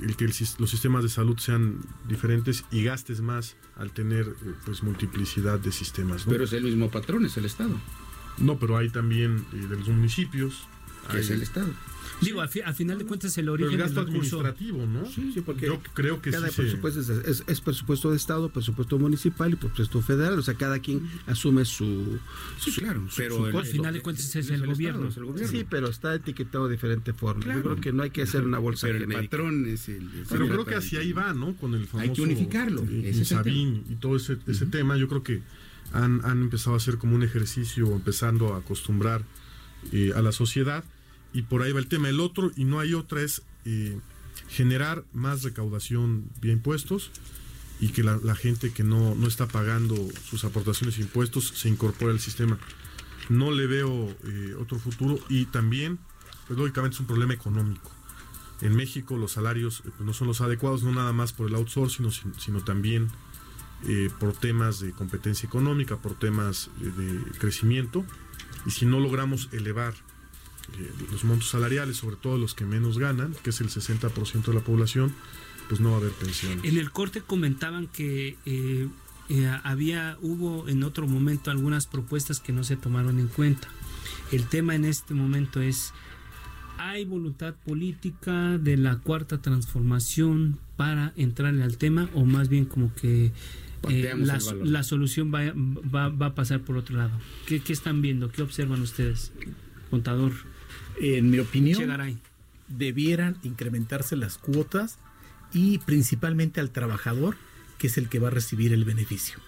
el 0.00 0.16
que 0.16 0.26
los 0.26 0.70
sistemas 0.70 1.02
de 1.02 1.08
salud 1.08 1.38
sean 1.38 1.80
diferentes 2.08 2.64
y 2.70 2.84
gastes 2.84 3.20
más 3.20 3.56
al 3.76 3.90
tener 3.92 4.26
eh, 4.26 4.54
pues 4.64 4.82
multiplicidad 4.82 5.58
de 5.58 5.72
sistemas. 5.72 6.24
Pero 6.28 6.44
es 6.44 6.52
el 6.52 6.64
mismo 6.64 6.90
patrón, 6.90 7.24
es 7.24 7.36
el 7.36 7.44
Estado. 7.44 7.74
No, 8.38 8.58
pero 8.58 8.76
hay 8.76 8.88
también 8.88 9.44
eh, 9.52 9.66
de 9.66 9.76
los 9.76 9.88
municipios. 9.88 10.66
Que 11.10 11.18
es 11.18 11.30
el 11.30 11.42
Estado. 11.42 11.72
Digo, 12.22 12.40
al, 12.40 12.48
final 12.48 12.98
de 12.98 13.04
cuentas 13.04 13.36
el 13.38 13.48
origen 13.48 13.72
pero 13.72 13.82
el 13.82 13.88
gasto 13.88 14.00
administrativo, 14.00 14.86
¿no? 14.86 15.06
Sí, 15.06 15.32
sí, 15.34 15.40
porque 15.40 15.66
yo 15.66 15.80
creo 15.92 16.22
que 16.22 16.30
cada 16.30 16.48
sí 16.48 16.62
presupuesto 16.62 17.00
es, 17.00 17.60
presupuesto 17.60 18.10
de 18.10 18.16
Estado, 18.16 18.48
presupuesto 18.48 18.98
municipal 18.98 19.52
y 19.52 19.56
presupuesto 19.56 20.00
federal, 20.02 20.38
o 20.38 20.42
sea, 20.42 20.54
cada 20.54 20.78
quien 20.78 21.02
asume 21.26 21.64
su, 21.64 22.18
sí, 22.58 22.72
claro, 22.72 23.06
pero 23.16 23.46
al 23.46 23.66
final 23.66 23.94
de 23.94 24.00
cuentas 24.00 24.34
es, 24.36 24.50
el, 24.50 24.64
gobierno. 24.66 25.10
Sí, 25.46 25.66
pero 25.68 25.88
está 25.88 26.14
etiquetado 26.14 26.68
de 26.68 26.74
diferente 26.74 27.12
forma. 27.12 27.44
Yo 27.54 27.62
creo 27.62 27.76
que 27.76 27.92
no 27.92 28.04
hay 28.04 28.10
que 28.10 28.22
hacer 28.22 28.44
una 28.44 28.58
bolsa 28.58 28.86
pero 28.86 28.98
el 28.98 29.08
patrón 29.08 29.66
es 29.66 29.88
el, 29.88 30.08
Pero 30.28 30.48
creo 30.48 30.64
que 30.64 30.76
hacia 30.76 31.00
ahí 31.00 31.12
va, 31.12 31.32
¿no? 31.34 31.56
Con 31.56 31.74
el 31.74 31.86
famoso 31.86 32.10
Hay 32.10 32.14
que 32.14 32.22
unificarlo. 32.22 32.84
Sabín 33.24 33.84
y 33.88 33.96
todo 33.96 34.16
ese, 34.16 34.38
ese 34.46 34.66
tema, 34.66 34.96
yo 34.96 35.08
creo 35.08 35.22
que 35.22 35.42
han, 35.92 36.22
empezado 36.24 36.74
a 36.74 36.76
hacer 36.78 36.98
como 36.98 37.14
un 37.14 37.22
ejercicio, 37.22 37.92
empezando 37.92 38.54
a 38.54 38.58
acostumbrar 38.58 39.22
eh, 39.92 40.12
a 40.14 40.22
la 40.22 40.32
sociedad, 40.32 40.84
y 41.32 41.42
por 41.42 41.62
ahí 41.62 41.72
va 41.72 41.80
el 41.80 41.88
tema. 41.88 42.08
El 42.08 42.20
otro, 42.20 42.50
y 42.56 42.64
no 42.64 42.80
hay 42.80 42.94
otra, 42.94 43.22
es 43.22 43.42
eh, 43.64 43.98
generar 44.48 45.04
más 45.12 45.42
recaudación 45.42 46.28
vía 46.40 46.52
impuestos 46.52 47.10
y 47.80 47.88
que 47.88 48.02
la, 48.04 48.36
gente 48.36 48.72
que 48.72 48.84
no, 48.84 49.14
no, 49.16 49.26
está 49.26 49.48
pagando 49.48 49.96
sus 50.24 50.44
aportaciones 50.44 50.98
e 50.98 51.02
impuestos 51.02 51.48
se 51.48 51.68
incorpore 51.68 52.12
al 52.12 52.20
sistema. 52.20 52.58
No 53.28 53.50
le 53.50 53.66
veo 53.66 54.14
eh, 54.24 54.54
otro 54.60 54.78
futuro 54.78 55.18
y 55.28 55.46
también, 55.46 55.98
pues 56.46 56.58
lógicamente 56.58 56.94
es 56.94 57.00
un 57.00 57.06
problema 57.06 57.34
económico. 57.34 57.90
En 58.60 58.76
México 58.76 59.16
los 59.16 59.32
salarios 59.32 59.82
pues, 59.82 60.00
no 60.00 60.12
son 60.12 60.28
los 60.28 60.40
adecuados, 60.40 60.84
no 60.84 60.92
nada 60.92 61.12
más 61.12 61.32
por 61.32 61.48
el 61.48 61.56
outsourcing, 61.56 62.08
sino, 62.12 62.34
sino 62.38 62.62
también 62.62 63.08
eh, 63.88 64.10
por 64.20 64.32
temas 64.32 64.78
de 64.78 64.92
competencia 64.92 65.46
económica, 65.46 65.96
por 65.96 66.14
temas 66.14 66.70
eh, 66.80 66.84
de 66.84 67.38
crecimiento, 67.38 68.04
y 68.64 68.70
si 68.70 68.86
no 68.86 69.00
logramos 69.00 69.48
elevar 69.50 69.92
eh, 70.78 70.90
los 71.10 71.24
montos 71.24 71.48
salariales, 71.48 71.96
sobre 71.96 72.14
todo 72.14 72.38
los 72.38 72.54
que 72.54 72.64
menos 72.64 72.98
ganan, 72.98 73.34
que 73.42 73.50
es 73.50 73.60
el 73.60 73.70
60% 73.70 74.44
de 74.44 74.54
la 74.54 74.60
población, 74.60 75.12
pues 75.68 75.80
no 75.80 75.90
va 75.90 75.96
a 75.96 75.98
haber 75.98 76.12
pensiones. 76.12 76.64
En 76.64 76.78
el 76.78 76.92
corte 76.92 77.22
comentaban 77.22 77.88
que 77.88 78.36
había, 79.64 80.16
hubo 80.20 80.68
en 80.68 80.84
otro 80.84 81.08
momento 81.08 81.50
algunas 81.50 81.86
propuestas 81.86 82.38
que 82.38 82.52
no 82.52 82.62
se 82.62 82.76
tomaron 82.76 83.18
en 83.18 83.26
cuenta. 83.26 83.66
El 84.30 84.46
tema 84.46 84.76
en 84.76 84.84
este 84.84 85.12
momento 85.12 85.60
es, 85.60 85.92
¿hay 86.78 87.04
voluntad 87.04 87.54
política 87.64 88.58
de 88.58 88.76
la 88.76 88.98
cuarta 88.98 89.42
transformación 89.42 90.60
para 90.76 91.12
entrarle 91.16 91.64
al 91.64 91.78
tema 91.78 92.08
o 92.14 92.24
más 92.24 92.48
bien 92.48 92.64
como 92.64 92.94
que 92.94 93.32
eh, 93.88 94.14
la, 94.16 94.82
solución 94.82 95.32
va, 95.34 95.52
va, 95.54 96.26
a 96.26 96.34
pasar 96.34 96.60
por 96.60 96.76
otro 96.76 96.96
lado. 96.96 97.12
¿Qué, 97.46 97.62
están 97.68 98.02
viendo? 98.02 98.30
¿Qué 98.30 98.42
observan 98.42 98.80
ustedes, 98.80 99.32
contador? 99.90 100.32
En 101.00 101.30
mi 101.30 101.38
opinión, 101.38 102.18
debieran 102.68 103.36
incrementarse 103.42 104.16
las 104.16 104.38
cuotas 104.38 104.98
y 105.52 105.78
principalmente 105.78 106.60
al 106.60 106.70
trabajador, 106.70 107.36
que 107.78 107.88
es 107.88 107.98
el 107.98 108.08
que 108.08 108.18
va 108.18 108.28
a 108.28 108.30
recibir 108.30 108.72
el 108.72 108.84
beneficio. 108.84 109.38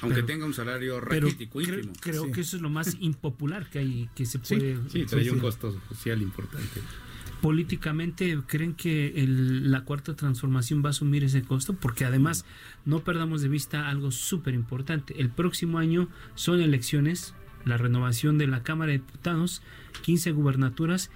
Aunque 0.00 0.22
tenga 0.22 0.46
un 0.46 0.54
salario 0.54 1.00
raquítico, 1.00 1.58
creo, 2.00 2.30
que 2.30 2.40
eso 2.40 2.56
es 2.56 2.62
lo 2.62 2.70
más 2.70 2.96
impopular 3.00 3.68
que 3.68 3.80
hay, 3.80 4.08
que 4.14 4.26
se 4.26 4.38
puede... 4.38 4.78
Sí, 4.90 5.04
trae 5.04 5.30
un 5.32 5.40
costo 5.40 5.76
social 5.88 6.22
importante 6.22 6.80
políticamente 7.40 8.38
creen 8.46 8.74
que 8.74 9.12
la 9.26 9.82
cuarta 9.82 10.14
transformación 10.14 10.82
va 10.82 10.88
a 10.88 10.90
asumir 10.90 11.24
ese 11.24 11.42
costo 11.42 11.74
porque 11.74 12.04
además 12.04 12.44
no 12.84 13.00
perdamos 13.00 13.42
de 13.42 13.48
vista 13.48 13.88
algo 13.88 14.10
súper 14.10 14.54
importante 14.54 15.20
el 15.20 15.30
próximo 15.30 15.78
año 15.78 16.08
son 16.34 16.60
elecciones 16.60 17.34
la 17.64 17.76
renovación 17.76 18.38
de 18.38 18.46
la 18.46 18.62
Cámara 18.62 18.92
de 18.92 18.98
Diputados 18.98 19.62
15 20.02 20.32
gubernaturas 20.32 21.10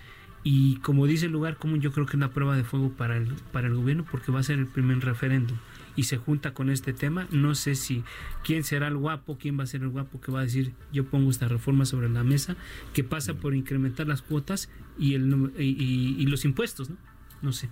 y 0.45 0.77
como 0.77 1.07
dice 1.07 1.27
el 1.27 1.33
lugar 1.33 1.57
común 1.57 1.81
yo 1.81 1.93
creo 1.93 2.07
que 2.07 2.13
es 2.13 2.17
una 2.17 2.33
prueba 2.33 2.57
de 2.57 2.65
fuego 2.65 2.91
para 2.91 3.17
el, 3.17 3.35
para 3.53 3.69
el 3.69 3.75
gobierno 3.75 4.05
porque 4.11 4.33
va 4.33 4.41
a 4.41 4.45
ser 4.45 4.59
el 4.59 4.67
primer 4.67 5.01
referéndum 5.01 5.57
y 5.97 6.05
se 6.05 6.17
junta 6.17 6.55
con 6.55 6.71
este 6.71 6.93
tema. 6.93 7.27
No 7.31 7.55
sé 7.55 7.75
si 7.75 8.05
quién 8.45 8.65
será 8.65 8.89
el 8.89 8.97
guapo, 8.97 9.39
quién 9.39 9.59
va 9.59 9.65
a 9.65 9.67
ser 9.67 9.83
el 9.83 9.89
guapo 9.89 10.21
que 10.21 10.33
va 10.33 10.41
a 10.41 10.45
decir 10.45 10.73
yo 10.93 11.05
pongo 11.05 11.31
esta 11.31 11.49
reforma 11.49 11.85
sobre 11.85 12.09
la 12.09 12.25
mesa, 12.25 12.57
que 12.93 13.05
pasa 13.05 13.35
por 13.35 13.55
incrementar 13.55 14.07
las 14.07 14.23
cuotas 14.23 14.69
y, 14.99 15.15
el, 15.15 15.53
y, 15.59 16.25
los 16.27 16.45
impuestos, 16.45 16.91
¿no? 16.91 16.97
No 17.43 17.53
sé. 17.53 17.71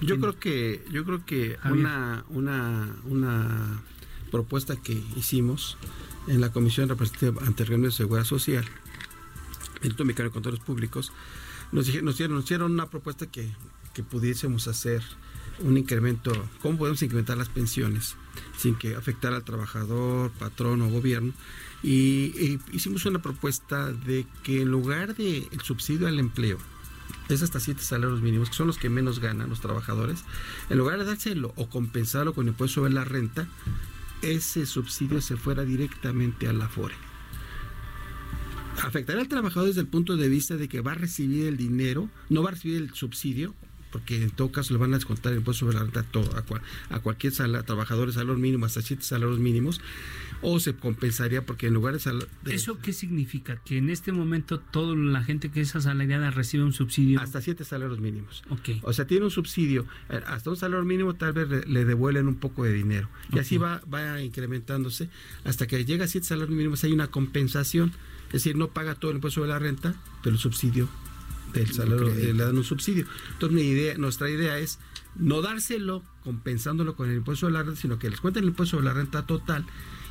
Yo 0.00 0.20
creo 0.20 0.38
que, 0.38 0.84
yo 0.92 1.04
creo 1.04 1.24
que 1.24 1.56
una, 1.64 2.24
una, 2.28 2.94
una 3.04 3.82
propuesta 4.30 4.76
que 4.76 5.00
hicimos 5.16 5.76
en 6.28 6.40
la 6.40 6.52
Comisión 6.52 6.88
Representativa 6.88 7.44
ante 7.44 7.64
el 7.64 7.82
de 7.82 7.90
Seguridad 7.90 8.24
Social, 8.24 8.64
el 8.64 9.74
Instituto 9.74 10.04
Mexicano 10.04 10.28
de 10.28 10.32
Contadores 10.32 10.64
Públicos, 10.64 11.12
nos, 11.72 11.86
dijeron, 11.86 12.06
nos, 12.06 12.44
hicieron, 12.44 12.72
una 12.72 12.88
propuesta 12.88 13.26
que 13.26 13.50
que 13.98 14.04
pudiésemos 14.04 14.68
hacer 14.68 15.02
un 15.60 15.76
incremento, 15.76 16.32
cómo 16.62 16.78
podemos 16.78 17.02
incrementar 17.02 17.36
las 17.36 17.48
pensiones 17.48 18.16
sin 18.56 18.74
que 18.74 18.94
afectara 18.94 19.36
al 19.36 19.44
trabajador, 19.44 20.30
patrón 20.32 20.82
o 20.82 20.90
gobierno. 20.90 21.32
Y, 21.82 22.58
hicimos 22.72 23.06
una 23.06 23.22
propuesta 23.22 23.92
de 23.92 24.26
que 24.42 24.62
en 24.62 24.70
lugar 24.70 25.14
del 25.16 25.46
el 25.50 25.60
subsidio 25.60 26.08
al 26.08 26.18
empleo, 26.18 26.58
es 27.28 27.42
hasta 27.42 27.60
siete 27.60 27.82
salarios 27.82 28.20
mínimos, 28.22 28.50
que 28.50 28.56
son 28.56 28.66
los 28.66 28.78
que 28.78 28.88
menos 28.88 29.20
ganan 29.20 29.50
los 29.50 29.60
trabajadores, 29.60 30.24
en 30.70 30.78
lugar 30.78 30.98
de 30.98 31.04
dárselo 31.04 31.52
o 31.56 31.68
compensarlo 31.68 32.34
con 32.34 32.48
impuesto 32.48 32.76
sobre 32.80 32.92
la 32.92 33.04
renta, 33.04 33.46
ese 34.22 34.66
subsidio 34.66 35.20
se 35.20 35.36
fuera 35.36 35.64
directamente 35.64 36.48
a 36.48 36.52
la 36.52 36.68
FORE. 36.68 36.94
Afectará 38.82 39.20
al 39.20 39.28
trabajador 39.28 39.68
desde 39.68 39.80
el 39.80 39.88
punto 39.88 40.16
de 40.16 40.28
vista 40.28 40.56
de 40.56 40.68
que 40.68 40.80
va 40.80 40.92
a 40.92 40.94
recibir 40.94 41.46
el 41.46 41.56
dinero, 41.56 42.08
no 42.28 42.42
va 42.42 42.50
a 42.50 42.52
recibir 42.52 42.76
el 42.76 42.94
subsidio, 42.94 43.54
porque 43.90 44.22
en 44.22 44.30
todo 44.30 44.52
caso 44.52 44.74
le 44.74 44.78
van 44.78 44.92
a 44.92 44.96
descontar 44.96 45.32
el 45.32 45.38
impuesto 45.38 45.66
sobre 45.66 45.78
la 45.78 45.84
renta 45.84 46.00
a, 46.00 46.02
todo, 46.02 46.30
a, 46.90 47.00
cualquier 47.00 47.32
sala, 47.32 47.62
trabajador 47.62 48.08
de 48.08 48.14
salario 48.14 48.36
mínimo 48.36 48.66
hasta 48.66 48.82
siete 48.82 49.02
salarios 49.02 49.38
mínimos, 49.38 49.80
o 50.42 50.60
se 50.60 50.74
compensaría 50.74 51.44
porque 51.44 51.66
en 51.66 51.74
lugar 51.74 51.98
de, 51.98 52.54
¿Eso 52.54 52.78
qué 52.78 52.92
significa? 52.92 53.60
Que 53.64 53.78
en 53.78 53.90
este 53.90 54.12
momento 54.12 54.60
toda 54.60 54.94
la 54.94 55.22
gente 55.24 55.50
que 55.50 55.60
es 55.60 55.74
asalariada 55.74 56.30
recibe 56.30 56.64
un 56.64 56.72
subsidio. 56.72 57.20
Hasta 57.20 57.40
siete 57.40 57.64
salarios 57.64 57.98
mínimos. 57.98 58.44
Ok. 58.50 58.70
O 58.82 58.92
sea, 58.92 59.06
tiene 59.06 59.24
un 59.24 59.30
subsidio. 59.30 59.86
Eh, 60.10 60.20
hasta 60.26 60.50
un 60.50 60.56
salario 60.56 60.84
mínimo 60.84 61.14
tal 61.14 61.32
vez 61.32 61.66
le, 61.66 61.84
devuelven 61.84 62.28
un 62.28 62.36
poco 62.36 62.64
de 62.64 62.72
dinero. 62.72 63.08
Y 63.32 63.38
así 63.38 63.56
va, 63.56 63.82
va 63.92 64.20
incrementándose 64.22 65.08
hasta 65.44 65.66
que 65.66 65.84
llega 65.84 66.04
a 66.04 66.08
siete 66.08 66.26
salarios 66.26 66.56
mínimos 66.56 66.84
hay 66.84 66.92
una 66.92 67.08
compensación. 67.08 67.92
Es 68.26 68.44
decir, 68.44 68.56
no 68.56 68.68
paga 68.68 68.94
todo 68.94 69.10
el 69.10 69.16
impuesto 69.16 69.40
sobre 69.40 69.50
la 69.50 69.58
renta, 69.58 69.94
pero 70.22 70.34
el 70.34 70.40
subsidio 70.40 70.88
del 71.52 71.72
salario 71.72 72.08
le 72.08 72.34
dan 72.34 72.56
un 72.56 72.64
subsidio. 72.64 73.06
Entonces 73.32 73.54
mi 73.54 73.62
idea, 73.62 73.96
nuestra 73.98 74.30
idea 74.30 74.58
es 74.58 74.78
no 75.16 75.42
dárselo 75.42 76.02
compensándolo 76.22 76.94
con 76.94 77.10
el 77.10 77.16
impuesto 77.16 77.46
de 77.46 77.52
la 77.52 77.62
renta, 77.62 77.80
sino 77.80 77.98
que 77.98 78.10
les 78.10 78.20
cuenten 78.20 78.44
el 78.44 78.50
impuesto 78.50 78.76
de 78.76 78.82
la 78.84 78.92
renta 78.92 79.26
total 79.26 79.64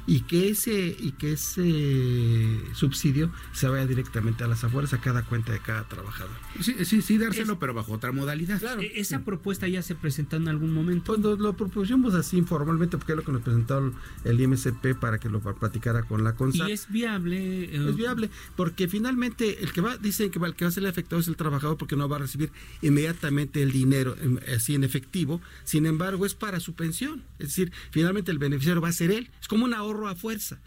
y 0.08 0.22
que 0.22 0.49
ese 0.49 0.95
y 0.97 1.12
que 1.12 1.34
ese 1.34 2.62
subsidio 2.74 3.30
se 3.51 3.68
vaya 3.68 3.86
directamente 3.86 4.45
a 4.45 4.47
las 4.47 4.64
afueras 4.64 4.93
a 4.93 5.01
cada 5.01 5.24
cuenta 5.24 5.51
de 5.51 5.60
cada 5.60 5.84
trabajador. 5.84 6.34
Sí, 6.62 6.86
sí, 6.86 7.01
sí 7.01 7.18
dárselo, 7.18 7.60
pero 7.60 7.74
bajo 7.74 7.93
otra 7.93 8.14
modalidad. 8.14 8.60
Claro. 8.60 8.82
E-, 8.82 8.99
¿Esa 8.99 9.24
propuesta 9.24 9.68
ya 9.68 9.82
se 9.82 9.95
presentó 9.95 10.38
en 10.38 10.47
algún 10.47 10.74
momento? 10.74 11.12
Cuando 11.12 11.36
lo 11.36 11.55
propusimos 11.58 12.16
así 12.16 12.38
informalmente, 12.38 12.97
porque 12.97 13.12
es 13.12 13.18
lo 13.18 13.24
que 13.24 13.32
nos 13.34 13.41
presentó 13.41 13.93
el 14.24 14.39
IMSP 14.39 14.95
para 14.99 15.20
que 15.20 15.30
lo 15.30 15.41
platicara 15.41 16.03
con 16.03 16.24
la 16.24 16.36
CONSA. 16.36 16.70
¿Y 16.70 16.72
es 16.72 16.89
viable? 16.89 17.66
Eh, 17.66 17.89
es 17.89 17.95
viable, 17.95 18.30
porque 18.55 18.88
finalmente 18.88 19.62
el 19.62 19.74
que 19.74 19.82
va, 19.82 19.97
dicen 19.97 20.32
que 20.32 20.39
el 20.39 20.55
que 20.55 20.64
va 20.64 20.70
a 20.70 20.72
ser 20.72 20.88
afectado 20.88 21.20
es 21.20 21.28
el 21.28 21.36
trabajador 21.36 21.78
porque 21.78 21.97
no 21.97 22.08
va 22.08 22.16
a 22.16 22.20
recibir 22.20 22.51
inmediatamente 22.82 23.62
el 23.62 23.72
dinero 23.72 24.16
así 24.55 24.74
en 24.74 24.86
efectivo, 24.86 25.41
sin 25.66 25.86
embargo 25.86 26.26
es 26.26 26.34
para 26.34 26.62
su 26.62 26.76
pensión. 26.76 27.24
Es 27.39 27.49
decir, 27.49 27.74
finalmente 27.91 28.32
el 28.32 28.39
beneficiario 28.39 28.82
va 28.82 28.89
a 28.89 28.93
ser 28.93 29.12
él. 29.12 29.30
Es 29.41 29.47
como 29.49 29.66
un 29.66 29.74
ahorro 29.74 29.97
a 30.06 30.16
fuerza. 30.16 30.60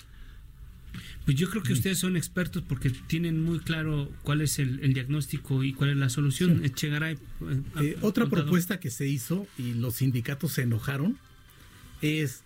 Pues 1.25 1.37
yo 1.37 1.49
creo 1.49 1.63
que 1.63 1.73
ustedes 1.73 1.99
son 1.99 2.17
expertos 2.17 2.65
porque 2.67 2.91
tienen 2.91 3.45
muy 3.45 3.61
claro 3.61 4.11
cuál 4.23 4.41
es 4.41 4.59
el, 4.59 4.93
diagnóstico 4.93 5.63
y 5.63 5.73
cuál 5.73 5.91
es 5.91 5.97
la 5.97 6.09
solución. 6.09 6.65
Eh, 6.65 7.19
eh, 7.81 7.97
otra 8.01 8.27
propuesta 8.27 8.81
que 8.81 8.91
se 8.91 9.07
hizo 9.07 9.47
y 9.57 9.75
los 9.75 9.97
sindicatos 9.97 10.53
se 10.55 10.63
enojaron 10.63 11.19
es, 12.03 12.43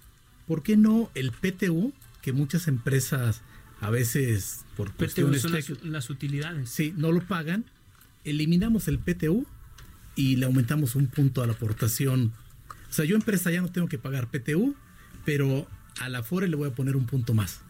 ¿por 0.47 0.63
qué 0.63 0.77
no 0.77 1.11
el 1.15 1.31
PTU, 1.33 1.95
que 2.21 2.33
muchas 2.33 2.69
empresas 2.69 3.43
a 3.85 3.91
veces 3.91 4.65
por 4.77 4.93
PTU 4.93 5.35
son 5.35 5.53
las, 5.83 6.09
utilidades. 6.09 6.71
Sí, 6.71 6.95
no 6.97 7.13
lo 7.13 7.21
pagan. 7.21 7.67
Eliminamos 8.25 8.89
el 8.89 8.99
PTU 8.99 9.47
y 10.17 10.37
le 10.37 10.47
aumentamos 10.47 10.95
un 10.95 11.07
punto 11.07 11.43
a 11.43 11.47
la 11.47 11.53
aportación. 11.53 12.33
O 12.89 12.93
sea, 12.93 13.05
yo 13.05 13.15
empresa 13.15 13.51
ya 13.51 13.61
no 13.61 13.71
tengo 13.71 13.87
que 13.87 13.99
pagar 13.99 14.31
PTU, 14.31 14.75
pero 15.27 15.69
a 16.01 16.09
la 16.09 16.23
FORE 16.23 16.49
le 16.49 16.57
voy 16.57 16.69
a 16.69 16.75
poner 16.75 16.97
un 16.97 17.07
punto 17.07 17.35
más. 17.35 17.61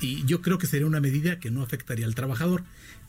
Y 0.00 0.24
yo 0.26 0.42
creo 0.42 0.58
que 0.58 0.66
sería 0.66 0.86
una 0.86 1.00
medida 1.00 1.38
que 1.38 1.50
no 1.50 1.62
afectaría 1.62 2.06
al 2.06 2.14
trabajador, 2.14 2.64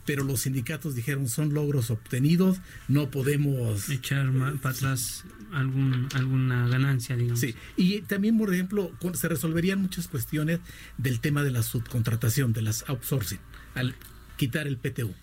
pero 0.06 0.24
los 0.24 0.42
sindicatos 0.42 0.96
dijeron 0.96 1.28
son 1.28 1.54
logros 1.54 1.92
obtenidos, 1.92 2.60
no 2.88 3.12
podemos 3.12 3.90
echar 3.90 4.32
para 4.62 4.74
atrás 4.74 5.26
algún, 5.52 6.08
alguna 6.14 6.68
ganancia, 6.70 7.18
digamos. 7.18 7.42
Sí, 7.42 7.56
y 7.76 8.02
también, 8.02 8.38
por 8.38 8.54
ejemplo, 8.54 8.92
se 9.14 9.28
resolverían 9.28 9.82
muchas 9.82 10.08
cuestiones 10.08 10.62
del 10.98 11.20
tema 11.20 11.44
de 11.44 11.52
la 11.52 11.62
subcontratación, 11.62 12.54
de 12.54 12.62
las 12.62 12.86
outsourcing, 12.88 13.40
al 13.76 13.96
quitar 14.38 14.66
el 14.66 14.78
PTU 14.78 15.14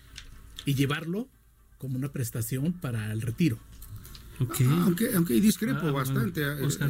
y 0.65 0.75
llevarlo 0.75 1.27
como 1.79 1.97
una 1.97 2.11
prestación 2.11 2.73
para 2.73 3.11
el 3.11 3.21
retiro. 3.21 3.59
Aunque, 4.39 5.13
aunque 5.15 5.39
discrepo 5.39 5.87
ah, 5.87 5.91
bastante, 5.91 6.41
este, 6.65 6.85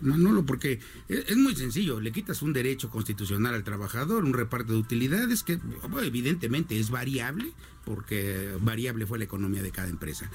Manolo, 0.00 0.44
porque 0.46 0.80
es, 1.08 1.36
muy 1.36 1.56
sencillo, 1.56 2.00
le 2.00 2.12
quitas 2.12 2.42
un 2.42 2.52
derecho 2.52 2.88
constitucional 2.88 3.54
al 3.54 3.64
trabajador, 3.64 4.24
un 4.24 4.32
reparto 4.32 4.72
de 4.72 4.78
utilidades 4.78 5.42
que 5.42 5.58
evidentemente 6.02 6.78
es 6.78 6.90
variable, 6.90 7.52
porque 7.84 8.52
variable 8.60 9.06
fue 9.06 9.18
la 9.18 9.24
economía 9.24 9.62
de 9.62 9.72
cada 9.72 9.88
empresa. 9.88 10.30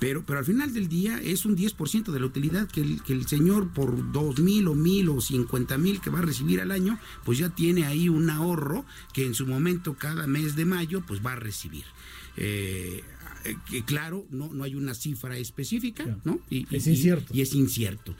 Pero, 0.00 0.24
pero 0.26 0.40
al 0.40 0.44
final 0.44 0.72
del 0.74 0.88
día 0.88 1.20
es 1.22 1.44
un 1.44 1.56
10% 1.56 2.10
de 2.10 2.20
la 2.20 2.26
utilidad 2.26 2.68
que 2.68 2.80
el, 2.80 3.02
que 3.02 3.12
el 3.12 3.26
señor 3.26 3.68
por 3.68 4.12
dos 4.12 4.40
mil 4.40 4.66
o 4.68 4.74
mil 4.74 5.08
o 5.08 5.20
cincuenta 5.20 5.78
mil 5.78 6.00
que 6.00 6.10
va 6.10 6.18
a 6.18 6.22
recibir 6.22 6.60
al 6.60 6.72
año, 6.72 6.98
pues 7.24 7.38
ya 7.38 7.50
tiene 7.50 7.86
ahí 7.86 8.08
un 8.08 8.30
ahorro 8.30 8.84
que 9.12 9.26
en 9.26 9.34
su 9.34 9.46
momento 9.46 9.94
cada 9.94 10.26
mes 10.26 10.56
de 10.56 10.64
mayo 10.64 11.02
pues 11.06 11.24
va 11.24 11.32
a 11.32 11.36
recibir. 11.36 11.84
Eh, 12.40 13.02
eh, 13.48 13.56
que 13.70 13.84
claro, 13.84 14.26
no, 14.30 14.52
no 14.52 14.64
hay 14.64 14.74
una 14.74 14.94
cifra 14.94 15.36
específica, 15.36 16.18
¿no? 16.24 16.40
Y, 16.50 16.66
es 16.74 16.86
incierto. 16.86 17.32
Y, 17.34 17.40
es 17.40 17.54
incierto. 17.54 18.14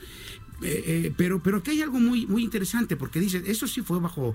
Eh, 0.60 0.82
eh, 0.86 1.14
pero, 1.16 1.40
pero 1.40 1.58
aquí 1.58 1.70
hay 1.70 1.82
algo 1.82 2.00
muy, 2.00 2.26
muy 2.26 2.42
interesante, 2.42 2.96
porque 2.96 3.20
dice, 3.20 3.42
eso 3.46 3.68
sí 3.68 3.82
fue 3.82 4.00
bajo 4.00 4.34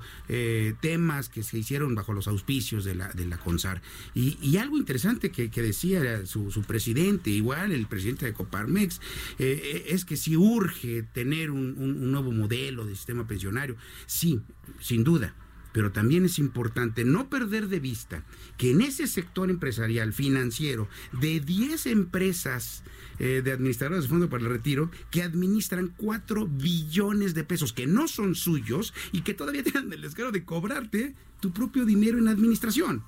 temas 0.79 1.27
que 1.27 1.43
se 1.43 1.57
hicieron 1.57 1.95
bajo 1.95 2.13
los 2.13 2.27
auspicios 2.27 2.85
de 2.85 2.95
la, 2.95 3.09
de 3.09 3.25
la 3.25 3.37
CONSAR. 3.37 3.81
Y, 4.13 4.55
algo 4.57 4.77
interesante 4.77 5.31
que, 5.31 5.49
decía 5.49 6.25
su, 6.25 6.63
presidente, 6.65 7.29
igual 7.29 7.73
el 7.73 7.87
presidente 7.87 8.25
de 8.25 8.33
Coparmex, 8.33 9.01
es 9.37 10.05
que 10.05 10.15
si 10.15 10.37
urge 10.37 11.03
tener 11.03 11.51
un 11.51 12.11
nuevo 12.11 12.31
modelo 12.31 12.85
de 12.85 12.95
sistema 12.95 13.27
pensionario, 13.27 13.75
sí, 14.05 14.39
sin 14.79 15.03
duda 15.03 15.35
pero 15.73 15.91
también 15.91 16.23
es 16.23 16.39
importante 16.39 17.03
no 17.03 17.29
perder 17.29 17.67
de 17.67 17.79
vista 17.79 18.23
que 18.57 18.71
en 18.71 18.81
ese 18.81 19.07
sector 19.07 19.49
empresarial 19.49 20.13
financiero 20.13 20.87
de 21.19 21.41
10 21.41 21.87
empresas 21.87 22.83
eh, 23.19 23.41
de 23.43 23.51
administradores 23.51 24.03
de 24.03 24.09
fondo 24.09 24.29
para 24.29 24.43
el 24.43 24.49
retiro 24.49 24.89
que 25.11 25.23
administran 25.23 25.93
4 25.97 26.47
billones 26.47 27.33
de 27.33 27.43
pesos 27.43 27.73
que 27.73 27.87
no 27.87 28.07
son 28.07 28.35
suyos 28.35 28.93
y 29.11 29.21
que 29.21 29.33
todavía 29.33 29.63
tienen 29.63 29.91
el 29.91 30.01
descaro 30.01 30.31
de 30.31 30.45
cobrarte 30.45 31.15
tu 31.39 31.51
propio 31.51 31.85
dinero 31.85 32.17
en 32.17 32.27
administración. 32.27 33.03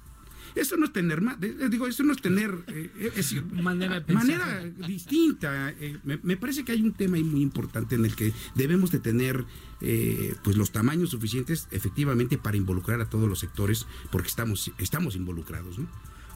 Eso 0.56 0.78
no 0.78 0.86
es 0.86 0.94
tener 0.94 1.20
más, 1.20 1.38
digo, 1.40 1.86
eso 1.86 2.04
no 2.04 2.14
es 2.14 2.22
tener 2.22 2.64
eh, 2.68 3.12
manera, 3.52 4.04
manera, 4.08 4.64
distinta. 4.88 5.72
Eh, 5.72 5.98
me, 6.04 6.38
parece 6.38 6.64
que 6.64 6.72
hay 6.72 6.82
un 6.82 6.94
tema 6.94 7.18
ahí 7.18 7.24
muy 7.24 7.42
importante 7.42 7.96
en 7.96 8.06
el 8.06 8.16
que 8.16 8.32
debemos 8.56 8.90
de 8.90 9.00
tener 9.00 9.44
eh, 9.82 10.34
pues 10.44 10.56
los 10.56 10.72
tamaños 10.72 11.10
suficientes 11.10 11.68
efectivamente 11.72 12.38
para 12.38 12.56
involucrar 12.56 13.02
a 13.02 13.10
todos 13.10 13.28
los 13.28 13.40
sectores, 13.40 13.86
porque 14.12 14.30
estamos, 14.30 14.72
estamos 14.78 15.18
involucrados. 15.18 15.78
¿no? 15.78 15.88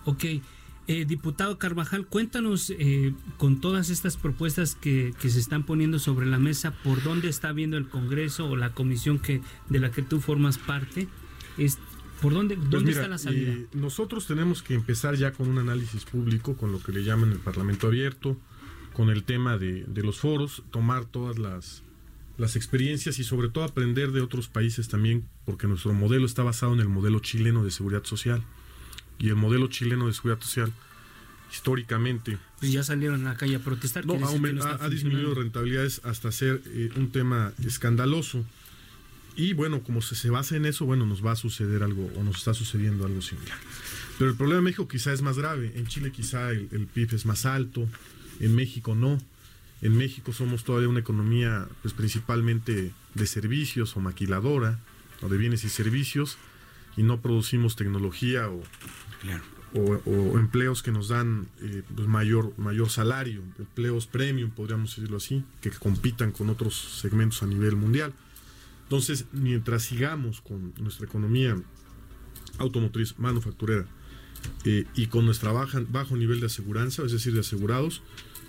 Ok. 0.04 0.26
diputado 1.08 1.58
Carvajal, 1.58 2.06
cuéntanos 2.06 2.74
con 3.38 3.62
todas 3.62 3.90
estas 3.90 4.18
propuestas 4.18 4.76
que, 4.76 5.14
que, 5.22 5.30
se 5.30 5.40
están 5.40 5.64
poniendo 5.64 5.98
sobre 5.98 6.26
la 6.26 6.40
mesa, 6.40 6.72
por 6.84 7.02
dónde 7.04 7.30
está 7.30 7.54
viendo 7.54 7.78
el 7.78 7.88
Congreso 7.88 8.50
o 8.50 8.58
la 8.58 8.74
comisión 8.74 9.18
que, 9.18 9.42
de 9.70 9.80
la 9.80 9.92
que 9.92 10.02
tú 10.02 10.20
formas 10.20 10.58
parte. 10.58 11.08
¿Por 12.22 12.34
dónde, 12.34 12.56
pues 12.56 12.70
dónde 12.70 12.92
está 12.92 13.08
la 13.08 13.18
salida? 13.18 13.52
Eh, 13.52 13.68
nosotros 13.74 14.28
tenemos 14.28 14.62
que 14.62 14.74
empezar 14.74 15.16
ya 15.16 15.32
con 15.32 15.48
un 15.48 15.58
análisis 15.58 16.06
público, 16.06 16.58
con 16.58 16.72
lo 16.72 16.82
que 16.82 16.92
le 16.92 17.04
llaman 17.04 17.32
el 17.32 17.40
Parlamento 17.40 17.88
abierto, 17.88 18.38
con 18.94 19.10
el 19.10 19.24
tema 19.24 19.58
de, 19.58 19.86
los 20.04 20.20
foros, 20.20 20.64
tomar 20.72 21.06
todas 21.06 21.38
las, 21.38 21.84
las 22.38 22.56
experiencias 22.56 23.20
y 23.20 23.24
sobre 23.24 23.50
todo 23.50 23.64
aprender 23.64 24.12
de 24.12 24.22
otros 24.22 24.50
países 24.50 24.90
también, 24.90 25.26
porque 25.46 25.68
nuestro 25.68 25.94
modelo 25.94 26.26
está 26.26 26.44
basado 26.44 26.74
en 26.74 26.82
el 26.82 26.90
modelo 26.90 27.20
chileno 27.20 27.64
de 27.64 27.72
seguridad 27.72 28.04
social. 28.04 28.44
Y 29.18 29.30
el 29.30 29.36
modelo 29.36 29.68
chileno 29.68 30.08
de 30.08 30.14
seguridad 30.14 30.42
social, 30.42 30.74
históricamente... 31.52 32.38
Pues 32.60 32.72
ya 32.72 32.84
salieron 32.84 33.26
a 33.26 33.32
la 33.32 33.38
calle 33.38 33.56
a 33.56 33.60
protestar. 33.60 34.06
No, 34.06 34.14
ha, 34.16 34.90
disminuido 34.90 35.34
rentabilidades 35.34 36.02
hasta 36.04 36.32
ser 36.32 36.62
eh, 36.68 36.90
un 36.96 37.12
tema 37.12 37.54
escandaloso. 37.66 38.46
Y 39.36 39.54
bueno, 39.54 39.82
como 39.84 40.02
se, 40.02 40.16
se 40.16 40.30
basa 40.30 40.56
en 40.56 40.66
eso, 40.66 40.86
bueno, 40.86 41.06
nos 41.06 41.26
va 41.26 41.32
a 41.32 41.36
suceder 41.36 41.84
algo 41.84 42.12
o 42.18 42.24
nos 42.24 42.38
está 42.38 42.54
sucediendo 42.54 43.06
algo 43.06 43.22
similar. 43.22 43.58
Pero 44.20 44.32
el 44.32 44.38
problema 44.38 44.60
en 44.60 44.66
México 44.66 44.88
quizá 44.88 45.14
es 45.14 45.22
más 45.22 45.38
grave. 45.38 45.72
En 45.76 45.88
Chile 45.88 46.12
quizá 46.12 46.52
el, 46.52 46.88
PIB 46.94 47.16
es 47.16 47.26
más 47.26 47.46
alto, 47.46 47.88
en 48.42 48.54
México 48.54 48.94
no. 48.94 49.18
En 49.82 49.98
México 49.98 50.34
somos 50.34 50.66
todavía 50.66 50.90
una 50.90 51.00
economía 51.00 51.70
pues 51.82 51.94
principalmente 51.94 52.92
de 53.14 53.28
servicios 53.28 53.96
o 53.96 54.02
maquiladora, 54.02 54.78
o 55.22 55.30
de 55.30 55.38
bienes 55.38 55.64
y 55.64 55.70
servicios, 55.70 56.38
y 56.98 57.04
no 57.04 57.22
producimos 57.22 57.78
tecnología 57.78 58.50
o, 58.50 58.62
o, 59.74 60.38
empleos 60.38 60.84
que 60.84 60.92
nos 60.92 61.08
dan 61.08 61.48
eh, 61.62 61.84
pues 61.96 62.10
mayor, 62.10 62.54
mayor 62.58 62.90
salario, 62.90 63.42
empleos 63.58 64.06
premium, 64.06 64.50
podríamos 64.50 64.94
decirlo 64.98 65.16
así, 65.16 65.46
que 65.62 65.72
compitan 65.72 66.34
con 66.34 66.50
otros 66.50 67.00
segmentos 67.00 67.42
a 67.42 67.46
nivel 67.46 67.78
mundial. 67.78 68.14
Entonces, 68.90 69.26
mientras 69.34 69.84
sigamos 69.84 70.42
con 70.42 70.74
nuestra 70.80 71.06
economía 71.06 71.56
automotriz, 72.58 73.20
manufacturera, 73.20 73.86
eh, 74.66 74.86
y 74.96 75.06
con 75.06 75.28
nuestra 75.28 75.52
baja, 75.52 75.80
bajo 75.88 76.18
nivel 76.18 76.40
de 76.40 76.48
aseguranza, 76.48 77.04
es 77.04 77.12
decir, 77.12 77.36
de 77.36 77.42
asegurados, 77.42 78.02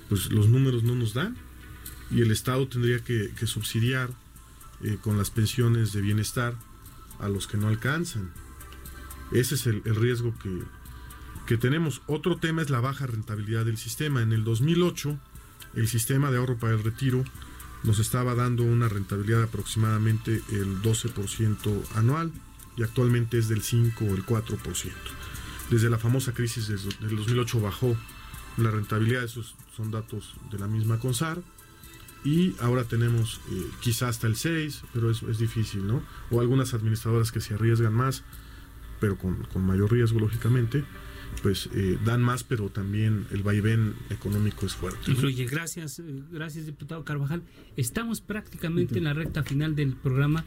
pues 0.09 0.32
los 0.32 0.49
números 0.49 0.82
no 0.82 0.95
nos 0.95 1.12
dan 1.12 1.36
y 2.11 2.22
el 2.22 2.30
Estado 2.30 2.66
tendría 2.68 3.05
que, 3.05 3.30
subsidiar 3.45 4.09
eh, 4.82 4.97
con 4.99 5.18
las 5.18 5.28
pensiones 5.28 5.93
de 5.93 6.01
bienestar 6.01 6.55
a 7.18 7.28
los 7.28 7.47
que 7.47 7.59
no 7.59 7.68
alcanzan. 7.68 8.32
Ese 9.32 9.57
es 9.57 9.66
el, 9.66 9.82
riesgo 9.95 10.34
que, 10.43 10.62
que, 11.47 11.59
tenemos. 11.59 12.01
Otro 12.07 12.38
tema 12.38 12.62
es 12.62 12.70
la 12.70 12.80
baja 12.80 13.07
rentabilidad 13.07 13.66
del 13.66 13.76
sistema. 13.76 14.22
En 14.22 14.32
el 14.32 14.43
2008, 14.45 15.20
el 15.74 15.86
sistema 15.86 16.30
de 16.30 16.38
ahorro 16.38 16.57
para 16.57 16.72
el 16.72 16.82
retiro 16.82 17.26
nos 17.83 17.99
estaba 17.99 18.35
dando 18.35 18.62
una 18.62 18.89
rentabilidad 18.89 19.39
de 19.39 19.45
aproximadamente 19.45 20.43
el 20.51 20.83
12% 20.83 21.83
anual 21.95 22.33
y 22.76 22.83
actualmente 22.83 23.39
es 23.39 23.49
del 23.49 23.62
5 23.62 24.05
o 24.05 24.14
el 24.14 24.24
4%. 24.24 24.93
Desde 25.70 25.91
la 25.91 25.99
famosa 25.99 26.33
crisis 26.33 26.68
del 26.68 27.16
2008 27.16 27.61
bajó 27.61 27.97
la 28.57 28.70
rentabilidad, 28.70 29.24
esos 29.24 29.55
son 29.76 29.91
datos 29.91 30.35
de 30.51 30.59
la 30.59 30.66
misma 30.66 30.99
CONSAR, 30.99 31.43
y 32.22 32.55
ahora 32.61 32.85
tenemos 32.85 33.41
eh, 33.51 33.66
quizá 33.81 34.09
hasta 34.09 34.26
el 34.26 34.37
6, 34.37 34.83
pero 34.93 35.11
es, 35.11 35.22
es, 35.22 35.39
difícil, 35.39 35.87
¿no? 35.87 36.03
O 36.31 36.41
algunas 36.41 36.74
administradoras 36.74 37.33
que 37.33 37.41
se 37.41 37.55
arriesgan 37.55 37.95
más, 37.95 38.24
pero 39.01 39.16
con, 39.16 39.37
con 39.45 39.64
mayor 39.64 39.91
riesgo, 39.91 40.20
lógicamente, 40.20 40.85
pues 41.43 41.68
eh, 41.74 41.99
dan 42.05 42.22
más, 42.22 42.45
pero 42.45 42.68
también 42.68 43.26
el 43.31 43.43
vaivén 43.43 43.95
económico 44.11 44.66
es 44.66 44.74
fuerte. 44.74 45.11
Influye. 45.11 45.47
Gracias, 45.47 45.99
eh, 45.99 46.05
gracias, 46.31 46.66
diputado 46.66 47.05
Carvajal. 47.05 47.43
Estamos 47.76 48.20
prácticamente 48.20 48.99
en 48.99 49.05
la 49.05 49.14
recta 49.14 49.43
final 49.43 49.74
del 49.74 49.95
programa. 49.95 50.45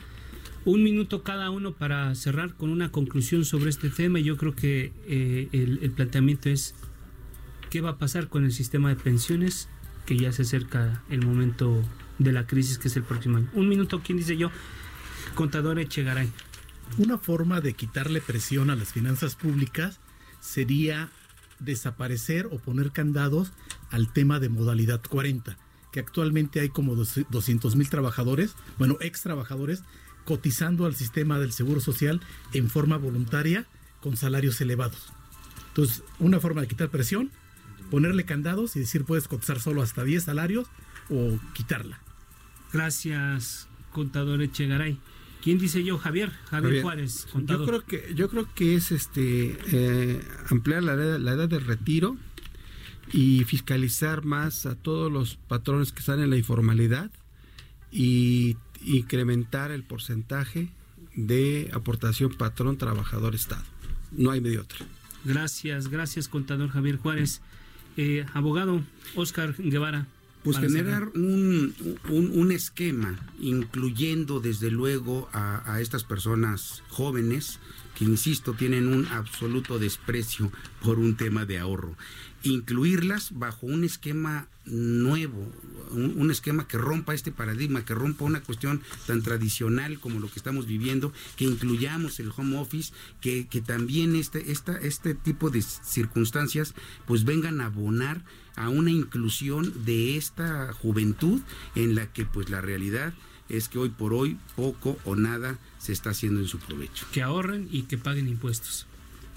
Un 0.65 0.83
minuto 0.83 1.23
cada 1.23 1.49
uno 1.49 1.73
para 1.73 2.13
cerrar 2.15 2.55
con 2.55 2.69
una 2.69 2.91
conclusión 2.91 3.43
sobre 3.43 3.69
este 3.69 3.89
tema. 3.89 4.19
Yo 4.19 4.37
creo 4.37 4.55
que 4.55 4.93
eh, 5.07 5.49
el, 5.51 5.91
planteamiento 5.91 6.49
es 6.49 6.75
qué 7.69 7.81
va 7.81 7.91
a 7.91 7.97
pasar 7.97 8.29
con 8.29 8.45
el 8.45 8.53
sistema 8.53 8.89
de 8.89 8.95
pensiones, 8.95 9.67
que 10.05 10.17
ya 10.17 10.31
se 10.31 10.43
acerca 10.43 11.03
el 11.09 11.25
momento 11.25 11.83
de 12.19 12.31
la 12.31 12.45
crisis 12.47 12.77
que 12.77 12.87
es 12.87 12.95
el 12.95 13.03
próximo 13.03 13.37
año. 13.37 13.49
Un 13.53 13.67
minuto, 13.67 14.01
¿quién 14.05 14.17
dice 14.17 14.37
yo? 14.37 14.51
Contador 15.35 15.79
Echegaray. 15.79 16.29
Una 16.97 17.17
forma 17.17 17.59
de 17.59 17.73
quitarle 17.73 18.21
presión 18.21 18.69
a 18.69 18.75
las 18.75 18.93
finanzas 18.93 19.35
públicas 19.35 19.99
sería 20.43 21.09
desaparecer 21.59 22.47
o 22.47 22.57
poner 22.57 22.91
candados 22.91 23.53
al 23.89 24.11
tema 24.11 24.39
de 24.39 24.49
modalidad 24.49 25.01
40, 25.01 25.57
que 25.91 26.01
actualmente 26.01 26.59
hay 26.59 26.69
como 26.69 26.95
200 26.95 27.75
mil 27.75 27.89
trabajadores, 27.89 28.55
bueno, 28.77 28.97
ex 28.99 29.21
trabajadores 29.21 29.83
cotizando 30.25 30.85
al 30.85 30.95
sistema 30.95 31.39
del 31.39 31.53
Seguro 31.53 31.79
Social 31.79 32.21
en 32.51 32.69
forma 32.69 32.97
voluntaria 32.97 33.65
con 34.01 34.17
salarios 34.17 34.59
elevados. 34.59 35.13
Entonces, 35.69 36.03
una 36.19 36.39
forma 36.39 36.61
de 36.61 36.67
quitar 36.67 36.89
presión, 36.89 37.31
ponerle 37.89 38.25
candados 38.25 38.75
y 38.75 38.79
decir 38.79 39.05
puedes 39.05 39.27
cotizar 39.27 39.61
solo 39.61 39.81
hasta 39.81 40.03
10 40.03 40.23
salarios 40.23 40.67
o 41.09 41.39
quitarla. 41.53 41.99
Gracias, 42.73 43.67
contador 43.91 44.41
Echegaray. 44.41 44.99
¿Quién 45.43 45.57
dice 45.57 45.83
yo? 45.83 45.97
Javier, 45.97 46.31
Javier, 46.49 46.81
Juárez, 46.81 47.27
contador. 47.29 47.61
Yo 47.61 47.67
creo 47.67 47.85
que, 47.85 48.15
yo 48.15 48.29
creo 48.29 48.47
que 48.55 48.75
es 48.75 48.93
este 48.93 49.57
eh, 49.73 50.21
ampliar 50.49 50.83
la 50.83 50.93
edad, 50.93 51.19
la 51.19 51.33
edad 51.33 51.49
de 51.49 51.59
retiro 51.59 52.15
y 53.11 53.43
fiscalizar 53.43 54.23
más 54.23 54.65
a 54.65 54.75
todos 54.75 55.11
los 55.11 55.35
patrones 55.35 55.91
que 55.91 55.99
están 55.99 56.21
en 56.21 56.29
la 56.29 56.37
informalidad 56.37 57.11
y 57.91 58.55
incrementar 58.85 59.71
el 59.71 59.83
porcentaje 59.83 60.69
de 61.13 61.69
aportación 61.73 62.33
patrón 62.33 62.77
trabajador 62.77 63.35
Estado. 63.35 63.65
No 64.13 64.31
hay 64.31 64.39
medio 64.39 64.61
otro. 64.61 64.85
Gracias, 65.25 65.89
gracias 65.89 66.29
contador 66.29 66.69
Javier 66.69 66.97
Juárez. 66.97 67.41
Eh, 67.97 68.25
abogado 68.33 68.81
Oscar 69.15 69.55
Guevara. 69.57 70.07
Pues 70.43 70.57
generar 70.57 71.07
un, 71.15 71.73
un, 72.09 72.51
esquema, 72.51 73.17
incluyendo 73.39 74.41
desde 74.41 74.69
luego 74.69 75.29
a, 75.31 75.73
a 75.73 75.79
estas 75.79 76.03
personas 76.03 76.83
jóvenes 76.89 77.59
que, 77.95 78.05
insisto, 78.05 78.53
tienen 78.53 78.87
un 78.87 79.05
absoluto 79.07 79.79
desprecio 79.79 80.51
por 80.81 80.99
un 80.99 81.15
tema 81.15 81.45
de 81.45 81.59
ahorro. 81.59 81.95
Incluirlas 82.43 83.37
bajo 83.37 83.67
un 83.67 83.83
esquema 83.83 84.47
nuevo, 84.65 85.51
un, 85.91 86.31
esquema 86.31 86.67
que 86.67 86.77
rompa 86.77 87.13
este 87.13 87.31
paradigma, 87.31 87.85
que 87.85 87.93
rompa 87.93 88.25
una 88.25 88.41
cuestión 88.41 88.81
tan 89.07 89.21
tradicional 89.21 89.99
como 89.99 90.19
lo 90.19 90.27
que 90.27 90.39
estamos 90.39 90.65
viviendo, 90.65 91.13
que 91.35 91.45
incluyamos 91.45 92.19
el 92.19 92.31
home 92.35 92.57
office, 92.57 92.93
que, 93.21 93.47
que 93.47 93.61
también 93.61 94.15
este, 94.15 94.51
esta, 94.51 94.77
este 94.77 95.15
tipo 95.15 95.49
de 95.49 95.61
circunstancias 95.61 96.73
pues 97.05 97.25
vengan 97.25 97.61
a 97.61 97.67
abonar 97.67 98.23
a 98.55 98.69
una 98.69 98.91
inclusión 98.91 99.73
de 99.85 100.17
esta 100.17 100.73
juventud 100.73 101.41
en 101.75 101.95
la 101.95 102.11
que 102.11 102.25
pues 102.25 102.49
la 102.49 102.61
realidad 102.61 103.13
es 103.49 103.69
que 103.69 103.79
hoy 103.79 103.89
por 103.89 104.13
hoy 104.13 104.37
poco 104.55 104.97
o 105.05 105.15
nada 105.15 105.57
se 105.77 105.93
está 105.93 106.11
haciendo 106.11 106.39
en 106.39 106.47
su 106.47 106.59
provecho. 106.59 107.05
Que 107.11 107.21
ahorren 107.21 107.67
y 107.71 107.83
que 107.83 107.97
paguen 107.97 108.27
impuestos. 108.27 108.87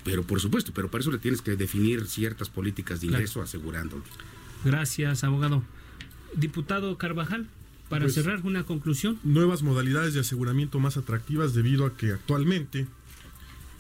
Pero 0.05 0.23
por 0.23 0.41
supuesto, 0.41 0.73
pero 0.73 0.91
para 0.91 1.03
eso 1.03 1.11
le 1.11 1.19
tienes 1.19 1.43
que 1.43 1.57
definir 1.57 2.07
ciertas 2.07 2.49
políticas 2.49 3.01
de 3.01 3.09
ingreso 3.09 3.43
asegurándolo. 3.43 4.05
Gracias, 4.65 5.25
abogado. 5.25 5.63
Diputado 6.35 6.97
Carvajal, 6.97 7.49
para 7.89 8.05
pues, 8.05 8.15
cerrar 8.15 8.41
una 8.45 8.65
conclusión. 8.65 9.19
Nuevas 9.25 9.63
modalidades 9.63 10.15
de 10.15 10.21
aseguramiento 10.21 10.79
más 10.79 10.97
atractivas 10.97 11.55
debido 11.55 11.87
a 11.87 11.97
que 11.97 12.13
actualmente 12.13 12.87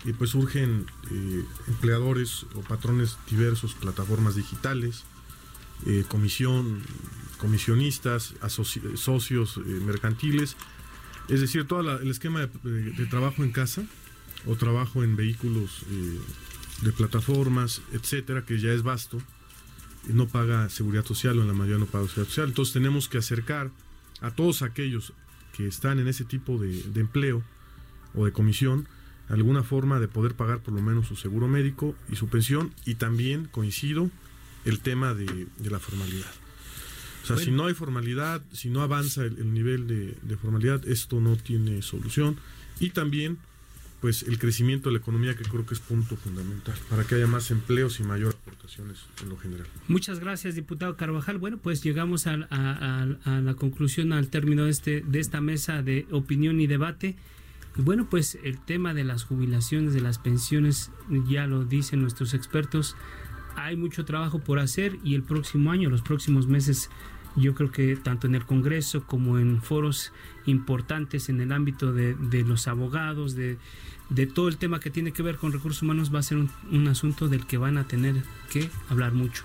eh, 0.04 0.14
pues 0.16 0.30
surgen 0.30 0.86
eh, 1.10 1.44
empleadores 1.68 2.46
o 2.54 2.60
patrones 2.60 3.16
diversos, 3.28 3.74
plataformas 3.74 4.36
digitales, 4.36 5.04
eh, 5.86 6.04
comisión, 6.08 6.80
comisionistas, 7.38 8.34
socios 8.94 9.58
mercantiles, 9.58 10.56
es 11.28 11.40
decir, 11.40 11.66
todo 11.66 11.98
el 11.98 12.10
esquema 12.10 12.48
de 12.62 13.06
trabajo 13.06 13.42
en 13.42 13.52
casa 13.52 13.84
o 14.46 14.56
trabajo 14.56 15.02
en 15.02 15.16
vehículos 15.16 15.82
eh, 15.90 16.18
de 16.82 16.92
plataformas, 16.92 17.82
etcétera, 17.92 18.44
que 18.44 18.58
ya 18.58 18.72
es 18.72 18.82
vasto, 18.82 19.20
no 20.08 20.28
paga 20.28 20.68
seguridad 20.68 21.04
social 21.04 21.38
o 21.38 21.42
en 21.42 21.48
la 21.48 21.54
mayoría 21.54 21.78
no 21.78 21.86
paga 21.86 22.06
seguridad 22.06 22.28
social. 22.28 22.48
Entonces 22.48 22.72
tenemos 22.72 23.08
que 23.08 23.18
acercar 23.18 23.70
a 24.20 24.30
todos 24.30 24.62
aquellos 24.62 25.12
que 25.56 25.66
están 25.66 25.98
en 25.98 26.06
ese 26.06 26.24
tipo 26.24 26.58
de, 26.58 26.82
empleo 26.94 27.42
o 28.14 28.24
de 28.24 28.32
comisión 28.32 28.86
alguna 29.28 29.64
forma 29.64 29.98
de 29.98 30.06
poder 30.06 30.34
pagar 30.34 30.60
por 30.60 30.72
lo 30.72 30.80
menos 30.80 31.08
su 31.08 31.16
seguro 31.16 31.48
médico 31.48 31.96
y 32.08 32.14
su 32.14 32.28
pensión 32.28 32.72
y 32.84 32.94
también 32.94 33.46
coincido 33.46 34.08
el 34.64 34.78
tema 34.78 35.14
de, 35.14 35.48
la 35.68 35.80
formalidad. 35.80 36.30
O 37.34 37.36
sea, 37.36 37.44
si 37.44 37.50
no 37.50 37.66
hay 37.66 37.74
formalidad, 37.74 38.42
si 38.52 38.68
no 38.68 38.82
avanza 38.82 39.24
el, 39.24 39.52
nivel 39.52 39.86
de, 39.86 40.16
de, 40.22 40.36
formalidad, 40.36 40.86
esto 40.88 41.20
no 41.20 41.36
tiene 41.36 41.82
solución. 41.82 42.36
Y 42.78 42.90
también 42.90 43.38
pues 44.00 44.22
el 44.24 44.38
crecimiento 44.38 44.88
de 44.88 44.94
la 44.94 44.98
economía 44.98 45.34
que 45.34 45.44
creo 45.44 45.64
que 45.64 45.74
es 45.74 45.80
punto 45.80 46.16
fundamental 46.16 46.74
para 46.90 47.04
que 47.04 47.14
haya 47.14 47.26
más 47.26 47.50
empleos 47.50 47.98
y 47.98 48.02
mayor 48.02 48.36
aportaciones 48.40 48.98
en 49.22 49.30
lo 49.30 49.36
general. 49.36 49.66
Muchas 49.88 50.20
gracias, 50.20 50.54
diputado 50.54 50.96
Carvajal. 50.96 51.38
Bueno, 51.38 51.58
pues 51.58 51.82
llegamos 51.82 52.26
a, 52.26 52.36
la 52.36 53.54
conclusión, 53.56 54.12
al 54.12 54.28
término 54.28 54.64
de, 54.64 54.70
este, 54.70 55.00
de 55.00 55.18
esta 55.18 55.40
mesa 55.40 55.82
de 55.82 56.06
opinión 56.10 56.60
y 56.60 56.66
debate. 56.66 57.16
Y 57.76 57.82
bueno, 57.82 58.08
pues 58.08 58.38
el 58.44 58.58
tema 58.60 58.94
de 58.94 59.04
las 59.04 59.24
jubilaciones, 59.24 59.92
de 59.92 60.00
las 60.00 60.18
pensiones, 60.18 60.90
ya 61.28 61.46
lo 61.46 61.64
dicen 61.64 62.00
nuestros 62.00 62.34
expertos, 62.34 62.96
hay 63.56 63.76
mucho 63.76 64.04
trabajo 64.04 64.38
por 64.38 64.58
hacer 64.58 64.98
y 65.02 65.14
el 65.14 65.22
próximo 65.22 65.72
año, 65.72 65.88
los 65.90 66.02
próximos 66.02 66.46
meses, 66.46 66.90
yo 67.36 67.54
creo 67.54 67.70
que 67.70 67.96
tanto 67.96 68.26
en 68.26 68.34
el 68.34 68.44
Congreso 68.44 69.04
como 69.06 69.38
en 69.38 69.62
foros 69.62 70.12
importantes 70.46 71.28
en 71.28 71.40
el 71.40 71.52
ámbito 71.52 71.92
de, 71.92 72.44
los 72.44 72.66
abogados, 72.68 73.34
de, 73.34 73.58
de, 74.10 74.26
todo 74.26 74.48
el 74.48 74.56
tema 74.56 74.80
que 74.80 74.90
tiene 74.90 75.12
que 75.12 75.22
ver 75.22 75.36
con 75.36 75.52
recursos 75.52 75.82
humanos, 75.82 76.14
va 76.14 76.20
a 76.20 76.22
ser 76.22 76.38
un 76.38 76.88
asunto 76.88 77.28
del 77.28 77.46
que 77.46 77.58
van 77.58 77.76
a 77.78 77.86
tener 77.86 78.22
que 78.50 78.70
hablar 78.88 79.12
mucho. 79.12 79.44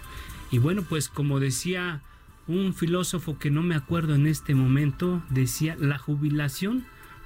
Y 0.52 0.60
bueno, 0.60 0.84
pues 0.84 1.10
como 1.10 1.40
decía 1.40 2.02
un 2.48 2.74
filósofo 2.74 3.38
que 3.38 3.52
no 3.52 3.64
me 3.64 3.76
acuerdo 3.76 4.16
en 4.16 4.28
este 4.28 4.56
momento, 4.56 5.24
decía, 5.30 5.76
la 5.80 5.98
jubilación 5.98 6.86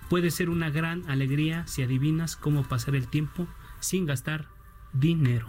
puede 0.10 0.30
ser 0.30 0.50
una 0.50 0.70
gran 0.70 1.10
alegría 1.10 1.66
si 1.68 1.82
adivinas 1.82 2.36
cómo 2.36 2.64
pasar 2.64 2.96
el 2.96 3.08
tiempo 3.08 3.48
sin 3.80 4.06
gastar 4.06 4.48
dinero. 4.94 5.48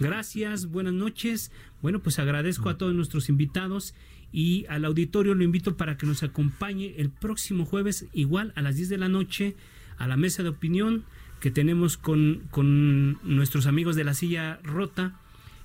Gracias, 0.00 0.66
buenas 0.66 0.94
noches. 0.94 1.52
Bueno, 1.80 2.00
pues 2.00 2.18
agradezco 2.18 2.68
a 2.68 2.76
todos 2.76 2.94
nuestros 2.94 3.28
invitados 3.28 3.94
y 4.34 4.66
al 4.68 4.84
auditorio 4.84 5.36
lo 5.36 5.44
invito 5.44 5.76
para 5.76 5.96
que 5.96 6.06
nos 6.06 6.24
acompañe 6.24 6.96
el 6.96 7.08
próximo 7.08 7.64
jueves 7.64 8.06
igual 8.12 8.52
a 8.56 8.62
las 8.62 8.74
10 8.74 8.88
de 8.88 8.98
la 8.98 9.08
noche 9.08 9.54
a 9.96 10.08
la 10.08 10.16
mesa 10.16 10.42
de 10.42 10.48
opinión 10.48 11.04
que 11.38 11.52
tenemos 11.52 11.96
con, 11.96 12.42
con 12.50 13.20
nuestros 13.22 13.68
amigos 13.68 13.94
de 13.94 14.02
la 14.02 14.12
silla 14.12 14.58
rota 14.64 15.14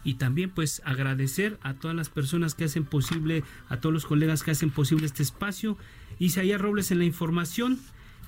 y 0.04 0.14
también 0.14 0.52
pues 0.52 0.84
agradecer 0.86 1.58
a 1.64 1.74
todas 1.74 1.98
las 1.98 2.10
personas 2.10 2.54
que 2.54 2.66
hacen 2.66 2.86
posible, 2.86 3.44
a 3.70 3.78
todos 3.80 3.92
los 3.92 4.06
colegas 4.06 4.44
que 4.44 4.52
hacen 4.52 4.70
posible 4.70 5.08
este 5.08 5.24
espacio. 5.24 5.76
Isaías 6.20 6.62
Robles 6.62 6.92
en 6.92 7.00
la 7.00 7.06
información, 7.06 7.80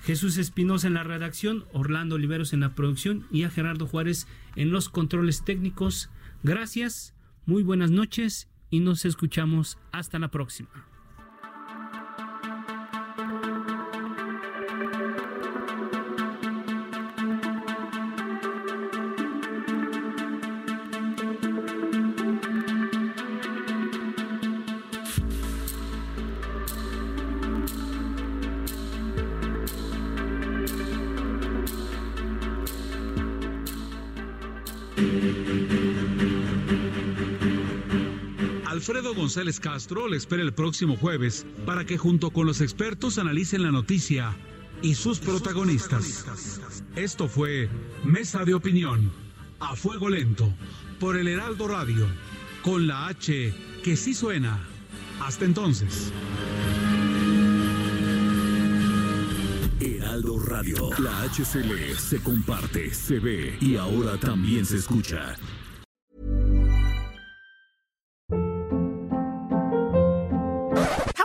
Jesús 0.02 0.38
Espinosa 0.38 0.88
en 0.88 0.94
la 0.94 1.04
redacción, 1.04 1.66
Orlando 1.72 2.16
Oliveros 2.16 2.52
en 2.52 2.60
la 2.60 2.74
producción 2.74 3.26
y 3.30 3.44
a 3.44 3.50
Gerardo 3.50 3.86
Juárez 3.86 4.26
en 4.56 4.72
los 4.72 4.88
controles 4.88 5.44
técnicos. 5.44 6.10
Gracias, 6.42 7.14
muy 7.46 7.62
buenas 7.62 7.92
noches 7.92 8.51
y 8.72 8.80
nos 8.80 9.04
escuchamos 9.04 9.78
hasta 9.92 10.18
la 10.18 10.28
próxima. 10.28 10.91
González 39.22 39.60
Castro 39.60 40.08
le 40.08 40.16
espera 40.16 40.42
el 40.42 40.52
próximo 40.52 40.96
jueves 40.96 41.46
para 41.64 41.84
que 41.84 41.96
junto 41.96 42.30
con 42.30 42.44
los 42.44 42.60
expertos 42.60 43.18
analicen 43.18 43.62
la 43.62 43.70
noticia 43.70 44.34
y 44.82 44.96
sus 44.96 45.20
protagonistas. 45.20 46.26
Esto 46.96 47.28
fue 47.28 47.70
Mesa 48.02 48.44
de 48.44 48.54
Opinión, 48.54 49.12
a 49.60 49.76
fuego 49.76 50.08
lento, 50.08 50.52
por 50.98 51.16
el 51.16 51.28
Heraldo 51.28 51.68
Radio, 51.68 52.08
con 52.62 52.88
la 52.88 53.06
H 53.06 53.54
que 53.84 53.96
sí 53.96 54.12
suena. 54.12 54.58
Hasta 55.20 55.44
entonces. 55.44 56.12
Heraldo 59.78 60.40
Radio, 60.40 60.90
la 60.98 61.28
HCL 61.28 61.96
se 61.96 62.20
comparte, 62.20 62.92
se 62.92 63.20
ve 63.20 63.56
y 63.60 63.76
ahora 63.76 64.18
también 64.18 64.66
se 64.66 64.78
escucha. 64.78 65.36